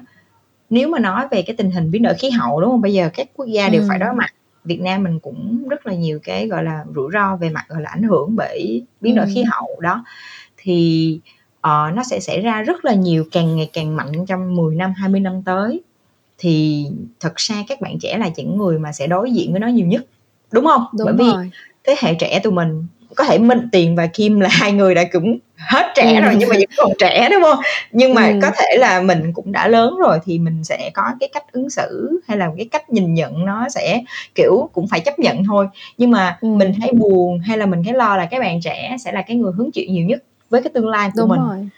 nếu 0.70 0.90
mà 0.90 1.00
nói 1.00 1.28
về 1.32 1.42
cái 1.42 1.56
tình 1.56 1.72
hình 1.72 1.92
biến 1.92 2.04
đổi 2.04 2.14
khí 2.14 2.30
hậu 2.30 2.62
đúng 2.62 2.72
không 2.72 2.82
bây 2.82 2.94
giờ 2.94 3.10
các 3.14 3.28
quốc 3.36 3.46
gia 3.46 3.70
đều 3.70 3.82
ừ. 3.82 3.86
phải 3.90 4.00
đối 4.00 4.14
mặt 4.14 4.34
Việt 4.64 4.82
Nam 4.82 5.04
mình 5.04 5.20
cũng 5.20 5.68
rất 5.70 5.88
là 5.88 5.94
nhiều 5.94 6.20
cái 6.24 6.48
gọi 6.48 6.64
là 6.64 6.84
rủi 6.96 7.12
ro 7.14 7.36
về 7.36 7.50
mặt 7.50 7.66
gọi 7.70 7.82
là 7.82 7.90
ảnh 7.90 8.04
hưởng 8.04 8.36
bởi 8.36 8.86
biến 9.02 9.16
đổi 9.16 9.26
ừ. 9.26 9.32
khí 9.36 9.44
hậu 9.44 9.80
đó 9.80 10.06
thì 10.58 11.20
uh, 11.58 11.96
nó 11.96 12.04
sẽ 12.10 12.20
xảy 12.20 12.42
ra 12.42 12.62
rất 12.62 12.86
là 12.86 12.94
nhiều 12.94 13.26
càng 13.32 13.56
ngày 13.56 13.70
càng 13.74 13.96
mạnh 13.96 14.26
trong 14.28 14.56
10 14.56 14.76
năm 14.76 14.94
20 14.98 15.20
năm 15.20 15.44
tới 15.44 15.84
thì 16.40 16.86
thật 17.20 17.36
ra 17.36 17.56
các 17.68 17.82
bạn 17.82 18.00
trẻ 18.00 18.18
là 18.18 18.30
những 18.36 18.58
người 18.58 18.80
mà 18.80 18.92
sẽ 18.92 19.08
đối 19.08 19.32
diện 19.32 19.52
với 19.52 19.60
nó 19.60 19.68
nhiều 19.68 19.88
nhất 19.88 20.06
đúng 20.52 20.66
không 20.66 20.86
đúng 20.98 21.06
bởi 21.06 21.16
vì 21.18 21.34
rồi. 21.34 21.52
thế 21.84 21.96
hệ 22.00 22.14
trẻ 22.14 22.40
tụi 22.44 22.54
mình 22.54 22.86
có 23.16 23.24
thể 23.24 23.38
minh 23.38 23.70
tiền 23.72 23.96
và 23.96 24.08
kim 24.08 24.40
là 24.40 24.50
hai 24.52 24.72
người 24.72 24.96
đã 24.96 25.04
cũng 25.12 25.38
hết 25.56 25.92
trẻ 25.96 26.16
ừ. 26.16 26.22
rồi 26.22 26.36
nhưng 26.38 26.50
mà 26.50 26.56
vẫn 26.56 26.70
còn 26.78 26.92
trẻ 27.00 27.30
đúng 27.32 27.44
không 27.44 27.60
nhưng 27.92 28.14
mà 28.14 28.28
ừ. 28.28 28.40
có 28.42 28.52
thể 28.58 28.78
là 28.78 29.02
mình 29.02 29.34
cũng 29.34 29.52
đã 29.52 29.68
lớn 29.68 29.98
rồi 29.98 30.20
thì 30.26 30.40
mình 30.40 30.64
sẽ 30.64 30.92
có 30.94 31.04
cái 31.20 31.30
cách 31.34 31.52
ứng 31.52 31.70
xử 31.70 32.22
hay 32.28 32.38
là 32.38 32.52
cái 32.58 32.68
cách 32.72 32.90
nhìn 32.90 33.14
nhận 33.14 33.46
nó 33.46 33.70
sẽ 33.70 34.02
kiểu 34.36 34.70
cũng 34.74 34.88
phải 34.88 35.00
chấp 35.00 35.20
nhận 35.20 35.44
thôi 35.44 35.68
nhưng 35.98 36.12
mà 36.12 36.38
ừ. 36.42 36.48
mình 36.48 36.74
thấy 36.82 36.92
buồn 36.92 37.40
hay 37.40 37.58
là 37.58 37.66
mình 37.66 37.84
thấy 37.84 37.94
lo 37.94 38.18
là 38.18 38.26
các 38.26 38.40
bạn 38.40 38.62
trẻ 38.62 38.96
sẽ 39.00 39.12
là 39.12 39.22
cái 39.22 39.38
người 39.38 39.52
hứng 39.58 39.72
chịu 39.72 39.86
nhiều 39.90 40.06
nhất 40.06 40.24
với 40.50 40.62
cái 40.62 40.72
tương 40.74 40.88
lai 40.88 41.10
của 41.16 41.22
đúng 41.22 41.30
mình 41.30 41.40
rồi. 41.40 41.70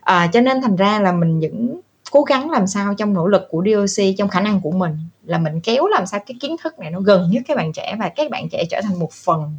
À, 0.00 0.30
cho 0.32 0.40
nên 0.40 0.62
thành 0.62 0.76
ra 0.76 1.00
là 1.00 1.12
mình 1.12 1.40
vẫn 1.40 1.80
cố 2.10 2.22
gắng 2.22 2.50
làm 2.50 2.66
sao 2.66 2.94
trong 2.94 3.14
nỗ 3.14 3.26
lực 3.26 3.46
của 3.50 3.64
DOC 3.66 4.04
trong 4.18 4.28
khả 4.28 4.40
năng 4.40 4.60
của 4.60 4.70
mình 4.70 4.96
là 5.24 5.38
mình 5.38 5.60
kéo 5.60 5.86
làm 5.86 6.06
sao 6.06 6.20
cái 6.26 6.36
kiến 6.40 6.56
thức 6.62 6.78
này 6.78 6.90
nó 6.90 7.00
gần 7.00 7.30
nhất 7.30 7.42
các 7.48 7.56
bạn 7.56 7.72
trẻ 7.72 7.96
và 7.98 8.08
các 8.08 8.30
bạn 8.30 8.48
trẻ 8.48 8.64
trở 8.70 8.80
thành 8.80 8.98
một 8.98 9.12
phần 9.12 9.56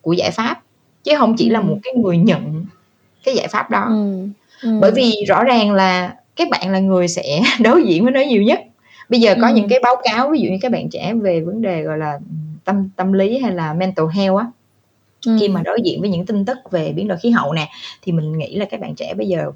của 0.00 0.12
giải 0.12 0.30
pháp 0.30 0.62
chứ 1.04 1.12
không 1.18 1.36
chỉ 1.36 1.50
là 1.50 1.60
một 1.60 1.78
cái 1.82 1.94
người 1.94 2.16
nhận 2.16 2.64
cái 3.24 3.34
giải 3.34 3.48
pháp 3.48 3.70
đó 3.70 3.86
ừ. 3.88 4.28
Ừ. 4.62 4.78
bởi 4.80 4.90
vì 4.90 5.24
rõ 5.28 5.44
ràng 5.44 5.72
là 5.72 6.14
các 6.36 6.48
bạn 6.50 6.72
là 6.72 6.78
người 6.78 7.08
sẽ 7.08 7.42
đối 7.60 7.82
diện 7.82 8.02
với 8.04 8.12
nó 8.12 8.20
nhiều 8.20 8.42
nhất 8.42 8.60
bây 9.08 9.20
giờ 9.20 9.34
có 9.40 9.48
ừ. 9.48 9.54
những 9.54 9.68
cái 9.68 9.78
báo 9.82 9.96
cáo 10.04 10.30
ví 10.30 10.40
dụ 10.40 10.50
như 10.50 10.58
các 10.60 10.72
bạn 10.72 10.88
trẻ 10.90 11.14
về 11.14 11.40
vấn 11.40 11.62
đề 11.62 11.82
gọi 11.82 11.98
là 11.98 12.18
tâm 12.64 12.88
tâm 12.96 13.12
lý 13.12 13.38
hay 13.38 13.52
là 13.52 13.74
mental 13.74 14.06
health 14.14 14.38
á 14.38 14.46
ừ. 15.26 15.36
khi 15.40 15.48
mà 15.48 15.62
đối 15.62 15.82
diện 15.84 16.00
với 16.00 16.10
những 16.10 16.26
tin 16.26 16.44
tức 16.44 16.58
về 16.70 16.92
biến 16.92 17.08
đổi 17.08 17.18
khí 17.18 17.30
hậu 17.30 17.52
nè 17.52 17.68
thì 18.02 18.12
mình 18.12 18.38
nghĩ 18.38 18.56
là 18.56 18.64
các 18.64 18.80
bạn 18.80 18.94
trẻ 18.94 19.14
bây 19.14 19.28
giờ 19.28 19.52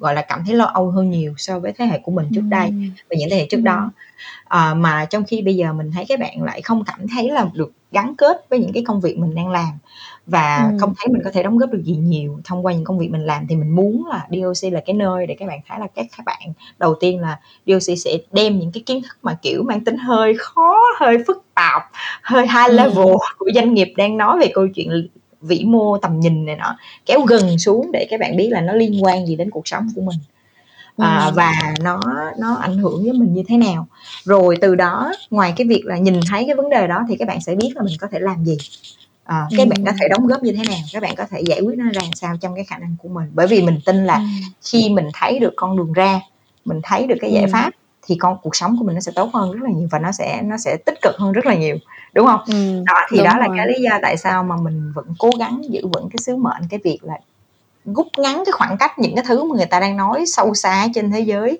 gọi 0.00 0.14
là 0.14 0.22
cảm 0.22 0.42
thấy 0.46 0.54
lo 0.54 0.64
âu 0.64 0.90
hơn 0.90 1.10
nhiều 1.10 1.34
so 1.36 1.58
với 1.58 1.72
thế 1.72 1.86
hệ 1.86 1.98
của 1.98 2.12
mình 2.12 2.26
trước 2.34 2.44
đây 2.48 2.70
và 3.10 3.16
những 3.18 3.30
thế 3.30 3.36
hệ 3.36 3.46
trước 3.50 3.60
đó 3.60 3.90
à, 4.44 4.74
mà 4.74 5.04
trong 5.04 5.24
khi 5.24 5.42
bây 5.42 5.56
giờ 5.56 5.72
mình 5.72 5.90
thấy 5.94 6.04
các 6.08 6.20
bạn 6.20 6.42
lại 6.42 6.62
không 6.62 6.84
cảm 6.84 7.08
thấy 7.08 7.30
là 7.30 7.46
được 7.54 7.72
gắn 7.92 8.14
kết 8.16 8.46
với 8.50 8.58
những 8.58 8.72
cái 8.72 8.84
công 8.86 9.00
việc 9.00 9.18
mình 9.18 9.34
đang 9.34 9.48
làm 9.48 9.68
và 10.26 10.68
ừ. 10.72 10.76
không 10.80 10.94
thấy 10.96 11.08
mình 11.08 11.22
có 11.24 11.30
thể 11.30 11.42
đóng 11.42 11.58
góp 11.58 11.70
được 11.70 11.82
gì 11.84 11.96
nhiều 11.96 12.40
thông 12.44 12.66
qua 12.66 12.72
những 12.72 12.84
công 12.84 12.98
việc 12.98 13.10
mình 13.10 13.24
làm 13.24 13.46
thì 13.48 13.56
mình 13.56 13.70
muốn 13.70 14.06
là 14.06 14.26
DOC 14.30 14.72
là 14.72 14.80
cái 14.86 14.94
nơi 14.94 15.26
để 15.26 15.36
các 15.38 15.46
bạn 15.48 15.60
thấy 15.68 15.78
là 15.80 15.86
các 15.94 16.06
các 16.16 16.24
bạn 16.24 16.40
đầu 16.78 16.94
tiên 17.00 17.20
là 17.20 17.40
DOC 17.66 17.98
sẽ 17.98 18.18
đem 18.32 18.58
những 18.58 18.72
cái 18.72 18.82
kiến 18.86 19.02
thức 19.02 19.18
mà 19.22 19.38
kiểu 19.42 19.62
mang 19.62 19.84
tính 19.84 19.96
hơi 19.96 20.34
khó 20.38 20.76
hơi 21.00 21.16
phức 21.26 21.44
tạp 21.54 21.82
hơi 22.22 22.42
high 22.42 22.74
level 22.74 23.06
ừ. 23.06 23.16
của 23.38 23.50
doanh 23.54 23.74
nghiệp 23.74 23.92
đang 23.96 24.16
nói 24.16 24.38
về 24.40 24.50
câu 24.54 24.68
chuyện 24.74 25.08
vĩ 25.42 25.64
mô 25.64 25.98
tầm 25.98 26.20
nhìn 26.20 26.46
này 26.46 26.56
nọ 26.56 26.76
kéo 27.06 27.20
gần 27.20 27.58
xuống 27.58 27.92
để 27.92 28.06
các 28.10 28.20
bạn 28.20 28.36
biết 28.36 28.48
là 28.50 28.60
nó 28.60 28.72
liên 28.72 29.04
quan 29.04 29.26
gì 29.26 29.36
đến 29.36 29.50
cuộc 29.50 29.68
sống 29.68 29.88
của 29.94 30.02
mình. 30.02 30.18
À, 30.96 31.24
ừ. 31.24 31.32
và 31.34 31.74
nó 31.80 32.00
nó 32.38 32.54
ảnh 32.54 32.78
hưởng 32.78 33.02
với 33.02 33.12
mình 33.12 33.34
như 33.34 33.42
thế 33.48 33.56
nào. 33.56 33.86
Rồi 34.24 34.56
từ 34.60 34.74
đó 34.74 35.12
ngoài 35.30 35.52
cái 35.56 35.66
việc 35.66 35.82
là 35.84 35.98
nhìn 35.98 36.20
thấy 36.30 36.44
cái 36.46 36.54
vấn 36.56 36.70
đề 36.70 36.86
đó 36.86 37.04
thì 37.08 37.16
các 37.16 37.28
bạn 37.28 37.40
sẽ 37.40 37.54
biết 37.54 37.72
là 37.74 37.82
mình 37.82 37.94
có 38.00 38.06
thể 38.12 38.18
làm 38.18 38.44
gì. 38.44 38.56
À, 39.24 39.46
các 39.58 39.68
bạn 39.68 39.84
có 39.84 39.92
thể 40.00 40.08
đóng 40.08 40.26
góp 40.26 40.42
như 40.42 40.52
thế 40.52 40.62
nào 40.68 40.78
các 40.92 41.02
bạn 41.02 41.14
có 41.16 41.24
thể 41.30 41.40
giải 41.40 41.60
quyết 41.60 41.78
nó 41.78 41.84
ra 41.92 42.02
sao 42.14 42.36
trong 42.40 42.54
cái 42.54 42.64
khả 42.64 42.78
năng 42.78 42.96
của 43.02 43.08
mình. 43.08 43.30
Bởi 43.34 43.46
vì 43.46 43.62
mình 43.62 43.80
tin 43.84 44.04
là 44.04 44.22
khi 44.62 44.88
mình 44.88 45.08
thấy 45.14 45.38
được 45.38 45.52
con 45.56 45.76
đường 45.76 45.92
ra 45.92 46.20
mình 46.64 46.80
thấy 46.82 47.06
được 47.06 47.14
cái 47.20 47.32
giải 47.32 47.46
pháp 47.52 47.70
thì 48.06 48.16
con 48.18 48.38
cuộc 48.42 48.56
sống 48.56 48.76
của 48.78 48.84
mình 48.84 48.94
nó 48.94 49.00
sẽ 49.00 49.12
tốt 49.14 49.30
hơn 49.34 49.52
rất 49.52 49.60
là 49.62 49.70
nhiều 49.70 49.88
và 49.90 49.98
nó 49.98 50.12
sẽ 50.12 50.42
nó 50.42 50.56
sẽ 50.58 50.76
tích 50.86 50.98
cực 51.02 51.14
hơn 51.18 51.32
rất 51.32 51.46
là 51.46 51.54
nhiều 51.54 51.76
đúng 52.14 52.26
không 52.26 52.40
ừ, 52.46 52.82
đó 52.86 52.94
thì 53.10 53.18
đó 53.18 53.32
rồi. 53.38 53.48
là 53.48 53.54
cái 53.56 53.66
lý 53.68 53.82
do 53.82 53.98
tại 54.02 54.16
sao 54.16 54.44
mà 54.44 54.56
mình 54.56 54.92
vẫn 54.94 55.06
cố 55.18 55.30
gắng 55.38 55.60
giữ 55.68 55.80
vững 55.92 56.08
cái 56.10 56.18
sứ 56.18 56.36
mệnh 56.36 56.62
cái 56.70 56.80
việc 56.84 56.98
là 57.02 57.18
rút 57.84 58.06
ngắn 58.18 58.42
cái 58.46 58.52
khoảng 58.52 58.76
cách 58.78 58.98
những 58.98 59.14
cái 59.14 59.24
thứ 59.28 59.44
mà 59.44 59.56
người 59.56 59.66
ta 59.66 59.80
đang 59.80 59.96
nói 59.96 60.24
sâu 60.26 60.54
xa 60.54 60.86
trên 60.94 61.10
thế 61.10 61.20
giới 61.20 61.58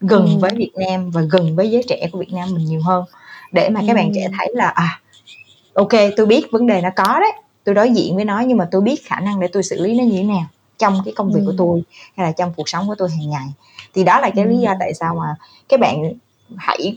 gần 0.00 0.26
ừ. 0.26 0.38
với 0.40 0.50
Việt 0.56 0.72
Nam 0.74 1.10
và 1.10 1.22
gần 1.30 1.56
với 1.56 1.70
giới 1.70 1.82
trẻ 1.88 2.08
của 2.12 2.18
Việt 2.18 2.32
Nam 2.32 2.48
mình 2.54 2.64
nhiều 2.64 2.80
hơn 2.80 3.04
để 3.52 3.70
mà 3.70 3.80
các 3.86 3.94
bạn 3.94 4.12
trẻ 4.14 4.28
thấy 4.38 4.52
là 4.54 4.68
à 4.68 5.00
ok 5.74 5.92
tôi 6.16 6.26
biết 6.26 6.46
vấn 6.52 6.66
đề 6.66 6.80
nó 6.80 6.90
có 6.96 7.20
đấy 7.20 7.32
tôi 7.64 7.74
đối 7.74 7.90
diện 7.90 8.16
với 8.16 8.24
nó 8.24 8.40
nhưng 8.40 8.58
mà 8.58 8.68
tôi 8.70 8.80
biết 8.80 9.06
khả 9.06 9.20
năng 9.20 9.40
để 9.40 9.48
tôi 9.52 9.62
xử 9.62 9.82
lý 9.82 9.98
nó 9.98 10.04
như 10.04 10.16
thế 10.16 10.22
nào 10.22 10.44
trong 10.78 11.02
cái 11.04 11.14
công 11.16 11.32
việc 11.32 11.40
ừ. 11.40 11.46
của 11.46 11.54
tôi 11.58 11.82
hay 12.16 12.26
là 12.26 12.32
trong 12.32 12.52
cuộc 12.56 12.68
sống 12.68 12.88
của 12.88 12.94
tôi 12.98 13.10
hàng 13.10 13.30
ngày 13.30 13.46
thì 13.94 14.04
đó 14.04 14.20
là 14.20 14.30
cái 14.30 14.44
ừ. 14.44 14.50
lý 14.50 14.58
do 14.58 14.74
tại 14.80 14.94
sao 14.94 15.14
mà 15.14 15.34
các 15.68 15.80
bạn 15.80 16.12
hãy 16.56 16.96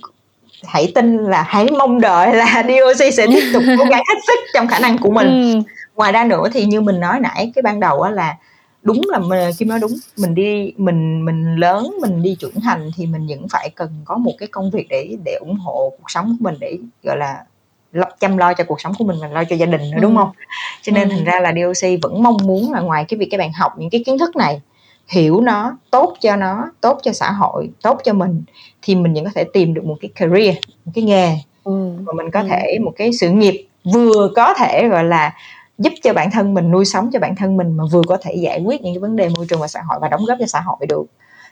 hãy 0.63 0.91
tin 0.95 1.17
là 1.17 1.43
hãy 1.47 1.67
mong 1.77 2.01
đợi 2.01 2.35
là 2.35 2.63
DOC 2.67 3.13
sẽ 3.13 3.27
tiếp 3.27 3.49
tục 3.53 3.63
cố 3.77 3.85
gắng 3.89 4.03
hết 4.09 4.19
sức 4.27 4.39
trong 4.53 4.67
khả 4.67 4.79
năng 4.79 4.97
của 4.97 5.11
mình 5.11 5.27
ừ. 5.27 5.71
ngoài 5.95 6.11
ra 6.11 6.23
nữa 6.23 6.43
thì 6.53 6.65
như 6.65 6.81
mình 6.81 6.99
nói 6.99 7.19
nãy 7.19 7.51
cái 7.55 7.61
ban 7.61 7.79
đầu 7.79 8.01
á 8.01 8.11
là 8.11 8.37
đúng 8.81 9.01
là 9.07 9.19
mình, 9.19 9.51
kim 9.57 9.67
nói 9.67 9.79
đúng 9.79 9.91
mình 10.17 10.35
đi 10.35 10.73
mình 10.77 11.25
mình 11.25 11.55
lớn 11.55 11.95
mình 12.01 12.21
đi 12.21 12.35
trưởng 12.39 12.61
thành 12.63 12.91
thì 12.95 13.05
mình 13.05 13.27
vẫn 13.27 13.47
phải 13.49 13.69
cần 13.75 13.89
có 14.05 14.17
một 14.17 14.33
cái 14.37 14.47
công 14.47 14.71
việc 14.71 14.87
để 14.89 15.17
để 15.25 15.37
ủng 15.39 15.55
hộ 15.55 15.93
cuộc 15.97 16.11
sống 16.11 16.37
của 16.39 16.43
mình 16.49 16.55
để 16.59 16.77
gọi 17.03 17.17
là 17.17 17.43
chăm 18.19 18.37
lo 18.37 18.53
cho 18.53 18.63
cuộc 18.63 18.81
sống 18.81 18.93
của 18.97 19.03
mình 19.03 19.17
và 19.21 19.27
lo 19.27 19.43
cho 19.43 19.55
gia 19.55 19.65
đình 19.65 19.91
nữa 19.91 19.97
đúng 20.01 20.15
không 20.15 20.29
cho 20.81 20.91
nên 20.91 21.09
ừ. 21.09 21.15
thành 21.15 21.23
ra 21.23 21.39
là 21.39 21.53
DOC 21.53 21.89
vẫn 22.01 22.23
mong 22.23 22.37
muốn 22.43 22.73
là 22.73 22.79
ngoài 22.79 23.05
cái 23.07 23.17
việc 23.17 23.27
các 23.31 23.37
bạn 23.37 23.53
học 23.53 23.71
những 23.77 23.89
cái 23.89 24.03
kiến 24.05 24.17
thức 24.17 24.35
này 24.35 24.61
hiểu 25.09 25.41
nó 25.41 25.77
tốt 25.91 26.15
cho 26.21 26.35
nó 26.35 26.71
tốt 26.81 26.99
cho 27.03 27.13
xã 27.13 27.31
hội 27.31 27.69
tốt 27.81 28.01
cho 28.03 28.13
mình 28.13 28.43
thì 28.81 28.95
mình 28.95 29.13
vẫn 29.13 29.25
có 29.25 29.31
thể 29.35 29.43
tìm 29.53 29.73
được 29.73 29.85
một 29.85 29.95
cái 30.01 30.09
career 30.15 30.55
một 30.85 30.91
cái 30.95 31.03
nghề 31.03 31.37
ừ. 31.63 31.91
và 32.03 32.13
mình 32.13 32.31
có 32.31 32.39
ừ. 32.39 32.47
thể 32.49 32.79
một 32.81 32.91
cái 32.95 33.13
sự 33.13 33.29
nghiệp 33.29 33.67
vừa 33.93 34.29
có 34.35 34.53
thể 34.53 34.87
gọi 34.87 35.03
là 35.03 35.33
giúp 35.77 35.93
cho 36.03 36.13
bản 36.13 36.31
thân 36.31 36.53
mình 36.53 36.71
nuôi 36.71 36.85
sống 36.85 37.09
cho 37.13 37.19
bản 37.19 37.35
thân 37.35 37.57
mình 37.57 37.77
mà 37.77 37.83
vừa 37.91 38.01
có 38.07 38.17
thể 38.21 38.33
giải 38.33 38.61
quyết 38.65 38.81
những 38.81 38.93
cái 38.93 38.99
vấn 38.99 39.15
đề 39.15 39.29
môi 39.29 39.45
trường 39.49 39.59
và 39.59 39.67
xã 39.67 39.81
hội 39.87 39.99
và 40.01 40.07
đóng 40.07 40.25
góp 40.25 40.37
cho 40.39 40.45
xã 40.45 40.59
hội 40.59 40.77
được 40.89 41.05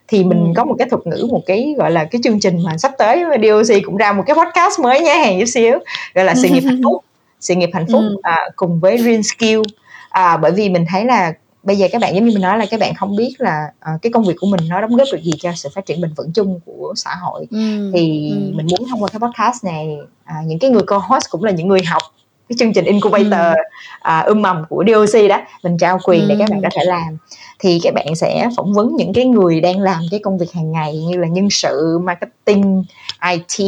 thì 0.08 0.24
mình 0.24 0.40
ừ. 0.40 0.52
có 0.56 0.66
một 0.66 0.76
cái 0.80 0.90
thuật 0.90 1.08
ngữ 1.08 1.28
một 1.32 1.42
cái 1.46 1.76
gọi 1.78 1.92
là 1.92 2.04
cái 2.04 2.22
chương 2.24 2.40
trình 2.40 2.64
mà 2.64 2.78
sắp 2.78 2.92
tới 2.98 3.24
DOC 3.44 3.76
cũng 3.86 3.98
ra 3.98 4.14
một 4.14 4.24
cái 4.26 4.36
podcast 4.36 4.80
mới 4.80 5.02
nha 5.02 5.16
hàng 5.16 5.40
chút 5.40 5.46
xíu 5.46 5.80
gọi 6.16 6.26
là 6.26 6.36
sự 6.36 6.48
nghiệp 6.50 6.64
hạnh 6.66 6.82
phúc 6.84 7.04
sự 7.40 7.56
nghiệp 7.56 7.70
hạnh 7.74 7.86
phúc 7.92 8.02
ừ. 8.02 8.16
à, 8.22 8.50
cùng 8.56 8.80
với 8.80 8.98
Green 8.98 9.22
Skill 9.24 9.62
à, 10.10 10.38
bởi 10.38 10.52
vì 10.52 10.70
mình 10.70 10.86
thấy 10.90 11.06
là 11.06 11.34
bây 11.68 11.78
giờ 11.78 11.88
các 11.92 12.02
bạn 12.02 12.16
giống 12.16 12.26
như 12.26 12.32
mình 12.32 12.42
nói 12.42 12.58
là 12.58 12.66
các 12.72 12.80
bạn 12.80 12.96
không 12.96 13.16
biết 13.16 13.36
là 13.38 13.72
uh, 13.94 14.02
cái 14.02 14.12
công 14.12 14.24
việc 14.24 14.34
của 14.40 14.48
mình 14.48 14.60
nó 14.70 14.82
đóng 14.82 14.96
góp 14.96 15.08
được 15.12 15.24
gì 15.24 15.32
cho 15.40 15.52
sự 15.56 15.70
phát 15.76 15.86
triển 15.86 16.02
bền 16.02 16.14
vững 16.18 16.32
chung 16.34 16.60
của 16.66 16.94
xã 16.96 17.16
hội 17.16 17.48
ừ. 17.52 17.92
thì 17.94 18.32
ừ. 18.32 18.52
mình 18.56 18.68
muốn 18.70 18.90
thông 18.90 19.04
qua 19.04 19.10
cái 19.10 19.20
podcast 19.20 19.66
này 19.66 19.98
uh, 20.24 20.46
những 20.46 20.60
cái 20.60 20.70
người 20.70 20.82
co-host 20.88 21.22
cũng 21.30 21.44
là 21.44 21.52
những 21.52 21.68
người 21.68 21.80
học 21.86 22.02
cái 22.50 22.56
chương 22.60 22.74
trình 22.74 22.86
incubator 22.86 23.56
ừ. 24.04 24.12
uh, 24.20 24.26
ươm 24.26 24.42
mầm 24.42 24.64
của 24.70 24.84
DOC 24.88 25.30
đó 25.30 25.42
mình 25.64 25.78
trao 25.78 26.00
quyền 26.04 26.22
ừ. 26.22 26.26
để 26.30 26.36
các 26.40 26.50
bạn 26.50 26.62
có 26.62 26.70
thể 26.76 26.86
làm 26.86 27.18
thì 27.60 27.80
các 27.84 27.94
bạn 27.94 28.16
sẽ 28.16 28.50
phỏng 28.58 28.74
vấn 28.74 28.96
những 28.96 29.14
cái 29.14 29.26
người 29.26 29.62
đang 29.62 29.80
làm 29.80 30.02
cái 30.12 30.20
công 30.20 30.38
việc 30.38 30.52
hàng 30.52 30.72
ngày 30.72 30.98
như 30.98 31.18
là 31.18 31.28
nhân 31.28 31.50
sự 31.50 32.00
marketing 32.04 32.84
IT 33.32 33.68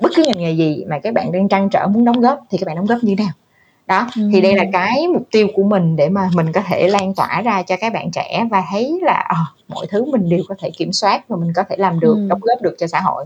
bất 0.00 0.12
cứ 0.16 0.24
ngành 0.26 0.38
nghề 0.38 0.52
gì 0.52 0.84
mà 0.88 0.98
các 1.02 1.14
bạn 1.14 1.32
đang 1.32 1.48
trăn 1.48 1.68
trở 1.70 1.86
muốn 1.86 2.04
đóng 2.04 2.20
góp 2.20 2.38
thì 2.50 2.58
các 2.58 2.66
bạn 2.66 2.76
đóng 2.76 2.86
góp 2.86 2.98
như 3.02 3.14
thế 3.18 3.24
nào 3.24 3.32
đó 3.86 4.06
ừ. 4.16 4.22
thì 4.32 4.40
đây 4.40 4.54
là 4.54 4.64
cái 4.72 5.08
mục 5.08 5.22
tiêu 5.30 5.48
của 5.54 5.62
mình 5.62 5.96
để 5.96 6.08
mà 6.08 6.28
mình 6.34 6.52
có 6.52 6.60
thể 6.66 6.88
lan 6.88 7.14
tỏa 7.14 7.42
ra 7.42 7.62
cho 7.62 7.76
các 7.76 7.92
bạn 7.92 8.10
trẻ 8.10 8.44
và 8.50 8.62
thấy 8.70 9.00
là 9.02 9.28
oh, 9.32 9.68
mọi 9.68 9.86
thứ 9.90 10.04
mình 10.04 10.28
đều 10.28 10.40
có 10.48 10.54
thể 10.58 10.70
kiểm 10.76 10.92
soát 10.92 11.28
và 11.28 11.36
mình 11.36 11.52
có 11.56 11.62
thể 11.70 11.76
làm 11.78 12.00
được 12.00 12.14
ừ. 12.14 12.26
đóng 12.28 12.40
góp 12.42 12.62
được 12.62 12.76
cho 12.78 12.86
xã 12.86 13.00
hội 13.00 13.24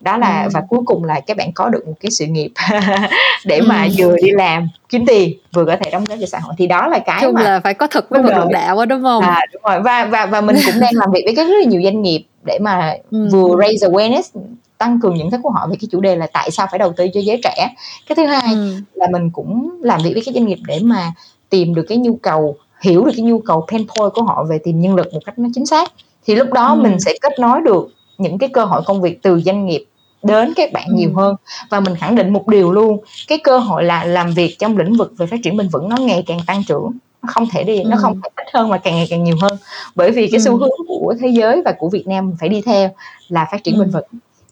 đó 0.00 0.16
là 0.16 0.42
ừ. 0.42 0.48
và 0.52 0.62
cuối 0.68 0.80
cùng 0.86 1.04
là 1.04 1.20
các 1.20 1.36
bạn 1.36 1.52
có 1.52 1.68
được 1.68 1.86
một 1.86 1.94
cái 2.00 2.10
sự 2.10 2.26
nghiệp 2.26 2.52
để 3.44 3.58
ừ. 3.58 3.66
mà 3.68 3.86
vừa 3.98 4.16
đi 4.16 4.30
làm 4.30 4.68
kiếm 4.88 5.06
tiền 5.06 5.38
vừa 5.52 5.64
có 5.64 5.76
thể 5.82 5.90
đóng 5.90 6.04
góp 6.04 6.18
cho 6.20 6.26
xã 6.26 6.38
hội 6.38 6.54
thì 6.58 6.66
đó 6.66 6.86
là 6.86 6.98
cái 6.98 7.18
Chung 7.22 7.34
mà 7.34 7.42
là 7.42 7.60
phải 7.60 7.74
có 7.74 7.86
thực 7.86 8.10
với 8.10 8.22
một 8.22 8.48
đạo 8.50 8.76
đó 8.76 8.84
đúng 8.84 9.02
không 9.02 9.22
à, 9.22 9.40
đúng 9.52 9.62
rồi 9.62 9.80
và 9.80 10.04
và 10.04 10.26
và 10.26 10.40
mình 10.40 10.56
cũng 10.66 10.80
đang 10.80 10.92
làm 10.94 11.10
việc 11.12 11.22
với 11.24 11.34
rất 11.34 11.54
là 11.62 11.70
nhiều 11.70 11.82
doanh 11.82 12.02
nghiệp 12.02 12.24
để 12.44 12.58
mà 12.62 12.94
ừ. 13.10 13.28
vừa 13.32 13.56
raise 13.60 13.88
awareness 13.88 14.40
tăng 14.84 15.00
cường 15.00 15.14
nhận 15.14 15.30
thức 15.30 15.40
của 15.42 15.50
họ 15.50 15.66
về 15.70 15.76
cái 15.80 15.88
chủ 15.90 16.00
đề 16.00 16.16
là 16.16 16.26
tại 16.32 16.50
sao 16.50 16.66
phải 16.70 16.78
đầu 16.78 16.92
tư 16.96 17.06
cho 17.14 17.20
giới 17.20 17.40
trẻ 17.44 17.74
cái 18.08 18.16
thứ 18.16 18.26
hai 18.26 18.54
ừ. 18.54 18.74
là 18.94 19.06
mình 19.12 19.30
cũng 19.30 19.80
làm 19.82 20.00
việc 20.04 20.12
với 20.14 20.22
các 20.26 20.34
doanh 20.34 20.46
nghiệp 20.46 20.58
để 20.66 20.80
mà 20.82 21.12
tìm 21.50 21.74
được 21.74 21.84
cái 21.88 21.98
nhu 21.98 22.16
cầu 22.22 22.56
hiểu 22.80 23.04
được 23.04 23.12
cái 23.16 23.24
nhu 23.24 23.38
cầu 23.38 23.66
pain 23.68 23.86
point 23.86 24.12
của 24.14 24.22
họ 24.22 24.44
về 24.44 24.58
tìm 24.64 24.80
nhân 24.80 24.94
lực 24.94 25.14
một 25.14 25.20
cách 25.26 25.38
nó 25.38 25.48
chính 25.54 25.66
xác 25.66 25.92
thì 26.26 26.34
lúc 26.34 26.52
đó 26.52 26.72
ừ. 26.72 26.80
mình 26.82 27.00
sẽ 27.00 27.14
kết 27.22 27.38
nối 27.38 27.60
được 27.60 27.88
những 28.18 28.38
cái 28.38 28.48
cơ 28.48 28.64
hội 28.64 28.82
công 28.86 29.02
việc 29.02 29.22
từ 29.22 29.40
doanh 29.40 29.66
nghiệp 29.66 29.84
đến 30.22 30.52
các 30.56 30.72
bạn 30.72 30.88
ừ. 30.88 30.94
nhiều 30.94 31.10
hơn 31.16 31.36
và 31.70 31.80
mình 31.80 31.96
khẳng 31.96 32.14
định 32.14 32.32
một 32.32 32.48
điều 32.48 32.72
luôn 32.72 32.98
cái 33.28 33.38
cơ 33.38 33.58
hội 33.58 33.84
là 33.84 34.04
làm 34.04 34.32
việc 34.32 34.56
trong 34.58 34.78
lĩnh 34.78 34.94
vực 34.94 35.12
về 35.16 35.26
phát 35.26 35.40
triển 35.44 35.56
bền 35.56 35.68
vững 35.68 35.88
nó 35.88 35.96
ngày 35.96 36.24
càng 36.26 36.38
tăng 36.46 36.64
trưởng 36.64 36.90
nó 37.22 37.32
không 37.32 37.46
thể 37.52 37.64
đi 37.64 37.78
ừ. 37.78 37.88
nó 37.88 37.96
không 38.00 38.20
thể 38.22 38.28
ít 38.36 38.46
hơn 38.54 38.68
mà 38.68 38.78
càng 38.78 38.94
ngày 38.94 39.06
càng 39.10 39.24
nhiều 39.24 39.36
hơn 39.42 39.56
bởi 39.94 40.10
vì 40.10 40.28
cái 40.28 40.40
ừ. 40.40 40.44
xu 40.44 40.56
hướng 40.56 40.86
của 40.88 41.14
thế 41.20 41.28
giới 41.28 41.62
và 41.64 41.74
của 41.78 41.88
Việt 41.88 42.06
Nam 42.06 42.32
phải 42.40 42.48
đi 42.48 42.62
theo 42.62 42.90
là 43.28 43.46
phát 43.52 43.64
triển 43.64 43.74
ừ. 43.74 43.80
bền 43.80 43.90
vững 43.90 44.04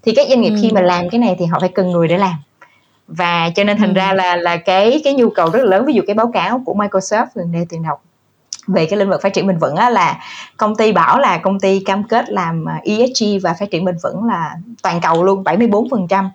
thì 0.03 0.13
các 0.17 0.27
doanh 0.29 0.41
nghiệp 0.41 0.51
ừ. 0.51 0.59
khi 0.63 0.71
mà 0.73 0.81
làm 0.81 1.09
cái 1.11 1.19
này 1.19 1.37
thì 1.39 1.47
họ 1.47 1.61
phải 1.61 1.69
cần 1.69 1.91
người 1.91 2.09
để 2.09 2.19
làm 2.19 2.35
và 3.09 3.51
cho 3.57 3.65
nên 3.65 3.79
thành 3.79 3.95
ừ. 3.95 3.95
ra 3.95 4.13
là 4.13 4.37
là 4.37 4.57
cái 4.57 5.01
cái 5.05 5.15
nhu 5.15 5.31
cầu 5.31 5.51
rất 5.51 5.59
là 5.59 5.71
lớn 5.71 5.87
ví 5.87 5.95
dụ 5.95 6.03
cái 6.07 6.15
báo 6.15 6.31
cáo 6.35 6.63
của 6.65 6.75
Microsoft 6.75 7.27
gần 7.35 7.53
đây 7.53 7.67
tiền 7.69 7.83
đọc 7.83 8.03
về 8.67 8.87
cái 8.87 8.99
lĩnh 8.99 9.11
vực 9.11 9.23
phát 9.23 9.33
triển 9.33 9.47
bền 9.47 9.59
vững 9.59 9.77
á, 9.77 9.91
là 9.91 10.21
công 10.57 10.77
ty 10.77 10.93
bảo 10.93 11.19
là 11.19 11.39
công 11.39 11.61
ty 11.61 11.81
cam 11.81 12.05
kết 12.05 12.31
làm 12.31 12.69
à, 12.69 12.81
ESG 12.85 13.25
và 13.43 13.55
phát 13.55 13.71
triển 13.71 13.85
bền 13.85 13.97
vững 14.03 14.25
là 14.25 14.55
toàn 14.83 15.01
cầu 15.01 15.25
luôn 15.25 15.45
74% 15.45 16.29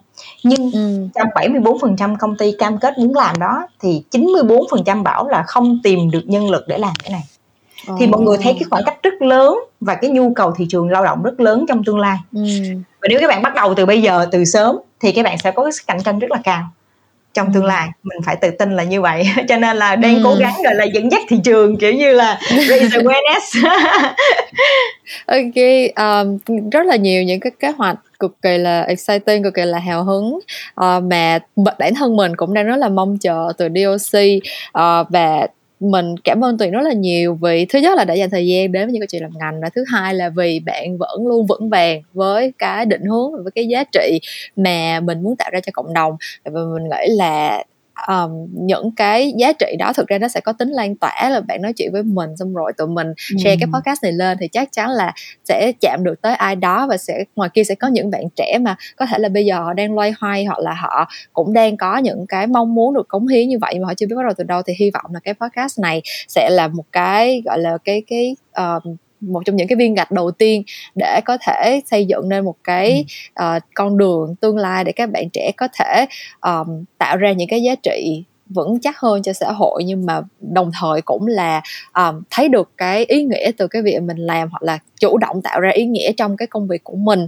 nhưng 0.44 0.72
ừ. 0.72 1.08
trong 1.16 1.28
74% 1.54 2.16
công 2.20 2.38
ty 2.38 2.56
cam 2.60 2.78
kết 2.78 2.98
muốn 2.98 3.16
làm 3.16 3.40
đó 3.40 3.68
thì 3.80 4.04
94% 4.12 5.04
bảo 5.04 5.28
là 5.28 5.44
không 5.48 5.80
tìm 5.84 6.12
được 6.12 6.24
nhân 6.26 6.50
lực 6.50 6.64
để 6.68 6.78
làm 6.78 6.94
cái 7.04 7.12
này 7.12 7.24
thì 8.00 8.08
mọi 8.08 8.22
người 8.22 8.38
thấy 8.42 8.54
cái 8.54 8.64
khoảng 8.70 8.84
cách 8.86 8.98
rất 9.04 9.22
lớn 9.22 9.60
và 9.82 9.96
cái 9.96 10.10
nhu 10.10 10.34
cầu 10.34 10.54
thị 10.58 10.66
trường 10.70 10.90
lao 10.90 11.06
động 11.06 11.24
rất 11.24 11.40
lớn 11.40 11.66
trong 11.68 11.84
tương 11.84 12.00
lai. 12.00 12.18
Ừ. 12.34 12.42
và 13.02 13.08
nếu 13.10 13.20
các 13.20 13.28
bạn 13.28 13.42
bắt 13.42 13.56
đầu 13.56 13.74
từ 13.74 13.86
bây 13.86 14.02
giờ 14.02 14.26
từ 14.32 14.46
sớm 14.46 14.78
thì 15.00 15.12
các 15.12 15.24
bạn 15.24 15.38
sẽ 15.38 15.52
có 15.52 15.64
cái 15.64 15.72
cạnh 15.88 16.04
tranh 16.04 16.20
rất 16.20 16.32
là 16.32 16.38
cao 16.44 16.70
trong 17.38 17.54
tương 17.54 17.66
lai. 17.66 17.90
Mình 18.04 18.18
phải 18.26 18.36
tự 18.36 18.52
tin 18.52 18.76
là 18.76 18.84
như 18.84 19.02
vậy. 19.02 19.24
Cho 19.50 19.58
nên 19.58 19.78
là 19.78 19.96
đang 19.96 20.16
ừ. 20.16 20.22
cố 20.24 20.36
gắng 20.36 20.54
gọi 20.64 20.76
là 20.76 20.86
dẫn 20.86 21.12
dắt 21.12 21.22
thị 21.30 21.38
trường 21.44 21.78
kiểu 21.78 21.94
như 21.94 22.14
là 22.14 22.40
raise 22.68 23.00
awareness. 23.00 23.70
Ok 25.26 25.56
um, 25.96 26.38
rất 26.72 26.86
là 26.86 26.96
nhiều 26.96 27.24
những 27.24 27.40
cái 27.40 27.52
kế 27.60 27.70
hoạch 27.70 27.98
cực 28.20 28.42
kỳ 28.42 28.58
là 28.58 28.82
exciting 28.82 29.44
cực 29.44 29.54
kỳ 29.54 29.62
là 29.62 29.80
hào 29.80 30.04
hứng. 30.04 30.40
Uh, 30.82 31.04
mà 31.04 31.40
bản 31.80 31.96
thân 31.96 32.16
mình 32.16 32.36
cũng 32.36 32.54
đang 32.54 32.66
rất 32.66 32.76
là 32.76 32.90
mong 32.90 33.18
chờ 33.18 33.54
từ 33.58 33.68
DOC 33.76 34.20
uh, 34.24 35.10
và 35.10 35.48
mình 35.80 36.16
cảm 36.24 36.44
ơn 36.44 36.58
tuyền 36.58 36.72
rất 36.72 36.82
là 36.82 36.94
nhiều 36.94 37.38
vì 37.42 37.66
thứ 37.66 37.80
nhất 37.80 37.98
là 37.98 38.04
đã 38.06 38.14
dành 38.14 38.30
thời 38.30 38.48
gian 38.48 38.72
đến 38.72 38.86
với 38.88 38.94
những 38.94 39.02
câu 39.02 39.08
chuyện 39.12 39.22
làm 39.22 39.32
ngành 39.40 39.62
và 39.62 39.70
thứ 39.76 39.84
hai 39.88 40.14
là 40.14 40.30
vì 40.30 40.60
bạn 40.60 40.98
vẫn 40.98 41.28
luôn 41.28 41.46
vững 41.46 41.70
vàng 41.70 42.02
với 42.14 42.54
cái 42.58 42.86
định 42.86 43.06
hướng 43.06 43.32
và 43.32 43.40
với 43.44 43.52
cái 43.52 43.68
giá 43.68 43.84
trị 43.84 44.20
mà 44.56 45.00
mình 45.00 45.24
muốn 45.24 45.36
tạo 45.36 45.50
ra 45.54 45.60
cho 45.60 45.72
cộng 45.74 45.94
đồng. 45.94 46.18
Và 46.44 46.52
mình 46.52 46.84
nghĩ 46.84 47.16
là 47.16 47.64
um, 48.08 48.48
những 48.52 48.92
cái 48.96 49.34
giá 49.38 49.54
trị 49.54 49.76
đó 49.80 49.94
thực 49.94 50.08
ra 50.08 50.18
nó 50.18 50.28
sẽ 50.28 50.40
có 50.40 50.54
tính 50.54 50.70
lan 50.70 50.96
tỏa 50.96 51.30
là 51.30 51.42
bạn 51.42 51.62
nói 51.62 51.74
chuyện 51.74 51.92
với 51.92 52.04
mình 52.04 52.38
xong 52.38 52.54
rồi 52.54 52.72
tụi 52.78 52.88
mình 52.88 53.14
share 53.18 53.52
ừ. 53.52 53.58
cái 53.60 53.68
podcast 53.74 54.04
này 54.04 54.12
lên 54.12 54.38
thì 54.42 54.48
chắc 54.48 54.72
chắn 54.72 54.90
là 54.90 55.14
sẽ 55.44 55.72
chạm 55.82 56.04
được 56.04 56.22
tới 56.22 56.36
ai 56.36 56.56
đó 56.56 56.88
và 56.88 56.98
sẽ 56.98 57.24
ngoài 57.36 57.50
kia 57.54 57.64
sẽ 57.64 57.76
có 57.76 57.88
những 57.88 58.12
bạn 58.12 58.24
trẻ 58.36 58.58
mà 58.62 58.76
có 58.96 59.06
thể 59.06 59.18
là 59.20 59.30
bây 59.30 59.46
giờ 59.46 59.60
họ 59.60 59.74
đang 59.74 59.96
loay 59.96 60.14
hoay 60.20 60.46
hoặc 60.46 60.60
là 60.60 60.74
họ 60.74 61.10
cũng 61.34 61.54
đang 61.54 61.78
có 61.78 61.98
những 61.98 62.26
cái 62.28 62.48
mong 62.48 62.76
muốn 62.76 62.94
được 62.94 63.08
cống 63.08 63.28
hiến 63.28 63.50
như 63.50 63.58
vậy 63.60 63.80
mà 63.80 63.88
họ 63.88 63.94
chưa 63.94 64.08
biết 64.08 64.16
bắt 64.16 64.24
đầu 64.24 64.34
từ 64.38 64.44
đâu 64.44 64.62
thì 64.62 64.74
hy 64.80 64.92
vọng 64.92 65.12
là 65.14 65.20
cái 65.20 65.34
podcast 65.34 65.80
này 65.80 66.02
sẽ 66.28 66.50
là 66.50 66.68
một 66.68 66.86
cái 66.92 67.42
gọi 67.46 67.60
là 67.60 67.78
cái 67.84 68.04
cái 68.08 68.36
um, 68.58 68.96
một 69.22 69.42
trong 69.46 69.56
những 69.56 69.68
cái 69.68 69.76
viên 69.76 69.94
gạch 69.94 70.12
đầu 70.12 70.32
tiên 70.32 70.64
để 70.96 71.22
có 71.26 71.38
thể 71.48 71.82
xây 71.86 72.06
dựng 72.06 72.30
nên 72.30 72.46
một 72.46 72.56
cái 72.64 73.06
uh, 73.40 73.64
con 73.74 73.98
đường 73.98 74.36
tương 74.36 74.58
lai 74.58 74.84
để 74.84 74.92
các 74.92 75.12
bạn 75.12 75.30
trẻ 75.34 75.52
có 75.58 75.68
thể 75.80 76.06
um, 76.42 76.84
tạo 76.98 77.18
ra 77.18 77.32
những 77.32 77.48
cái 77.48 77.64
giá 77.64 77.76
trị 77.76 78.24
vững 78.50 78.80
chắc 78.80 78.98
hơn 79.00 79.22
cho 79.24 79.34
xã 79.34 79.52
hội. 79.52 79.84
Nhưng 79.86 80.06
mà 80.06 80.22
đồng 80.40 80.72
thời 80.80 81.02
cũng 81.02 81.28
là 81.28 81.62
um, 81.94 82.22
thấy 82.30 82.50
được 82.50 82.72
cái 82.78 83.06
ý 83.06 83.24
nghĩa 83.24 83.52
từ 83.58 83.68
cái 83.68 83.82
việc 83.82 84.02
mình 84.02 84.18
làm 84.18 84.50
hoặc 84.52 84.64
là 84.64 84.80
chủ 85.00 85.18
động 85.18 85.42
tạo 85.42 85.60
ra 85.60 85.70
ý 85.70 85.86
nghĩa 85.86 86.12
trong 86.12 86.38
cái 86.38 86.48
công 86.48 86.68
việc 86.68 86.84
của 86.84 86.96
mình. 86.96 87.28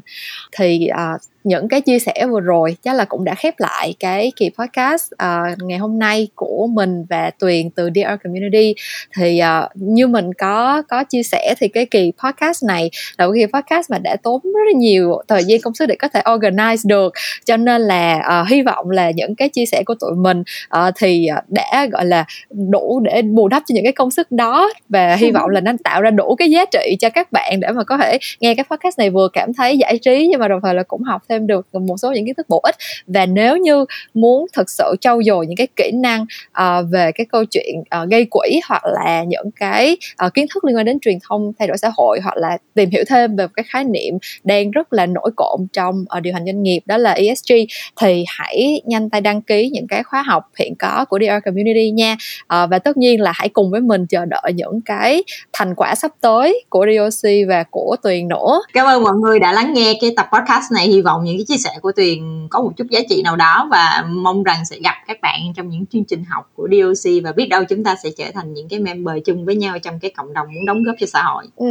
Thì 0.58 0.90
uh, 0.92 1.22
những 1.44 1.68
cái 1.68 1.82
chia 1.82 2.00
sẻ 2.00 2.26
vừa 2.32 2.40
rồi 2.40 2.76
chắc 2.84 2.96
là 2.96 3.06
cũng 3.06 3.24
đã 3.24 3.36
khép 3.36 3.54
lại 3.58 3.94
cái 4.00 4.32
kỳ 4.36 4.50
podcast 4.58 5.12
uh, 5.14 5.58
ngày 5.64 5.78
hôm 5.78 6.00
nay 6.00 6.28
của 6.36 6.68
mình 6.68 7.06
và 7.10 7.32
Tuyền 7.40 7.70
từ 7.70 7.90
DR 7.96 8.24
Community. 8.24 8.76
Thì 9.18 9.42
uh, 9.64 9.72
như 9.76 10.08
mình 10.08 10.34
có 10.34 10.82
có 10.82 11.04
chia 11.04 11.24
sẻ 11.24 11.56
thì 11.60 11.68
cái 11.68 11.86
kỳ 11.86 12.12
podcast 12.24 12.64
này 12.64 12.90
là 13.18 13.28
một 13.28 13.34
kỳ 13.36 13.46
podcast 13.46 13.92
mà 13.92 13.98
đã 13.98 14.16
tốn 14.24 14.42
rất 14.44 14.62
là 14.74 14.80
nhiều 14.80 15.22
thời 15.28 15.44
gian 15.44 15.62
công 15.62 15.74
sức 15.74 15.86
để 15.86 15.96
có 15.96 16.08
thể 16.08 16.22
organize 16.26 16.88
được. 16.88 17.14
Cho 17.46 17.58
nên 17.58 17.82
là 17.82 18.42
uh, 18.42 18.48
hy 18.48 18.62
vọng 18.62 18.90
là 18.90 19.12
những 19.12 19.36
cái 19.36 19.50
chia 19.50 19.66
sẻ 19.66 19.84
của 19.86 19.96
tụi 20.00 20.16
mình 20.16 20.44
uh, 20.78 20.94
thì 20.96 21.28
đã 21.48 21.88
gọi 21.92 22.06
là 22.06 22.26
đủ 22.50 23.00
để 23.04 23.22
bù 23.22 23.48
đắp 23.48 23.64
cho 23.68 23.74
những 23.74 23.84
cái 23.84 23.94
công 23.94 24.12
sức 24.12 24.32
đó. 24.32 24.70
Và 24.90 25.16
hy 25.16 25.32
vọng 25.40 25.50
là 25.50 25.62
nó 25.62 25.72
tạo 25.84 26.02
ra 26.02 26.12
đủ 26.12 26.36
cái 26.36 26.50
giá 26.50 26.66
trị 26.66 26.96
cho 27.00 27.10
các 27.10 27.32
bạn 27.32 27.60
để 27.60 27.68
mà 27.72 27.84
có 27.84 27.98
thể 27.98 28.18
nghe 28.40 28.56
cái 28.56 28.66
podcast 28.72 29.00
này 29.00 29.10
vừa 29.10 29.28
cảm 29.34 29.54
thấy 29.54 29.78
giải 29.78 29.98
trí 29.98 30.28
nhưng 30.32 30.40
mà 30.40 30.48
đồng 30.48 30.60
thời 30.64 30.74
là 30.76 30.84
cũng 30.84 31.04
học 31.04 31.22
thêm 31.30 31.47
được 31.47 31.75
một 31.75 31.97
số 31.97 32.11
những 32.11 32.25
kiến 32.25 32.36
thức 32.36 32.49
bổ 32.49 32.59
ích 32.63 32.75
và 33.07 33.25
nếu 33.25 33.57
như 33.57 33.86
muốn 34.13 34.45
thực 34.53 34.69
sự 34.69 34.95
trau 35.01 35.23
dồi 35.23 35.47
những 35.47 35.55
cái 35.55 35.67
kỹ 35.75 35.91
năng 35.93 36.25
uh, 36.61 36.86
về 36.91 37.11
cái 37.11 37.25
câu 37.32 37.45
chuyện 37.45 37.75
uh, 37.80 38.09
gây 38.09 38.27
quỹ 38.30 38.59
hoặc 38.67 38.84
là 38.86 39.23
những 39.23 39.51
cái 39.59 39.97
uh, 40.25 40.34
kiến 40.34 40.45
thức 40.53 40.65
liên 40.65 40.77
quan 40.77 40.86
đến 40.86 40.99
truyền 40.99 41.17
thông 41.30 41.51
thay 41.59 41.67
đổi 41.67 41.77
xã 41.77 41.91
hội 41.97 42.19
hoặc 42.23 42.38
là 42.38 42.57
tìm 42.73 42.89
hiểu 42.89 43.03
thêm 43.07 43.36
về 43.36 43.45
cái 43.55 43.63
khái 43.67 43.84
niệm 43.84 44.17
đang 44.43 44.71
rất 44.71 44.93
là 44.93 45.05
nổi 45.05 45.32
cộm 45.36 45.67
trong 45.73 46.05
uh, 46.17 46.21
điều 46.21 46.34
hành 46.34 46.45
doanh 46.45 46.63
nghiệp 46.63 46.80
đó 46.86 46.97
là 46.97 47.11
ESG 47.11 47.53
thì 48.01 48.25
hãy 48.27 48.82
nhanh 48.86 49.09
tay 49.09 49.21
đăng 49.21 49.41
ký 49.41 49.69
những 49.69 49.88
cái 49.88 50.03
khóa 50.03 50.21
học 50.21 50.43
hiện 50.59 50.75
có 50.75 51.05
của 51.09 51.19
DR 51.19 51.45
Community 51.45 51.91
nha 51.91 52.13
uh, 52.43 52.69
và 52.69 52.80
tất 52.80 52.97
nhiên 52.97 53.21
là 53.21 53.32
hãy 53.36 53.49
cùng 53.49 53.71
với 53.71 53.82
mình 53.82 54.05
chờ 54.07 54.25
đợi 54.25 54.53
những 54.55 54.82
cái 54.86 55.23
thành 55.53 55.75
quả 55.75 55.95
sắp 55.95 56.11
tới 56.21 56.63
của 56.69 56.86
DOC 56.86 57.30
và 57.47 57.63
của 57.71 57.95
Tuyền 58.03 58.27
nữa. 58.27 58.61
Cảm 58.73 58.88
ơn 58.88 59.03
mọi 59.03 59.13
người 59.13 59.39
đã 59.39 59.53
lắng 59.53 59.73
nghe 59.73 59.93
cái 60.01 60.13
tập 60.15 60.25
podcast 60.34 60.71
này. 60.71 60.88
Hy 60.88 61.01
vọng 61.01 61.18
vọng 61.20 61.26
những 61.26 61.38
cái 61.38 61.45
chia 61.47 61.57
sẻ 61.57 61.70
của 61.82 61.91
Tuyền 61.91 62.47
có 62.49 62.61
một 62.61 62.72
chút 62.78 62.88
giá 62.89 62.99
trị 63.09 63.22
nào 63.22 63.36
đó 63.36 63.67
và 63.72 64.05
mong 64.09 64.43
rằng 64.43 64.65
sẽ 64.65 64.80
gặp 64.84 64.95
các 65.07 65.22
bạn 65.22 65.53
trong 65.55 65.70
những 65.70 65.86
chương 65.86 66.03
trình 66.03 66.24
học 66.24 66.51
của 66.55 66.67
DOC 66.72 67.24
và 67.24 67.32
biết 67.32 67.47
đâu 67.49 67.63
chúng 67.70 67.84
ta 67.84 67.95
sẽ 68.03 68.09
trở 68.17 68.26
thành 68.34 68.53
những 68.53 68.70
cái 68.70 68.80
member 68.80 69.15
chung 69.26 69.45
với 69.45 69.55
nhau 69.55 69.80
trong 69.80 69.99
cái 69.99 70.11
cộng 70.17 70.34
đồng 70.34 70.47
muốn 70.53 70.65
đóng 70.65 70.84
góp 70.84 70.95
cho 70.99 71.07
xã 71.07 71.24
hội. 71.24 71.45
Ừ, 71.55 71.65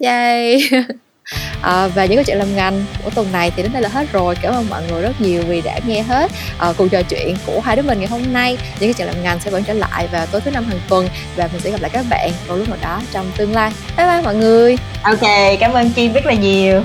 yay. 0.00 0.60
à, 1.62 1.86
và 1.94 2.04
những 2.04 2.16
câu 2.16 2.24
chuyện 2.24 2.38
làm 2.38 2.54
ngành 2.56 2.84
của 3.04 3.10
tuần 3.10 3.32
này 3.32 3.50
thì 3.56 3.62
đến 3.62 3.72
đây 3.72 3.82
là 3.82 3.88
hết 3.88 4.12
rồi. 4.12 4.34
Cảm 4.42 4.54
ơn 4.54 4.66
mọi 4.70 4.82
người 4.90 5.02
rất 5.02 5.20
nhiều 5.20 5.42
vì 5.48 5.60
đã 5.60 5.80
nghe 5.86 6.02
hết. 6.02 6.30
À, 6.58 6.72
cuộc 6.78 6.88
trò 6.88 7.02
chuyện 7.02 7.36
của 7.46 7.60
hai 7.60 7.76
đứa 7.76 7.82
mình 7.82 7.98
ngày 7.98 8.08
hôm 8.08 8.32
nay 8.32 8.58
những 8.80 8.92
câu 8.92 8.94
chuyện 8.98 9.06
làm 9.06 9.22
ngành 9.22 9.40
sẽ 9.40 9.50
vẫn 9.50 9.64
trở 9.64 9.72
lại 9.72 10.08
vào 10.12 10.26
tối 10.26 10.40
thứ 10.40 10.50
năm 10.50 10.64
hàng 10.64 10.80
tuần 10.88 11.08
và 11.36 11.48
mình 11.52 11.60
sẽ 11.60 11.70
gặp 11.70 11.80
lại 11.80 11.90
các 11.94 12.04
bạn 12.10 12.30
vào 12.46 12.56
lúc 12.56 12.68
nào 12.68 12.78
đó 12.82 13.00
trong 13.12 13.26
tương 13.36 13.52
lai. 13.52 13.72
Bye 13.96 14.06
bye 14.06 14.22
mọi 14.22 14.34
người. 14.34 14.76
Ok 15.02 15.20
cảm 15.60 15.72
ơn 15.72 15.90
kim 15.90 16.12
rất 16.12 16.26
là 16.26 16.34
nhiều 16.34 16.82